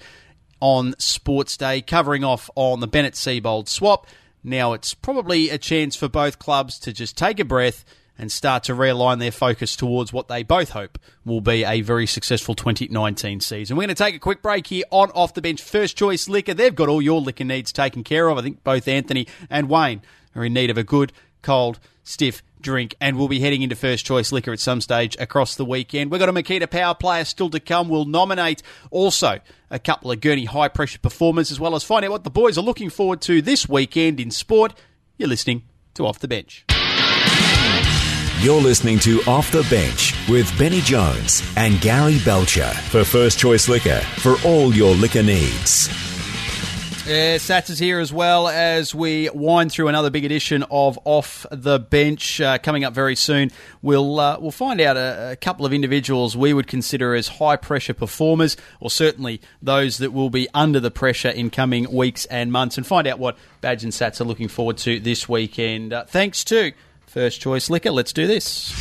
on 0.59 0.97
Sports 0.99 1.57
Day, 1.57 1.81
covering 1.81 2.25
off 2.25 2.51
on 2.57 2.81
the 2.81 2.89
Bennett 2.89 3.15
Seibold 3.15 3.69
swap. 3.69 4.09
Now 4.43 4.73
it's 4.73 4.95
probably 4.95 5.49
a 5.49 5.59
chance 5.59 5.95
for 5.95 6.09
both 6.09 6.41
clubs 6.41 6.81
to 6.81 6.93
just 6.93 7.17
take 7.17 7.39
a 7.39 7.45
breath 7.45 7.85
and 8.19 8.33
start 8.33 8.65
to 8.65 8.73
realign 8.75 9.21
their 9.21 9.31
focus 9.31 9.77
towards 9.77 10.13
what 10.13 10.27
they 10.27 10.43
both 10.43 10.71
hope 10.71 10.99
will 11.25 11.41
be 11.41 11.65
a 11.65 11.83
very 11.83 12.07
successful 12.07 12.57
2019 12.57 13.39
season. 13.39 13.77
We're 13.77 13.85
going 13.85 13.95
to 13.95 14.05
take 14.05 14.17
a 14.17 14.19
quick 14.19 14.43
break 14.43 14.67
here 14.67 14.85
on 14.91 15.13
Off 15.13 15.35
the 15.35 15.43
Bench. 15.43 15.63
First 15.63 15.97
Choice 15.97 16.29
Liquor, 16.29 16.55
they've 16.55 16.75
got 16.75 16.89
all 16.89 17.01
your 17.01 17.21
liquor 17.21 17.45
needs 17.45 17.71
taken 17.71 18.03
care 18.03 18.29
of. 18.29 18.39
I 18.39 18.43
think 18.43 18.65
both 18.65 18.89
Anthony 18.89 19.29
and 19.49 19.69
Wayne 19.69 20.03
are 20.35 20.45
in 20.45 20.53
need 20.53 20.71
of 20.71 20.79
a 20.79 20.85
good, 20.85 21.13
cold, 21.43 21.79
stiff 22.03 22.43
drink, 22.67 22.97
and 23.01 23.17
we'll 23.17 23.29
be 23.29 23.39
heading 23.39 23.63
into 23.63 23.77
first 23.77 24.05
choice 24.05 24.33
liquor 24.33 24.53
at 24.53 24.59
some 24.59 24.81
stage 24.81 25.17
across 25.21 25.55
the 25.55 25.65
weekend. 25.65 26.11
We've 26.11 26.19
got 26.19 26.29
a 26.29 26.33
Makita 26.33 26.69
Power 26.69 26.97
player 26.97 27.25
still 27.25 27.49
to 27.51 27.61
come. 27.61 27.89
We'll 27.89 28.05
nominate 28.05 28.61
also 28.91 29.39
a 29.71 29.79
couple 29.79 30.11
of 30.11 30.21
Gurney 30.21 30.47
high 30.47 30.67
pressure 30.67 30.99
performers, 30.99 31.53
as 31.53 31.61
well 31.61 31.77
as 31.77 31.85
find 31.85 32.05
out 32.05 32.11
what 32.11 32.25
the 32.25 32.31
boys 32.31 32.59
are 32.59 32.63
looking 32.63 32.91
forward 32.91 33.21
to 33.23 33.41
this 33.41 33.69
weekend 33.69 34.19
in 34.19 34.33
sport. 34.33 34.75
You're 35.17 35.29
listening 35.29 35.63
to 35.95 36.07
Off 36.07 36.19
the 36.19 36.27
Bench. 36.27 36.65
You're 38.41 38.61
listening 38.61 38.99
to 38.99 39.21
Off 39.29 39.53
the 39.53 39.65
Bench 39.71 40.13
with 40.29 40.53
Benny 40.59 40.81
Jones 40.81 41.49
and 41.57 41.81
Gary 41.81 42.19
Belcher 42.25 42.73
for 42.91 43.05
First 43.05 43.39
Choice 43.39 43.69
Liquor 43.69 44.01
for 44.19 44.35
all 44.45 44.75
your 44.75 44.95
liquor 44.97 45.23
needs. 45.23 46.16
Yeah, 47.07 47.39
Satts 47.39 47.71
is 47.71 47.79
here 47.79 48.01
as 48.01 48.13
well 48.13 48.49
as 48.49 48.93
we 48.93 49.31
wind 49.31 49.71
through 49.71 49.87
another 49.87 50.11
big 50.11 50.25
edition 50.25 50.65
of 50.73 50.99
Off 51.05 51.47
the 51.53 51.79
Bench 51.79 52.41
uh, 52.41 52.59
coming 52.59 52.83
up 52.83 52.95
very 52.95 53.15
soon. 53.15 53.53
We'll 53.81 54.19
uh, 54.19 54.41
we'll 54.41 54.51
find 54.51 54.81
out 54.81 54.97
a, 54.97 55.31
a, 55.31 55.37
couple 55.37 55.65
of 55.65 55.73
individuals 55.73 56.37
we 56.37 56.53
would 56.53 56.67
consider 56.67 57.15
as 57.15 57.29
high 57.29 57.55
pressure 57.55 57.95
performers, 57.95 58.57
or 58.81 58.91
certainly 58.91 59.41
those 59.63 59.99
that 59.99 60.13
will 60.13 60.31
be 60.31 60.49
under 60.53 60.81
the 60.81 60.91
pressure 60.91 61.29
in 61.29 61.51
coming 61.51 61.93
weeks 61.95 62.25
and 62.25 62.51
months, 62.51 62.77
and 62.77 62.85
find 62.85 63.07
out 63.07 63.21
what 63.21 63.39
Badge 63.61 63.85
and 63.85 63.95
Satts 63.95 64.21
are 64.21 64.25
looking 64.25 64.49
forward 64.49 64.77
to 64.79 64.99
this 64.99 65.29
weekend. 65.29 65.93
Uh, 65.93 66.07
thanks 66.07 66.43
to 66.47 66.73
First 67.07 67.41
Choice 67.41 67.71
Liquor. 67.71 67.93
Let's 67.93 68.13
do 68.13 68.27
this. 68.27 68.73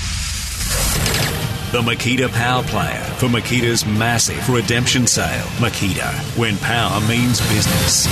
The 1.76 1.82
Makita 1.82 2.32
Power 2.32 2.64
Player 2.64 3.02
for 3.18 3.26
Makita's 3.26 3.86
massive 3.86 4.48
redemption 4.48 5.06
sale. 5.06 5.44
Makita, 5.58 6.10
when 6.40 6.56
power 6.60 7.02
means 7.02 7.42
business. 7.50 8.08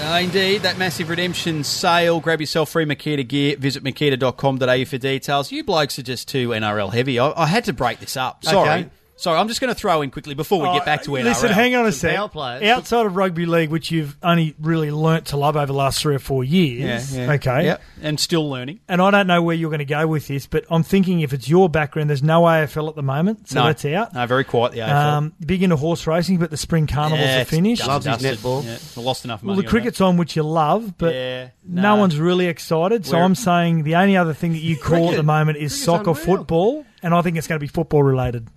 Uh, 0.00 0.20
indeed, 0.22 0.62
that 0.62 0.78
massive 0.78 1.10
redemption 1.10 1.62
sale. 1.62 2.20
Grab 2.20 2.40
yourself 2.40 2.70
free 2.70 2.86
Makita 2.86 3.28
gear. 3.28 3.56
Visit 3.58 3.84
makita.com.au 3.84 4.84
for 4.86 4.96
details. 4.96 5.52
You 5.52 5.62
blokes 5.62 5.98
are 5.98 6.02
just 6.02 6.26
too 6.26 6.48
NRL 6.48 6.90
heavy. 6.90 7.18
I, 7.18 7.30
I 7.36 7.44
had 7.44 7.64
to 7.64 7.74
break 7.74 8.00
this 8.00 8.16
up. 8.16 8.46
Sorry. 8.46 8.80
Okay. 8.80 8.90
Sorry, 9.22 9.38
I'm 9.38 9.46
just 9.46 9.60
going 9.60 9.72
to 9.72 9.78
throw 9.78 10.02
in 10.02 10.10
quickly 10.10 10.34
before 10.34 10.60
we 10.60 10.76
get 10.76 10.84
back 10.84 11.04
to 11.04 11.10
NRL. 11.12 11.22
Listen, 11.22 11.52
hang 11.52 11.76
on 11.76 11.86
a 11.86 11.92
Some 11.92 12.08
sec. 12.10 12.16
power 12.16 12.28
players. 12.28 12.64
Outside 12.64 13.06
of 13.06 13.14
rugby 13.14 13.46
league, 13.46 13.70
which 13.70 13.92
you've 13.92 14.16
only 14.20 14.56
really 14.60 14.90
learnt 14.90 15.26
to 15.26 15.36
love 15.36 15.56
over 15.56 15.66
the 15.66 15.72
last 15.72 16.00
three 16.02 16.16
or 16.16 16.18
four 16.18 16.42
years, 16.42 17.16
okay, 17.16 17.66
Yep, 17.66 17.82
and 18.02 18.18
still 18.18 18.50
learning. 18.50 18.80
and 18.88 19.00
I 19.00 19.12
don't 19.12 19.28
know 19.28 19.40
where 19.40 19.54
you're 19.54 19.70
going 19.70 19.78
to 19.78 19.84
go 19.84 20.08
with 20.08 20.26
this, 20.26 20.48
but 20.48 20.64
I'm 20.68 20.82
thinking 20.82 21.20
if 21.20 21.32
it's 21.32 21.48
your 21.48 21.68
background, 21.68 22.10
there's 22.10 22.22
no 22.24 22.42
AFL 22.42 22.88
at 22.88 22.96
the 22.96 23.02
moment, 23.04 23.48
so 23.48 23.60
no, 23.60 23.66
that's 23.66 23.84
out. 23.84 24.12
No, 24.12 24.26
very 24.26 24.42
quiet, 24.42 24.72
the 24.72 24.78
AFL. 24.80 24.88
Um, 25.12 25.32
big 25.46 25.62
into 25.62 25.76
horse 25.76 26.04
racing, 26.08 26.38
but 26.38 26.50
the 26.50 26.56
spring 26.56 26.88
carnivals 26.88 27.20
Yeah, 27.20 27.38
are 27.38 27.40
it's 27.42 27.50
finished. 27.50 27.82
done 27.82 27.90
Loves 27.90 28.06
his 28.06 28.16
dusted. 28.18 28.38
netball. 28.40 28.64
Yeah, 28.64 28.78
I 28.96 29.04
lost 29.04 29.24
enough 29.24 29.44
money. 29.44 29.54
Well, 29.54 29.62
the 29.62 29.68
on 29.68 29.70
cricket's 29.70 30.00
on, 30.00 30.16
which 30.16 30.34
you 30.34 30.42
love, 30.42 30.98
but 30.98 31.14
Yeah, 31.14 31.48
no 31.64 31.82
nah. 31.82 31.96
one's 31.96 32.16
really 32.18 32.46
excited. 32.46 33.06
So 33.06 33.12
We're- 33.12 33.24
I'm 33.24 33.36
saying 33.36 33.84
the 33.84 33.94
only 33.94 34.16
other 34.16 34.34
thing 34.34 34.50
that 34.50 34.62
you 34.62 34.76
call 34.82 35.10
at 35.10 35.16
the 35.16 35.22
moment 35.22 35.58
is 35.58 35.70
Cricket's 35.70 35.84
soccer, 35.84 36.10
unreal. 36.10 36.24
football, 36.38 36.84
and 37.04 37.14
I 37.14 37.22
think 37.22 37.36
it's 37.36 37.46
going 37.46 37.60
to 37.60 37.62
be 37.64 37.68
football 37.68 38.02
related. 38.02 38.48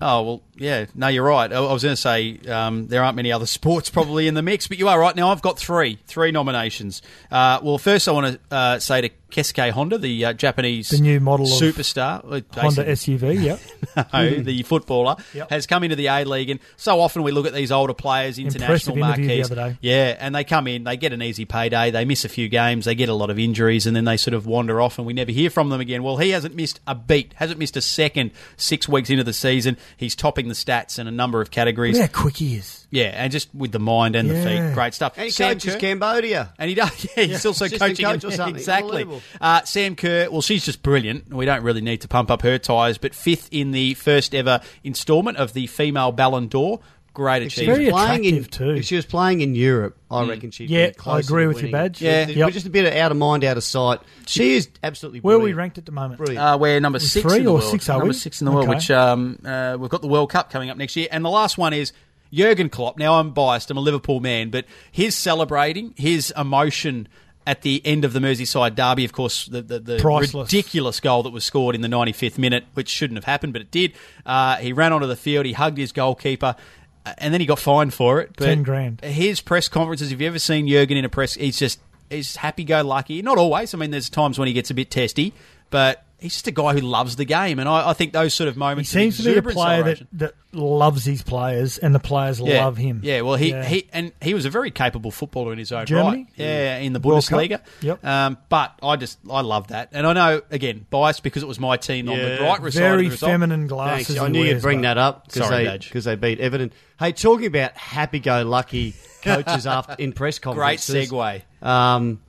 Oh 0.00 0.22
well, 0.22 0.42
yeah. 0.56 0.86
No, 0.94 1.08
you're 1.08 1.24
right. 1.24 1.52
I, 1.52 1.56
I 1.56 1.72
was 1.72 1.82
going 1.82 1.94
to 1.94 2.00
say 2.00 2.38
um, 2.48 2.88
there 2.88 3.02
aren't 3.04 3.16
many 3.16 3.30
other 3.32 3.46
sports 3.58 3.90
probably 3.90 4.26
in 4.26 4.34
the 4.34 4.42
mix, 4.42 4.66
but 4.66 4.78
you 4.78 4.88
are 4.88 4.98
right. 4.98 5.14
Now 5.14 5.30
I've 5.30 5.42
got 5.42 5.58
three, 5.58 5.98
three 6.06 6.30
nominations. 6.32 7.02
Uh, 7.30 7.60
well, 7.62 7.78
first 7.78 8.08
I 8.08 8.12
want 8.12 8.40
to 8.50 8.54
uh, 8.54 8.78
say 8.78 9.02
to 9.02 9.10
Keisuke 9.30 9.70
Honda, 9.70 9.96
the 9.98 10.26
uh, 10.26 10.32
Japanese 10.34 10.90
The 10.90 10.98
new 11.00 11.18
model 11.18 11.46
superstar, 11.46 12.18
uh, 12.24 12.60
Honda 12.60 12.84
SUV, 12.84 13.42
yep. 13.96 14.12
no, 14.12 14.42
the 14.42 14.62
footballer, 14.62 15.16
Yep. 15.32 15.50
has 15.50 15.66
come 15.66 15.84
into 15.84 15.96
the 15.96 16.08
A 16.08 16.24
League. 16.24 16.50
And 16.50 16.60
so 16.76 17.00
often 17.00 17.22
we 17.22 17.32
look 17.32 17.46
at 17.46 17.54
these 17.54 17.72
older 17.72 17.94
players, 17.94 18.38
international 18.38 18.96
Impressive 18.96 18.96
interview 18.98 19.44
the 19.44 19.56
marquees. 19.56 19.78
Yeah, 19.80 20.16
and 20.18 20.34
they 20.34 20.44
come 20.44 20.66
in, 20.66 20.84
they 20.84 20.98
get 20.98 21.14
an 21.14 21.22
easy 21.22 21.46
payday, 21.46 21.90
they 21.90 22.04
miss 22.04 22.26
a 22.26 22.28
few 22.28 22.48
games, 22.50 22.84
they 22.84 22.94
get 22.94 23.08
a 23.08 23.14
lot 23.14 23.30
of 23.30 23.38
injuries, 23.38 23.86
and 23.86 23.96
then 23.96 24.04
they 24.04 24.18
sort 24.18 24.34
of 24.34 24.46
wander 24.46 24.82
off 24.82 24.98
and 24.98 25.06
we 25.06 25.14
never 25.14 25.30
hear 25.32 25.48
from 25.48 25.70
them 25.70 25.80
again. 25.80 26.02
Well, 26.02 26.18
he 26.18 26.30
hasn't 26.30 26.54
missed 26.54 26.80
a 26.86 26.94
beat, 26.94 27.32
hasn't 27.36 27.58
missed 27.58 27.76
a 27.78 27.82
second 27.82 28.32
six 28.58 28.86
weeks 28.86 29.08
into 29.08 29.24
the 29.24 29.32
season. 29.32 29.78
He's 29.96 30.14
topping 30.16 30.48
the 30.48 30.54
stats 30.54 30.98
in 30.98 31.06
a 31.06 31.10
number 31.10 31.40
of 31.40 31.50
categories. 31.50 31.98
Look 31.98 32.12
how 32.14 32.22
quick 32.22 32.36
he 32.36 32.56
is. 32.56 32.86
Yeah, 32.90 33.04
and 33.14 33.32
just 33.32 33.54
with 33.54 33.72
the 33.72 33.78
mind 33.78 34.16
and 34.16 34.28
the 34.28 34.34
Yeah. 34.34 34.66
feet. 34.68 34.74
Great 34.74 34.94
stuff. 34.94 35.14
And 35.16 35.24
he 35.24 35.30
Sam 35.30 35.54
coaches 35.54 35.74
Kerr- 35.74 35.80
Cambodia. 35.80 36.52
and 36.58 36.68
he 36.68 36.74
does. 36.74 37.06
Yeah, 37.16 37.24
he's 37.24 37.46
also 37.46 37.64
Assistant 37.64 37.90
coaching. 37.90 38.04
coach 38.06 38.24
him. 38.24 38.30
or 38.30 38.32
something. 38.32 38.56
Exactly. 38.62 38.88
Unbelievable. 39.02 39.22
Uh, 39.40 39.62
Sam 39.64 39.96
Kerr. 39.96 40.28
Well, 40.30 40.42
she's 40.42 40.64
just 40.64 40.82
brilliant. 40.82 41.32
We 41.32 41.44
don't 41.46 41.62
really 41.62 41.80
need 41.80 42.00
to 42.02 42.08
pump 42.08 42.30
up 42.30 42.42
her 42.42 42.58
tyres, 42.58 42.98
but 42.98 43.14
fifth 43.14 43.48
in 43.50 43.70
the 43.72 43.94
first 43.94 44.34
ever 44.34 44.60
instalment 44.84 45.38
of 45.38 45.52
the 45.54 45.66
female 45.68 46.12
Ballon 46.12 46.48
d'Or. 46.48 46.80
Great 47.14 47.42
If 47.42 47.52
she 47.52 47.60
achievement. 47.62 47.76
Very 47.78 47.92
was 47.92 48.02
playing 48.06 48.24
in, 48.24 48.34
attractive 48.36 48.50
too. 48.50 48.70
If 48.76 48.84
she 48.86 48.96
was 48.96 49.04
playing 49.06 49.40
in 49.42 49.54
Europe, 49.54 49.98
I 50.10 50.26
reckon 50.26 50.50
she'd 50.50 50.70
Yeah, 50.70 50.88
be 50.88 50.94
closer 50.94 51.16
I 51.16 51.20
agree 51.20 51.42
to 51.44 51.48
with 51.48 51.56
you, 51.58 51.62
winning. 51.64 51.72
Badge. 51.72 52.00
Yeah. 52.00 52.26
We're 52.26 52.32
Yep. 52.38 52.52
just 52.52 52.66
a 52.66 52.70
bit 52.70 52.96
out 52.96 53.10
of 53.10 53.18
mind, 53.18 53.44
out 53.44 53.56
of 53.58 53.64
sight. 53.64 54.00
She 54.26 54.54
is 54.54 54.68
absolutely 54.82 55.20
Where 55.20 55.36
are 55.36 55.40
we 55.40 55.52
ranked 55.52 55.76
at 55.78 55.84
the 55.86 55.92
moment? 55.92 56.18
Brilliant. 56.18 56.42
Uh, 56.42 56.56
we're 56.58 56.80
number 56.80 56.98
six 56.98 57.22
three 57.26 57.38
in 57.40 57.44
the 57.44 57.50
or 57.50 57.58
world. 57.58 57.70
six, 57.70 57.88
are 57.88 57.98
number 57.98 58.06
we? 58.08 58.12
six 58.14 58.40
in 58.40 58.46
the 58.46 58.52
world, 58.52 58.68
which 58.68 58.90
um, 58.90 59.38
uh, 59.44 59.76
we've 59.78 59.90
got 59.90 60.00
the 60.00 60.08
World 60.08 60.30
Cup 60.30 60.50
coming 60.50 60.70
up 60.70 60.76
next 60.78 60.96
year. 60.96 61.08
And 61.10 61.22
the 61.24 61.28
last 61.30 61.58
one 61.58 61.72
is 61.74 61.92
Jurgen 62.32 62.70
Klopp. 62.70 62.96
Now, 62.98 63.20
I'm 63.20 63.30
biased. 63.32 63.70
I'm 63.70 63.76
a 63.76 63.80
Liverpool 63.80 64.20
man, 64.20 64.48
but 64.50 64.64
his 64.90 65.14
celebrating, 65.14 65.92
his 65.98 66.32
emotion 66.36 67.08
at 67.44 67.62
the 67.62 67.82
end 67.84 68.04
of 68.04 68.12
the 68.12 68.20
Merseyside 68.20 68.76
derby, 68.76 69.04
of 69.04 69.12
course, 69.12 69.46
the, 69.46 69.60
the, 69.60 69.80
the 69.80 70.30
ridiculous 70.32 71.00
goal 71.00 71.24
that 71.24 71.30
was 71.32 71.44
scored 71.44 71.74
in 71.74 71.80
the 71.80 71.88
95th 71.88 72.38
minute, 72.38 72.64
which 72.74 72.88
shouldn't 72.88 73.16
have 73.16 73.24
happened, 73.24 73.52
but 73.52 73.60
it 73.60 73.70
did. 73.72 73.92
Uh, 74.24 74.56
he 74.58 74.72
ran 74.72 74.92
onto 74.92 75.08
the 75.08 75.16
field, 75.16 75.44
he 75.44 75.52
hugged 75.52 75.76
his 75.76 75.90
goalkeeper. 75.90 76.54
And 77.04 77.34
then 77.34 77.40
he 77.40 77.46
got 77.46 77.58
fined 77.58 77.92
for 77.92 78.20
it. 78.20 78.30
But 78.36 78.46
10 78.46 78.62
grand. 78.62 79.00
His 79.02 79.40
press 79.40 79.68
conferences. 79.68 80.10
Have 80.10 80.20
you 80.20 80.28
ever 80.28 80.38
seen 80.38 80.68
Jurgen 80.68 80.96
in 80.96 81.04
a 81.04 81.08
press? 81.08 81.34
He's 81.34 81.58
just 81.58 81.80
he's 82.10 82.36
happy-go-lucky. 82.36 83.22
Not 83.22 83.38
always. 83.38 83.74
I 83.74 83.78
mean, 83.78 83.90
there's 83.90 84.08
times 84.08 84.38
when 84.38 84.46
he 84.46 84.54
gets 84.54 84.70
a 84.70 84.74
bit 84.74 84.90
testy, 84.90 85.32
but 85.70 86.04
he's 86.22 86.32
just 86.34 86.46
a 86.46 86.50
guy 86.52 86.72
who 86.72 86.80
loves 86.80 87.16
the 87.16 87.24
game. 87.24 87.58
And 87.58 87.68
I, 87.68 87.90
I 87.90 87.92
think 87.92 88.12
those 88.12 88.32
sort 88.32 88.48
of 88.48 88.56
moments. 88.56 88.90
He 88.92 88.98
seems 89.10 89.18
to 89.18 89.24
be 89.24 89.36
a 89.36 89.42
player 89.42 89.82
that, 89.82 90.02
that 90.12 90.34
loves 90.52 91.04
his 91.04 91.22
players, 91.22 91.78
and 91.78 91.94
the 91.94 91.98
players 91.98 92.40
yeah. 92.40 92.64
love 92.64 92.76
him. 92.76 93.00
Yeah, 93.02 93.22
well, 93.22 93.36
he, 93.36 93.50
Yeah. 93.50 93.64
he 93.64 93.88
and 93.92 94.12
he 94.22 94.32
was 94.34 94.44
a 94.44 94.50
very 94.50 94.70
capable 94.70 95.10
footballer 95.10 95.52
in 95.52 95.58
his 95.58 95.72
own 95.72 95.84
Germany? 95.86 96.16
right. 96.24 96.26
Yeah, 96.36 96.78
in 96.78 96.92
the 96.92 97.00
Bundesliga. 97.00 97.60
Yep. 97.80 98.04
Um, 98.04 98.38
but 98.48 98.78
I 98.82 98.96
just 98.96 99.18
I 99.30 99.40
love 99.40 99.68
that, 99.68 99.90
and 99.92 100.06
I 100.06 100.12
know 100.12 100.42
again 100.50 100.86
biased 100.90 101.22
because 101.22 101.42
it 101.42 101.46
was 101.48 101.58
my 101.60 101.76
team 101.76 102.08
on 102.08 102.16
the 102.16 102.22
Yeah. 102.22 102.46
right 102.46 102.58
side 102.58 102.66
of 102.66 102.72
Very 102.74 103.04
the 103.04 103.10
result. 103.10 103.30
feminine 103.32 103.66
glasses. 103.66 104.06
Thanks. 104.08 104.20
I 104.22 104.26
he 104.26 104.32
knew 104.32 104.44
you'd 104.44 104.62
bring 104.62 104.82
that 104.82 104.98
up 104.98 105.26
because 105.26 105.48
Sorry, 105.48 105.64
they, 105.64 105.70
Badge. 105.70 105.90
'cause 105.90 106.04
they 106.04 106.14
beat 106.16 106.38
Everton. 106.40 106.72
Hey, 106.98 107.12
talking 107.12 107.46
about 107.46 107.76
happy-go-lucky 107.76 108.94
coaches 109.22 109.66
after 109.66 109.94
in 109.98 110.12
press 110.12 110.38
conferences. 110.38 111.08
Great 111.10 111.42
segue. 111.62 111.66
Um, 111.66 112.20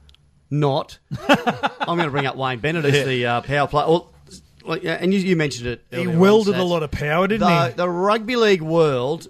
not. 0.50 1.00
I'm 1.28 1.98
going 1.98 2.06
to 2.06 2.12
bring 2.12 2.26
up 2.26 2.36
Wayne 2.36 2.60
Bennett 2.60 2.86
as 2.86 3.06
the 3.06 3.26
uh, 3.26 3.42
power 3.42 3.68
player. 3.68 3.86
Well, 3.88 4.78
yeah, 4.82 4.94
and 4.94 5.14
you, 5.14 5.20
you 5.20 5.36
mentioned 5.36 5.68
it. 5.68 5.84
He 5.92 6.08
wielded 6.08 6.56
a 6.56 6.64
lot 6.64 6.84
of 6.84 6.92
power, 6.92 7.28
didn't 7.28 7.42
the, 7.42 7.68
he? 7.68 7.74
the 7.74 7.90
rugby 7.90 8.36
league 8.36 8.62
world, 8.62 9.28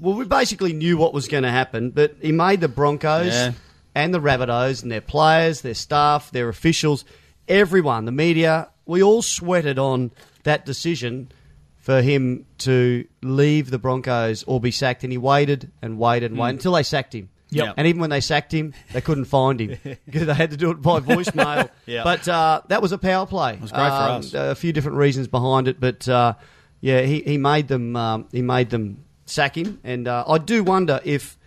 well, 0.00 0.14
we 0.14 0.24
basically 0.24 0.72
knew 0.72 0.96
what 0.96 1.12
was 1.14 1.28
going 1.28 1.42
to 1.42 1.50
happen, 1.50 1.90
but 1.90 2.16
he 2.20 2.32
made 2.32 2.60
the 2.60 2.68
Broncos 2.68 3.32
Yeah. 3.32 3.52
and 3.94 4.12
the 4.14 4.20
Rabbitohs 4.20 4.82
and 4.82 4.92
their 4.92 5.00
players, 5.00 5.62
their 5.62 5.74
staff, 5.74 6.30
their 6.30 6.48
officials, 6.48 7.04
everyone, 7.48 8.04
the 8.04 8.12
media, 8.12 8.68
we 8.84 9.02
all 9.02 9.22
sweated 9.22 9.78
on 9.78 10.12
that 10.44 10.64
decision 10.64 11.30
for 11.78 12.02
him 12.02 12.46
to 12.58 13.06
leave 13.22 13.70
the 13.70 13.78
Broncos 13.78 14.44
or 14.44 14.60
be 14.60 14.70
sacked, 14.70 15.02
and 15.02 15.12
he 15.12 15.18
waited 15.18 15.70
and 15.82 15.98
waited 15.98 16.30
and 16.30 16.40
waited 16.40 16.56
until 16.56 16.72
they 16.72 16.82
sacked 16.82 17.14
him. 17.14 17.28
Yep. 17.50 17.74
And 17.76 17.86
even 17.86 18.00
when 18.00 18.10
they 18.10 18.20
sacked 18.20 18.52
him, 18.52 18.74
they 18.92 19.00
couldn't 19.00 19.26
find 19.26 19.60
him 19.60 19.78
because 20.04 20.26
they 20.26 20.34
had 20.34 20.50
to 20.50 20.56
do 20.56 20.70
it 20.72 20.82
by 20.82 21.00
voicemail. 21.00 21.68
Yeah. 21.86 22.02
But 22.02 22.26
uh, 22.26 22.62
that 22.68 22.82
was 22.82 22.90
a 22.92 22.98
power 22.98 23.26
play. 23.26 23.54
It 23.54 23.60
was 23.60 23.70
great 23.70 23.88
for 23.88 23.92
us. 23.92 24.34
A 24.34 24.54
few 24.56 24.72
different 24.72 24.98
reasons 24.98 25.28
behind 25.28 25.68
it, 25.68 25.78
but 25.78 26.08
uh, 26.08 26.34
yeah, 26.80 27.02
he, 27.02 27.20
he 27.22 27.38
made 27.38 27.68
them 27.68 27.94
um, 27.94 28.26
he 28.32 28.42
made 28.42 28.70
them 28.70 29.04
sack 29.26 29.56
him, 29.56 29.78
and 29.84 30.08
uh, 30.08 30.24
I 30.26 30.38
do 30.38 30.64
wonder 30.64 31.00
if 31.04 31.38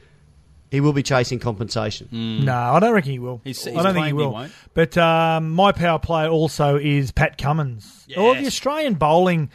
he 0.71 0.79
will 0.81 0.93
be 0.93 1.03
chasing 1.03 1.39
compensation. 1.39 2.07
No, 2.12 2.53
I 2.55 2.79
don't 2.79 2.93
reckon 2.93 3.12
he 3.12 3.19
will. 3.19 3.41
He's- 3.43 3.67
I 3.67 3.71
don't 3.71 3.83
think 3.83 3.88
he 3.88 3.93
claimed 3.93 4.07
he 4.07 4.13
will. 4.13 4.31
won't. 4.31 4.51
But 4.73 4.97
um, 4.97 5.49
my 5.51 5.71
power 5.73 5.99
play 5.99 6.27
also 6.29 6.77
is 6.77 7.12
Pat 7.12 7.38
Cummins. 7.38 8.07
All 8.15 8.33
the 8.35 8.45
Australian 8.47 8.93
bowling, 8.93 9.49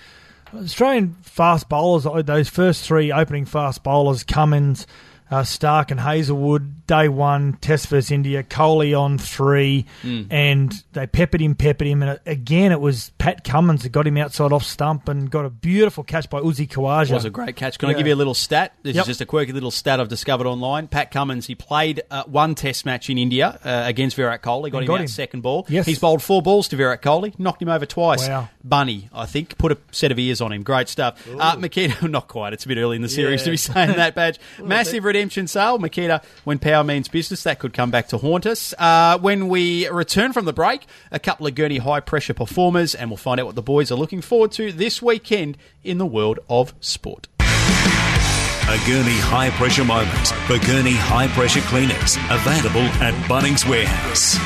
Australian 0.55 1.15
fast 1.23 1.69
bowlers, 1.69 2.05
uh, 2.07 2.21
those 2.23 2.49
first 2.49 2.85
three 2.85 3.11
opening 3.13 3.45
fast 3.45 3.83
bowlers, 3.83 4.23
Cummins, 4.25 4.87
uh, 5.31 5.41
Starc, 5.43 5.91
and 5.91 5.99
Hazlewood, 6.01 6.87
day 6.87 7.09
one, 7.09 7.55
Test 7.61 7.89
versus 7.89 8.11
India, 8.11 8.43
Kohli 8.43 8.99
on 8.99 9.19
three, 9.19 9.87
Hmm. 10.03 10.23
and 10.31 10.73
they 10.93 11.07
peppered 11.07 11.41
him, 11.41 11.55
peppered 11.55 11.87
him. 11.87 12.03
And 12.03 12.21
again, 12.27 12.73
it 12.73 12.81
was 12.81 13.11
Pat 13.19 13.43
Cummins 13.45 13.83
that 13.85 13.89
got 13.91 14.07
him 14.07 14.17
outside 14.19 14.53
off 14.53 14.65
stump 14.65 15.09
and 15.09 15.31
got 15.31 15.45
a 15.45 15.51
beautiful 15.51 16.05
catch 16.05 16.29
by 16.29 16.41
Uzi 16.41 16.69
Khawaja. 16.69 17.13
was 17.15 17.25
a 17.25 17.31
great 17.31 17.57
catch. 17.57 17.79
Can 17.79 17.89
I 17.89 17.95
give 17.95 18.07
you 18.07 18.15
a 18.15 18.17
little 18.17 18.35
stat? 18.35 18.75
This 18.83 18.95
Yep. 18.97 19.03
is 19.03 19.07
just 19.07 19.21
a 19.23 19.27
quirky 19.27 19.53
little 19.53 19.71
stat 19.71 19.99
I've 20.01 20.09
discovered 20.09 20.47
online. 20.47 20.89
Pat 20.89 21.11
Cummins, 21.11 21.47
he 21.47 21.55
played 21.55 22.03
uh, 22.11 22.25
one 22.25 22.55
test 22.55 22.85
match 22.87 23.09
in 23.11 23.17
India 23.19 23.59
uh, 23.65 23.83
against 23.87 24.17
Virat 24.17 24.43
Kohli, 24.43 24.71
got 24.71 24.79
And 24.79 24.85
him 24.85 24.87
got 24.87 24.95
out 24.95 25.01
him. 25.01 25.09
second 25.09 25.41
ball. 25.41 25.65
Yes. 25.69 25.87
He's 25.87 25.99
bowled 25.99 26.23
four 26.23 26.43
balls 26.43 26.69
to 26.69 26.77
Virat 26.77 27.03
Kohli, 27.03 27.37
knocked 27.39 27.63
him 27.63 27.69
over 27.71 27.87
twice. 27.87 28.29
Wow. 28.29 28.49
Bunny, 28.63 29.09
I 29.13 29.27
think, 29.27 29.59
put 29.59 29.73
a 29.73 29.79
set 29.91 30.13
of 30.13 30.19
ears 30.19 30.41
on 30.41 30.53
him. 30.53 30.63
Great 30.63 30.89
stuff. 30.89 31.27
Uh, 31.29 31.57
Makita, 31.57 32.09
not 32.11 32.29
quite. 32.29 32.53
It's 32.53 32.65
a 32.65 32.69
bit 32.69 32.79
early 32.79 32.97
in 32.97 33.03
the 33.03 33.09
series 33.09 33.41
Yeah. 33.41 33.45
to 33.47 33.51
be 33.51 33.57
saying 33.57 33.97
that 33.97 34.15
badge. 34.15 34.39
Massive 34.63 35.03
redemption 35.05 35.24
sale. 35.31 35.79
Makita, 35.79 36.23
when 36.45 36.59
power 36.59 36.85
means 36.85 37.09
business, 37.09 37.43
that 37.45 37.59
could 37.59 37.73
come 37.73 37.91
back 37.91 38.09
to 38.09 38.19
haunt 38.19 38.47
us. 38.47 38.75
Uh, 38.79 39.19
when 39.19 39.49
we 39.49 39.89
return 39.89 40.33
from 40.33 40.45
the 40.45 40.53
break, 40.53 40.87
a 41.11 41.19
couple 41.19 41.47
of 41.47 41.55
Gerni 41.55 41.79
high 41.79 42.01
pressure 42.01 42.35
performers, 42.35 42.95
and 42.95 43.11
we'll 43.11 43.17
find 43.17 43.41
out 43.41 43.47
what 43.47 43.55
the 43.55 43.63
boys 43.63 43.91
are 43.91 43.97
looking 43.97 44.21
forward 44.21 44.53
to 44.53 44.73
this 44.73 45.01
weekend 45.03 45.57
in 45.83 45.99
the 45.99 46.07
world 46.07 46.39
of 46.49 46.75
sport. 46.81 47.29
A 47.41 48.79
Gerni 48.87 49.19
high 49.21 49.51
pressure 49.51 49.85
moment 49.85 50.29
for 50.47 50.57
Gerni 50.57 50.95
high 50.97 51.29
pressure 51.29 51.61
cleaners. 51.63 52.17
Available 52.31 52.87
at 53.03 53.15
Bunnings 53.29 53.69
Warehouse. 53.69 54.39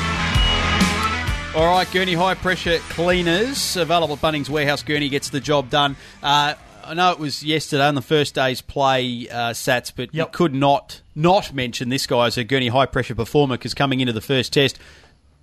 All 1.55 1.65
right, 1.65 1.87
Gerni 1.87 2.15
High 2.15 2.35
Pressure 2.35 2.77
Cleaners, 2.89 3.75
available 3.75 4.13
at 4.13 4.21
Bunnings 4.21 4.49
Warehouse. 4.49 4.83
Gerni 4.83 5.09
gets 5.09 5.31
the 5.31 5.39
job 5.39 5.71
done. 5.71 5.95
Uh, 6.21 6.53
I 6.83 6.93
know 6.93 7.11
it 7.11 7.19
was 7.19 7.43
yesterday 7.43 7.85
on 7.85 7.95
the 7.95 8.01
first 8.01 8.35
day's 8.35 8.61
play, 8.61 9.27
uh, 9.29 9.53
Satts, 9.53 9.91
but 9.91 10.13
you 10.13 10.25
could 10.27 10.53
not 10.53 11.01
not 11.15 11.53
mention 11.53 11.89
this 11.89 12.07
guy 12.07 12.27
as 12.27 12.37
a 12.37 12.43
Gerni 12.45 12.69
High 12.69 12.85
Pressure 12.85 13.15
performer 13.15 13.57
because 13.57 13.73
coming 13.73 13.99
into 13.99 14.13
the 14.13 14.21
first 14.21 14.53
test, 14.53 14.79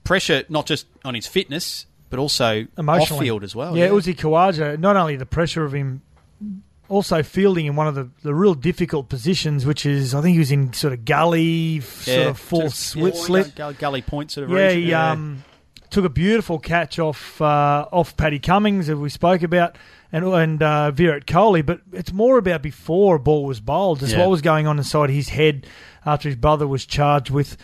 pressure 0.04 0.44
not 0.48 0.66
just 0.66 0.86
on 1.04 1.14
his 1.14 1.26
fitness, 1.26 1.86
but 2.10 2.18
also 2.18 2.66
off 2.78 3.08
field 3.18 3.42
as 3.44 3.54
well. 3.54 3.76
Yeah, 3.76 3.88
Uzi 3.88 4.14
Khawaja, 4.16 4.78
not 4.78 4.96
only 4.96 5.16
the 5.16 5.26
pressure 5.26 5.64
of 5.64 5.72
him, 5.72 6.02
also 6.88 7.22
fielding 7.22 7.66
in 7.66 7.76
one 7.76 7.88
of 7.88 7.94
the, 7.94 8.08
the 8.22 8.34
real 8.34 8.54
difficult 8.54 9.08
positions, 9.08 9.66
which 9.66 9.84
is, 9.84 10.14
I 10.14 10.22
think 10.22 10.34
he 10.34 10.38
was 10.38 10.52
in 10.52 10.72
sort 10.72 10.92
of 10.92 11.04
gully, 11.04 11.80
sort 11.80 12.28
of 12.28 12.38
full 12.38 12.70
slit. 12.70 13.14
yeah, 13.14 13.20
slit. 13.20 13.78
Gully 13.78 14.02
point 14.02 14.30
sort 14.30 14.44
of 14.44 14.50
Yeah, 14.56 14.68
region. 14.68 14.82
he 14.82 14.94
um, 14.94 15.44
took 15.90 16.04
a 16.04 16.08
beautiful 16.08 16.58
catch 16.58 16.98
off 16.98 17.40
uh, 17.40 17.86
off 17.90 18.16
Paddy 18.16 18.38
Cummins 18.38 18.88
as 18.88 18.94
we 18.96 19.08
spoke 19.08 19.42
about, 19.42 19.76
and 20.16 20.26
and 20.34 20.62
uh, 20.62 20.90
Virat 20.90 21.26
Kohli. 21.26 21.64
But 21.64 21.80
it's 21.92 22.12
more 22.12 22.38
about 22.38 22.62
before 22.62 23.16
a 23.16 23.20
ball 23.20 23.44
was 23.44 23.60
bowled, 23.60 24.00
just 24.00 24.12
Yeah. 24.12 24.20
what 24.20 24.30
was 24.30 24.42
going 24.42 24.66
on 24.66 24.78
inside 24.78 25.10
his 25.10 25.28
head 25.28 25.66
after 26.04 26.28
his 26.28 26.36
brother 26.36 26.66
was 26.66 26.86
charged 26.86 27.30
with 27.30 27.56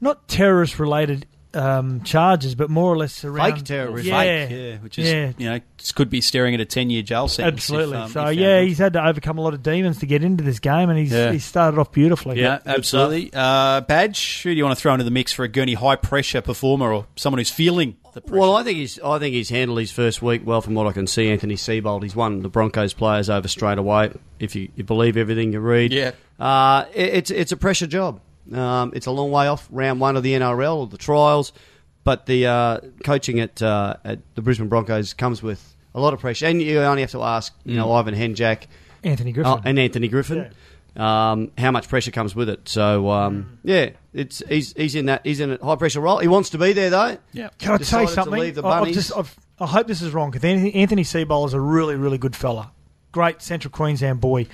not 0.00 0.26
terrorist 0.28 0.78
related 0.78 1.26
um, 1.52 2.02
charges, 2.04 2.54
but 2.54 2.70
more 2.70 2.92
or 2.92 2.96
less 2.96 3.24
around 3.24 3.56
Fake 3.56 3.64
terrorism. 3.64 4.06
Yeah, 4.12 4.46
Fake, 4.46 4.50
yeah, 4.56 4.76
which 4.78 4.98
is 5.00 5.10
yeah. 5.10 5.32
you 5.36 5.50
know 5.50 5.60
could 5.96 6.08
be 6.08 6.20
staring 6.20 6.54
at 6.54 6.60
a 6.60 6.64
ten 6.64 6.90
year 6.90 7.02
jail 7.02 7.26
sentence. 7.26 7.68
if, 7.68 7.74
Absolutely. 7.74 7.96
um, 7.96 8.10
so 8.10 8.28
yeah, 8.28 8.58
found 8.58 8.68
he's 8.68 8.78
had 8.78 8.92
to 8.92 9.04
overcome 9.04 9.36
a 9.38 9.40
lot 9.40 9.52
of 9.54 9.60
demons 9.62 9.98
to 9.98 10.06
get 10.06 10.22
into 10.22 10.44
this 10.44 10.60
game, 10.60 10.90
and 10.90 10.96
he's 10.98 11.10
Yeah. 11.10 11.32
he 11.32 11.40
started 11.40 11.80
off 11.80 11.90
beautifully. 11.90 12.40
Yeah, 12.40 12.60
absolutely. 12.64 13.30
Uh, 13.34 13.80
Badge, 13.80 14.42
who 14.44 14.50
do 14.52 14.56
you 14.58 14.64
want 14.64 14.78
to 14.78 14.80
throw 14.80 14.92
into 14.94 15.02
the 15.04 15.10
mix 15.10 15.32
for 15.32 15.44
a 15.44 15.48
Gerni 15.48 15.74
high 15.74 15.96
pressure 15.96 16.40
performer 16.40 16.92
or 16.92 17.06
someone 17.16 17.38
who's 17.38 17.50
feeling 17.50 17.96
the 18.14 18.20
pressure? 18.20 18.40
Well, 18.40 18.56
I 18.56 18.62
think 18.62 18.78
he's 18.78 18.98
I 19.00 19.18
think 19.18 19.34
he's 19.34 19.48
handled 19.50 19.78
his 19.78 19.92
first 19.92 20.20
week 20.22 20.42
well 20.44 20.60
from 20.60 20.74
what 20.74 20.86
I 20.86 20.92
can 20.92 21.06
see. 21.06 21.30
Anthony 21.30 21.54
Seibold, 21.56 22.02
he's 22.02 22.14
won 22.16 22.40
the 22.42 22.48
Broncos 22.48 22.92
players 22.94 23.28
over 23.30 23.48
straight 23.48 23.78
away. 23.78 24.12
If 24.38 24.54
you, 24.56 24.68
you 24.76 24.84
believe 24.84 25.16
everything 25.16 25.52
you 25.52 25.60
read, 25.60 25.92
Yeah. 25.92 26.12
uh, 26.38 26.84
it, 26.94 27.14
it's 27.14 27.30
it's 27.30 27.52
a 27.52 27.56
pressure 27.56 27.86
job. 27.86 28.20
Um, 28.52 28.92
it's 28.94 29.06
a 29.06 29.10
long 29.12 29.30
way 29.30 29.46
off 29.46 29.68
round 29.70 30.00
one 30.00 30.16
of 30.16 30.22
the 30.22 30.32
NRL 30.32 30.76
or 30.76 30.86
the 30.86 30.98
trials, 30.98 31.52
but 32.04 32.26
the 32.26 32.46
uh, 32.46 32.80
coaching 33.04 33.38
at 33.40 33.60
uh, 33.62 33.96
at 34.04 34.18
the 34.34 34.42
Brisbane 34.42 34.68
Broncos 34.68 35.14
comes 35.14 35.42
with 35.42 35.76
a 35.94 36.00
lot 36.00 36.14
of 36.14 36.20
pressure, 36.20 36.46
and 36.46 36.60
you 36.62 36.80
only 36.80 37.02
have 37.02 37.10
to 37.12 37.22
ask, 37.22 37.52
you 37.64 37.76
know, 37.76 37.92
Ivan 37.92 38.14
Henjak 38.14 38.64
Anthony 39.04 39.32
Griffin. 39.32 39.52
Oh, 39.52 39.60
and 39.64 39.78
Anthony 39.78 40.08
Griffin. 40.08 40.52
Um, 40.96 41.52
how 41.56 41.70
much 41.70 41.88
pressure 41.88 42.10
comes 42.10 42.34
with 42.34 42.48
it? 42.48 42.68
So 42.68 43.10
um, 43.10 43.58
yeah, 43.62 43.90
it's 44.12 44.42
he's 44.48 44.72
he's 44.72 44.94
in 44.94 45.06
that 45.06 45.24
he's 45.24 45.40
in 45.40 45.52
a 45.52 45.64
high 45.64 45.76
pressure 45.76 46.00
role. 46.00 46.18
He 46.18 46.28
wants 46.28 46.50
to 46.50 46.58
be 46.58 46.72
there 46.72 46.90
though. 46.90 47.18
yeah. 47.32 47.48
Can 47.58 47.72
I 47.72 47.76
decided 47.78 48.08
say 48.08 48.14
to 48.16 48.22
something? 48.22 48.40
leave 48.40 48.54
the 48.56 48.62
I- 48.64 48.70
I've 48.78 48.80
Bunnies. 48.82 48.94
just, 48.96 49.16
I've, 49.16 49.34
I 49.60 49.66
hope 49.66 49.86
this 49.86 50.02
is 50.02 50.12
wrong 50.12 50.30
because 50.30 50.44
Anthony, 50.44 50.74
Anthony 50.74 51.02
Seibold 51.04 51.46
is 51.46 51.54
a 51.54 51.60
really, 51.60 51.94
really 51.94 52.18
good 52.18 52.34
fella. 52.34 52.72
Great 53.12 53.40
Central 53.42 53.70
Queensland 53.70 54.20
boy. 54.20 54.46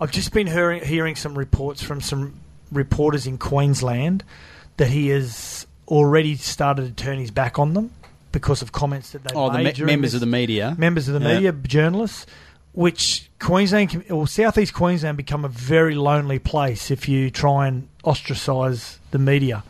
I've 0.00 0.10
just 0.12 0.32
been 0.32 0.46
hearing, 0.46 0.84
hearing 0.84 1.16
some 1.16 1.36
reports 1.38 1.82
from 1.82 2.00
some 2.00 2.34
reporters 2.72 3.26
in 3.26 3.38
Queensland 3.38 4.24
that 4.76 4.88
he 4.88 5.08
has 5.08 5.66
already 5.88 6.34
started 6.36 6.96
to 6.96 7.04
turn 7.04 7.18
his 7.18 7.30
back 7.30 7.58
on 7.58 7.74
them 7.74 7.90
because 8.32 8.62
of 8.62 8.72
comments 8.72 9.10
that 9.12 9.22
they 9.22 9.30
Oh, 9.34 9.48
the 9.50 9.58
made 9.58 9.64
me- 9.66 9.72
during 9.72 9.92
members 9.92 10.10
this- 10.12 10.14
of 10.14 10.20
the 10.20 10.26
media. 10.26 10.74
members 10.78 11.08
of 11.08 11.14
the 11.14 11.20
Yeah. 11.28 11.34
media, 11.34 11.52
journalists, 11.52 12.26
which 12.74 13.30
Queensland 13.38 13.90
com- 13.90 14.04
or 14.10 14.26
Southeast 14.26 14.74
Queensland 14.74 15.16
become 15.16 15.44
a 15.44 15.48
very 15.48 15.94
lonely 15.94 16.38
place 16.38 16.90
if 16.90 17.08
you 17.08 17.30
try 17.30 17.68
and 17.68 17.88
ostracise 18.02 18.98
the 19.12 19.18
media. 19.18 19.62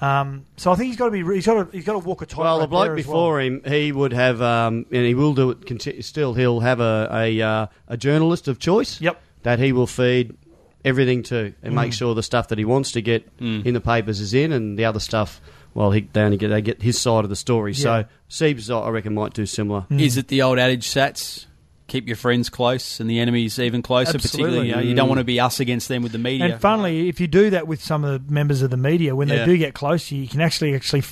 Um, 0.00 0.44
so 0.56 0.72
I 0.72 0.74
think 0.74 0.88
he's 0.88 0.96
got 0.96 1.06
to 1.06 1.10
be 1.10 1.34
he's 1.34 1.46
got 1.46 1.70
to 1.70 1.76
he's 1.76 1.84
got 1.84 1.92
to 1.94 1.98
walk 1.98 2.22
a 2.22 2.26
tightrope. 2.26 2.44
Well, 2.44 2.58
the 2.60 2.66
bloke 2.66 2.86
there 2.86 2.96
before 2.96 3.34
well. 3.34 3.46
him, 3.46 3.62
he 3.66 3.92
would 3.92 4.12
have, 4.12 4.40
um, 4.42 4.86
and 4.90 5.04
he 5.04 5.14
will 5.14 5.34
do 5.34 5.50
it. 5.50 5.66
Conti- 5.66 6.02
still, 6.02 6.34
he'll 6.34 6.60
have 6.60 6.80
a 6.80 7.08
a, 7.10 7.40
uh, 7.40 7.66
a 7.88 7.96
journalist 7.96 8.48
of 8.48 8.58
choice. 8.58 9.00
Yep. 9.00 9.20
That 9.42 9.58
he 9.58 9.72
will 9.72 9.86
feed 9.86 10.36
everything 10.84 11.22
to, 11.24 11.54
and 11.62 11.74
make 11.74 11.92
sure 11.92 12.14
the 12.14 12.22
stuff 12.22 12.48
that 12.48 12.58
he 12.58 12.64
wants 12.64 12.92
to 12.92 13.02
get 13.02 13.28
in 13.38 13.74
the 13.74 13.80
papers 13.80 14.20
is 14.20 14.32
in, 14.32 14.52
and 14.52 14.78
the 14.78 14.84
other 14.84 15.00
stuff. 15.00 15.40
Well, 15.74 15.90
he, 15.90 16.08
they 16.12 16.22
only 16.22 16.36
get 16.36 16.48
they 16.48 16.62
get 16.62 16.82
his 16.82 16.98
side 16.98 17.24
of 17.24 17.30
the 17.30 17.36
story. 17.36 17.72
Yeah. 17.72 18.04
So 18.28 18.44
Siebes, 18.46 18.70
I 18.70 18.88
reckon, 18.88 19.14
might 19.14 19.34
do 19.34 19.44
similar. 19.44 19.86
Is 19.90 20.16
it 20.16 20.28
the 20.28 20.42
old 20.42 20.58
adage, 20.58 20.88
Satts? 20.88 21.46
Keep 21.86 22.06
your 22.06 22.16
friends 22.16 22.48
close 22.48 22.98
and 22.98 23.10
the 23.10 23.18
enemies 23.20 23.58
even 23.58 23.82
closer. 23.82 24.18
Particularly, 24.18 24.68
you, 24.68 24.74
know, 24.74 24.80
you 24.80 24.94
don't 24.94 25.08
want 25.08 25.18
to 25.18 25.24
be 25.24 25.38
us 25.38 25.60
against 25.60 25.88
them 25.88 26.02
with 26.02 26.12
the 26.12 26.18
media. 26.18 26.46
And 26.52 26.60
funnily, 26.60 27.08
if 27.10 27.20
you 27.20 27.26
do 27.26 27.50
that 27.50 27.68
with 27.68 27.82
some 27.82 28.04
of 28.04 28.26
the 28.26 28.32
members 28.32 28.62
of 28.62 28.70
the 28.70 28.76
media, 28.78 29.14
when 29.14 29.28
Yeah. 29.28 29.40
they 29.40 29.44
do 29.44 29.56
get 29.58 29.74
close 29.74 30.08
to 30.08 30.16
you, 30.16 30.22
you 30.22 30.28
can 30.28 30.40
actually 30.40 30.74
actually. 30.74 31.02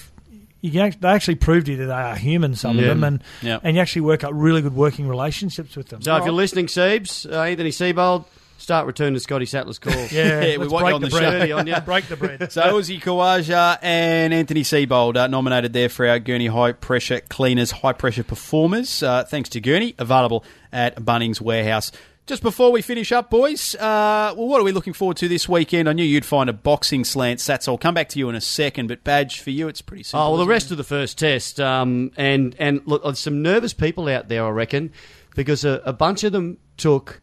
You 0.62 0.70
can 0.70 0.80
act- 0.82 1.00
they 1.00 1.08
actually 1.08 1.34
prove 1.34 1.64
to 1.64 1.72
you 1.72 1.76
that 1.78 1.86
they 1.86 1.92
are 1.92 2.14
human, 2.14 2.54
some 2.54 2.76
Yeah. 2.76 2.82
of 2.82 2.88
them, 2.88 3.04
and 3.04 3.22
Yeah. 3.42 3.58
and 3.64 3.74
you 3.76 3.82
actually 3.82 4.02
work 4.02 4.22
out 4.24 4.32
really 4.32 4.62
good 4.62 4.74
working 4.76 5.08
relationships 5.08 5.74
with 5.76 5.88
them. 5.88 6.00
So 6.02 6.14
if 6.16 6.24
you're 6.24 6.32
listening, 6.32 6.66
Siebes, 6.68 7.26
uh, 7.30 7.42
Anthony 7.42 7.70
Seibold, 7.70 8.24
start 8.62 8.86
returning 8.86 9.14
to 9.14 9.20
Scotty 9.20 9.46
Sattler's 9.46 9.78
call. 9.78 9.92
yeah, 10.10 10.40
Yeah, 10.42 10.56
we 10.58 10.68
want 10.68 10.86
you 10.88 10.94
on 10.94 11.00
the 11.02 11.08
the 11.08 11.16
bread. 11.18 11.48
show. 11.48 11.58
On 11.58 11.66
ya. 11.66 11.80
break 11.80 12.06
the 12.06 12.16
bread. 12.16 12.40
So 12.52 12.62
Uzi 12.62 13.00
Khawaja 13.00 13.78
and 13.82 14.32
Anthony 14.32 14.62
Seibold 14.62 15.16
are 15.16 15.28
nominated 15.28 15.72
there 15.72 15.88
for 15.88 16.06
our 16.06 16.18
Gerni 16.20 16.48
High 16.50 16.72
Pressure 16.72 17.20
Cleaners 17.20 17.70
High 17.70 17.92
Pressure 17.92 18.24
Performers. 18.24 19.02
Uh, 19.02 19.24
thanks 19.24 19.48
to 19.50 19.60
Gerni, 19.60 19.94
available 19.98 20.44
at 20.72 20.96
Bunnings 20.96 21.40
Warehouse. 21.40 21.92
Just 22.24 22.42
before 22.44 22.70
we 22.70 22.82
finish 22.82 23.10
up, 23.10 23.30
boys, 23.30 23.74
uh, 23.74 24.32
well, 24.36 24.46
what 24.46 24.60
are 24.60 24.64
we 24.64 24.70
looking 24.70 24.92
forward 24.92 25.16
to 25.16 25.26
this 25.26 25.48
weekend? 25.48 25.88
I 25.88 25.92
knew 25.92 26.04
you'd 26.04 26.24
find 26.24 26.48
a 26.48 26.52
boxing 26.52 27.04
slant, 27.04 27.40
Satts. 27.40 27.66
I'll 27.66 27.76
come 27.76 27.94
back 27.94 28.08
to 28.10 28.18
you 28.20 28.28
in 28.28 28.36
a 28.36 28.40
second, 28.40 28.86
but 28.86 29.02
Badge, 29.02 29.40
for 29.40 29.50
you, 29.50 29.66
it's 29.66 29.82
pretty 29.82 30.04
simple. 30.04 30.24
Oh 30.24 30.30
well, 30.30 30.38
the 30.38 30.46
rest 30.46 30.70
of 30.70 30.76
the 30.76 30.84
first 30.84 31.18
test, 31.18 31.58
um, 31.58 32.12
and 32.16 32.54
and 32.60 32.80
look, 32.86 33.02
there's 33.02 33.18
some 33.18 33.42
nervous 33.42 33.72
people 33.72 34.08
out 34.08 34.28
there, 34.28 34.44
I 34.46 34.50
reckon, 34.50 34.92
because 35.34 35.64
a, 35.64 35.82
a 35.84 35.92
bunch 35.92 36.22
of 36.22 36.30
them 36.30 36.58
took 36.76 37.20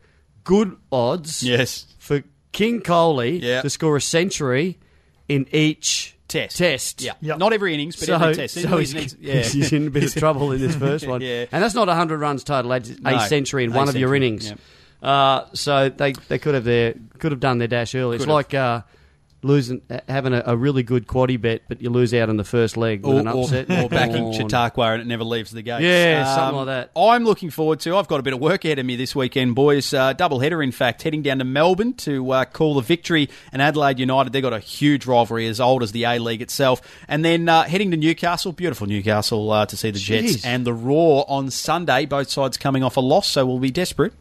good 0.50 0.76
odds? 0.92 1.44
Yes. 1.44 1.86
for 2.00 2.24
King 2.52 2.82
Kohli 2.82 3.40
Yeah. 3.42 3.62
to 3.62 3.70
score 3.70 3.96
a 3.96 4.02
century 4.02 4.78
in 5.28 5.46
each 5.52 6.16
Test. 6.28 6.58
Test. 6.58 7.02
Yeah. 7.02 7.14
Yep. 7.22 7.38
Not 7.40 7.54
every 7.54 7.74
innings, 7.74 7.96
but 7.96 8.06
So, 8.06 8.16
every 8.16 8.36
test. 8.36 8.54
so 8.62 8.78
he's, 8.78 8.94
Needs- 8.94 9.16
yeah. 9.22 9.42
he's 9.42 9.72
in 9.74 9.88
a 9.88 9.90
bit 9.90 10.04
of 10.04 10.14
trouble 10.14 10.52
in 10.52 10.60
this 10.62 10.76
first 10.88 11.08
one, 11.08 11.22
Yeah. 11.22 11.46
and 11.52 11.64
that's 11.64 11.74
not 11.74 11.88
100 11.88 12.20
runs 12.20 12.44
total. 12.44 12.72
It's 12.74 12.90
a 12.90 13.00
No, 13.02 13.18
century 13.28 13.64
in 13.64 13.72
a 13.72 13.76
one 13.76 13.90
of 13.90 13.96
your 13.96 14.10
century, 14.10 14.18
innings. 14.28 14.50
yep. 14.50 14.60
Uh, 15.02 15.46
so 15.54 15.90
they 15.90 16.12
they 16.28 16.38
could 16.38 16.54
have 16.56 16.66
their 16.66 16.94
could 17.20 17.32
have 17.32 17.40
done 17.40 17.58
their 17.58 17.68
dash 17.68 17.96
early. 17.96 18.16
It's 18.18 18.26
Could 18.26 18.30
have. 18.30 18.36
like 18.36 18.54
uh, 18.54 18.82
losing 19.42 19.82
having 20.08 20.34
a, 20.34 20.44
a 20.48 20.58
really 20.58 20.84
good 20.84 21.08
quaddy 21.08 21.40
bet, 21.40 21.62
but 21.70 21.82
you 21.82 21.90
lose 21.90 22.14
out 22.14 22.30
in 22.30 22.36
the 22.38 22.44
first 22.44 22.76
leg 22.76 23.06
with 23.06 23.16
or, 23.16 23.20
an 23.22 23.28
or- 23.28 23.44
upset. 23.44 23.70
or 23.72 23.88
backing 23.90 24.26
Oh, 24.26 24.34
Chautauqua 24.34 24.94
and 24.94 25.02
it 25.02 25.08
never 25.08 25.24
leaves 25.24 25.52
the 25.52 25.62
gates. 25.62 25.82
Yeah, 25.84 26.36
something 26.36 26.58
like 26.58 26.66
that. 26.68 26.92
I'm 27.00 27.24
looking 27.24 27.50
forward 27.50 27.80
to. 27.82 27.96
I've 27.96 28.08
got 28.08 28.20
a 28.20 28.24
bit 28.24 28.34
of 28.34 28.40
work 28.40 28.66
ahead 28.66 28.80
of 28.80 28.86
me 28.86 28.96
this 28.98 29.16
weekend, 29.16 29.56
boys. 29.56 29.94
Uh, 29.94 30.14
double 30.14 30.40
header, 30.40 30.62
in 30.62 30.72
fact, 30.72 31.02
heading 31.04 31.22
down 31.22 31.40
to 31.40 31.46
Melbourne 31.46 31.94
to 31.94 32.32
uh, 32.32 32.46
call 32.46 32.74
the 32.76 32.82
victory. 32.82 33.30
And 33.54 33.62
Adelaide 33.62 34.00
United, 34.00 34.34
they've 34.34 34.44
got 34.44 34.54
a 34.54 34.60
huge 34.60 35.06
rivalry 35.06 35.48
as 35.48 35.60
old 35.62 35.84
as 35.84 35.92
the 35.94 36.04
A 36.04 36.20
League 36.20 36.42
itself. 36.42 36.82
And 37.08 37.24
then 37.24 37.48
uh, 37.48 37.64
heading 37.64 37.92
to 37.92 37.98
Newcastle, 37.98 38.52
beautiful 38.52 38.88
Newcastle, 38.88 39.50
uh, 39.52 39.66
to 39.68 39.78
see 39.78 39.92
the 39.92 40.00
Jets 40.00 40.38
Jeez. 40.38 40.46
and 40.46 40.66
the 40.66 40.74
Roar 40.74 41.26
on 41.30 41.50
Sunday. 41.50 42.06
Both 42.06 42.30
sides 42.30 42.58
coming 42.58 42.84
off 42.84 42.98
a 42.98 43.02
loss, 43.02 43.28
so 43.30 43.46
we'll 43.46 43.60
be 43.60 43.72
desperate, 43.72 44.14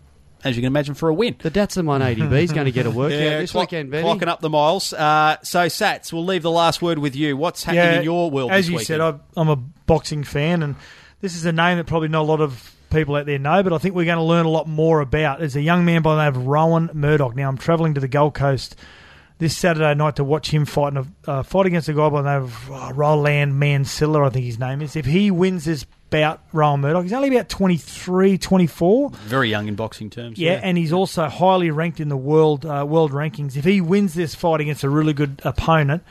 as 0.44 0.56
you 0.56 0.62
can 0.62 0.66
imagine, 0.68 0.94
for 0.94 1.08
a 1.08 1.14
win. 1.14 1.36
The 1.40 1.50
Datsun 1.50 1.84
180B 1.84 2.42
is 2.42 2.52
going 2.52 2.66
to 2.66 2.72
get 2.72 2.86
a 2.86 2.90
workout 2.90 3.10
this 3.18 3.52
clock- 3.52 3.70
weekend, 3.70 3.90
Benny. 3.90 4.06
clocking 4.06 4.28
up 4.28 4.40
the 4.40 4.50
miles. 4.50 4.92
Uh, 4.92 5.36
so, 5.42 5.68
Satts, 5.68 6.12
we'll 6.12 6.24
leave 6.24 6.42
the 6.42 6.50
last 6.50 6.80
word 6.82 6.98
with 6.98 7.16
you. 7.16 7.36
What's 7.36 7.64
happening 7.64 7.98
in 7.98 8.04
your 8.04 8.30
world 8.30 8.50
As 8.52 8.66
this 8.66 8.70
you 8.70 8.74
weekend? 8.76 8.86
said, 8.86 9.00
I'm, 9.00 9.20
I'm 9.36 9.48
a 9.48 9.56
boxing 9.56 10.24
fan, 10.24 10.62
and 10.62 10.76
this 11.20 11.34
is 11.34 11.44
a 11.44 11.52
name 11.52 11.78
that 11.78 11.86
probably 11.86 12.08
not 12.08 12.22
a 12.22 12.28
lot 12.28 12.40
of 12.40 12.74
people 12.90 13.16
out 13.16 13.26
there 13.26 13.38
know, 13.38 13.62
but 13.62 13.72
I 13.72 13.78
think 13.78 13.94
we're 13.94 14.04
going 14.06 14.16
to 14.18 14.22
learn 14.22 14.46
a 14.46 14.50
lot 14.50 14.66
more 14.68 15.00
about. 15.00 15.40
There's 15.40 15.56
a 15.56 15.60
young 15.60 15.84
man 15.84 16.02
by 16.02 16.14
the 16.14 16.24
name 16.30 16.40
of 16.40 16.46
Rohan 16.46 16.90
Murdock. 16.94 17.34
Now, 17.36 17.48
I'm 17.48 17.58
travelling 17.58 17.94
to 17.94 18.00
the 18.00 18.08
Gold 18.08 18.34
Coast 18.34 18.76
this 19.38 19.56
Saturday 19.56 19.94
night 19.94 20.16
to 20.16 20.24
watch 20.24 20.50
him 20.50 20.64
fight, 20.64 20.94
in 20.94 20.96
a, 20.98 21.30
uh, 21.30 21.42
fight 21.42 21.66
against 21.66 21.88
a 21.88 21.92
guy 21.94 22.08
by 22.08 22.22
the 22.22 22.32
name 22.34 22.42
of 22.42 22.70
uh, 22.72 22.92
Roland 22.94 23.52
Mansilla, 23.60 24.26
I 24.26 24.30
think 24.30 24.44
his 24.44 24.58
name 24.58 24.82
is. 24.82 24.96
If 24.96 25.06
he 25.06 25.30
wins 25.30 25.64
this 25.64 25.84
bout, 26.10 26.40
Rohan 26.52 26.80
Murdock, 26.80 27.04
he's 27.04 27.12
only 27.12 27.28
about 27.28 27.48
23, 27.48 28.36
24. 28.38 29.10
Very 29.10 29.48
young 29.50 29.68
in 29.68 29.74
boxing 29.76 30.10
terms. 30.10 30.38
Yeah, 30.38 30.60
and 30.62 30.76
he's 30.76 30.92
also 30.92 31.28
highly 31.28 31.70
ranked 31.70 32.00
in 32.00 32.08
the 32.08 32.16
world 32.16 32.66
uh, 32.66 32.84
world 32.88 33.12
rankings. 33.12 33.56
If 33.56 33.64
he 33.64 33.80
wins 33.80 34.14
this 34.14 34.34
fight 34.34 34.60
against 34.60 34.82
a 34.84 34.90
really 34.90 35.12
good 35.12 35.40
opponent, 35.44 36.02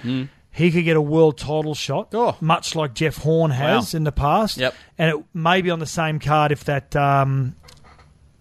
he 0.52 0.72
could 0.72 0.86
get 0.86 0.96
a 0.96 1.02
world 1.02 1.38
title 1.38 1.76
shot. 1.76 2.10
Oh. 2.14 2.36
much 2.42 2.76
like 2.76 2.94
Jeff 2.94 3.18
Horn 3.18 3.52
has 3.52 3.94
Wow. 3.94 3.98
in 3.98 4.04
the 4.06 4.12
past. 4.12 4.58
Yep. 4.58 4.74
And 4.98 5.18
it 5.20 5.26
may 5.34 5.62
be 5.62 5.70
on 5.70 5.80
the 5.80 5.86
same 5.86 6.20
card 6.20 6.52
if 6.52 6.64
that 6.64 6.96
um, 6.96 7.56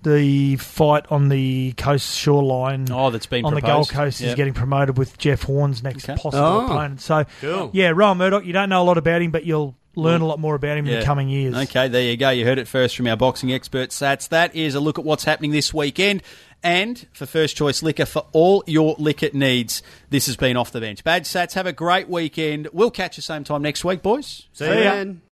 the 0.07 0.57
fight 0.57 1.05
on 1.11 1.29
the 1.29 1.73
coast 1.73 2.17
shoreline 2.17 2.87
Oh, 2.91 3.11
that's 3.11 3.27
been 3.27 3.45
on 3.45 3.55
the. 3.55 3.61
Gold 3.61 3.89
Coast 3.89 4.21
is 4.21 4.35
getting 4.37 4.55
promoted 4.55 4.97
with 4.97 5.19
Jeff 5.19 5.43
Horn's 5.43 5.83
next 5.83 6.09
Okay. 6.09 6.21
possible 6.21 6.45
Oh. 6.45 6.65
opponent. 6.67 7.01
So, 7.01 7.25
Cool. 7.41 7.71
yeah, 7.73 7.89
Rohan 7.95 8.19
Murdock, 8.19 8.45
you 8.45 8.53
don't 8.53 8.69
know 8.69 8.83
a 8.83 8.85
lot 8.85 8.99
about 8.99 9.21
him, 9.21 9.33
but 9.33 9.45
you'll 9.45 9.75
learn 9.97 10.21
mm. 10.21 10.25
a 10.25 10.27
lot 10.27 10.39
more 10.39 10.55
about 10.55 10.79
him 10.79 10.87
in 10.87 11.01
the 11.01 11.05
coming 11.05 11.29
years. 11.29 11.57
Okay, 11.57 11.89
there 11.89 12.03
you 12.03 12.17
go. 12.17 12.31
You 12.31 12.45
heard 12.45 12.59
it 12.59 12.69
first 12.69 12.97
from 12.97 13.09
our 13.09 13.17
boxing 13.17 13.53
expert, 13.53 13.91
Satts. 13.93 14.29
That 14.29 14.55
is 14.55 14.75
a 14.77 14.81
look 14.81 14.99
at 14.99 15.05
what's 15.05 15.25
happening 15.25 15.51
this 15.51 15.75
weekend. 15.75 16.23
And 16.63 17.07
for 17.13 17.27
First 17.27 17.57
Choice 17.57 17.83
Liquor, 17.83 18.07
for 18.07 18.27
all 18.33 18.63
your 18.67 18.95
liquor 18.99 19.29
needs, 19.33 19.83
this 20.11 20.27
has 20.27 20.37
been 20.37 20.57
Off 20.57 20.73
the 20.73 20.81
Bench. 20.81 21.03
Badge 21.05 21.27
Satts, 21.27 21.55
have 21.55 21.67
a 21.67 21.73
great 21.73 22.09
weekend. 22.09 22.69
We'll 22.73 22.91
catch 22.91 23.17
you 23.17 23.23
same 23.23 23.45
time 23.45 23.63
next 23.63 23.85
week, 23.85 24.03
boys. 24.03 24.47
See 24.53 24.67
you 24.67 24.73
See 24.73 24.85
ya. 24.85 24.95
then. 24.95 25.21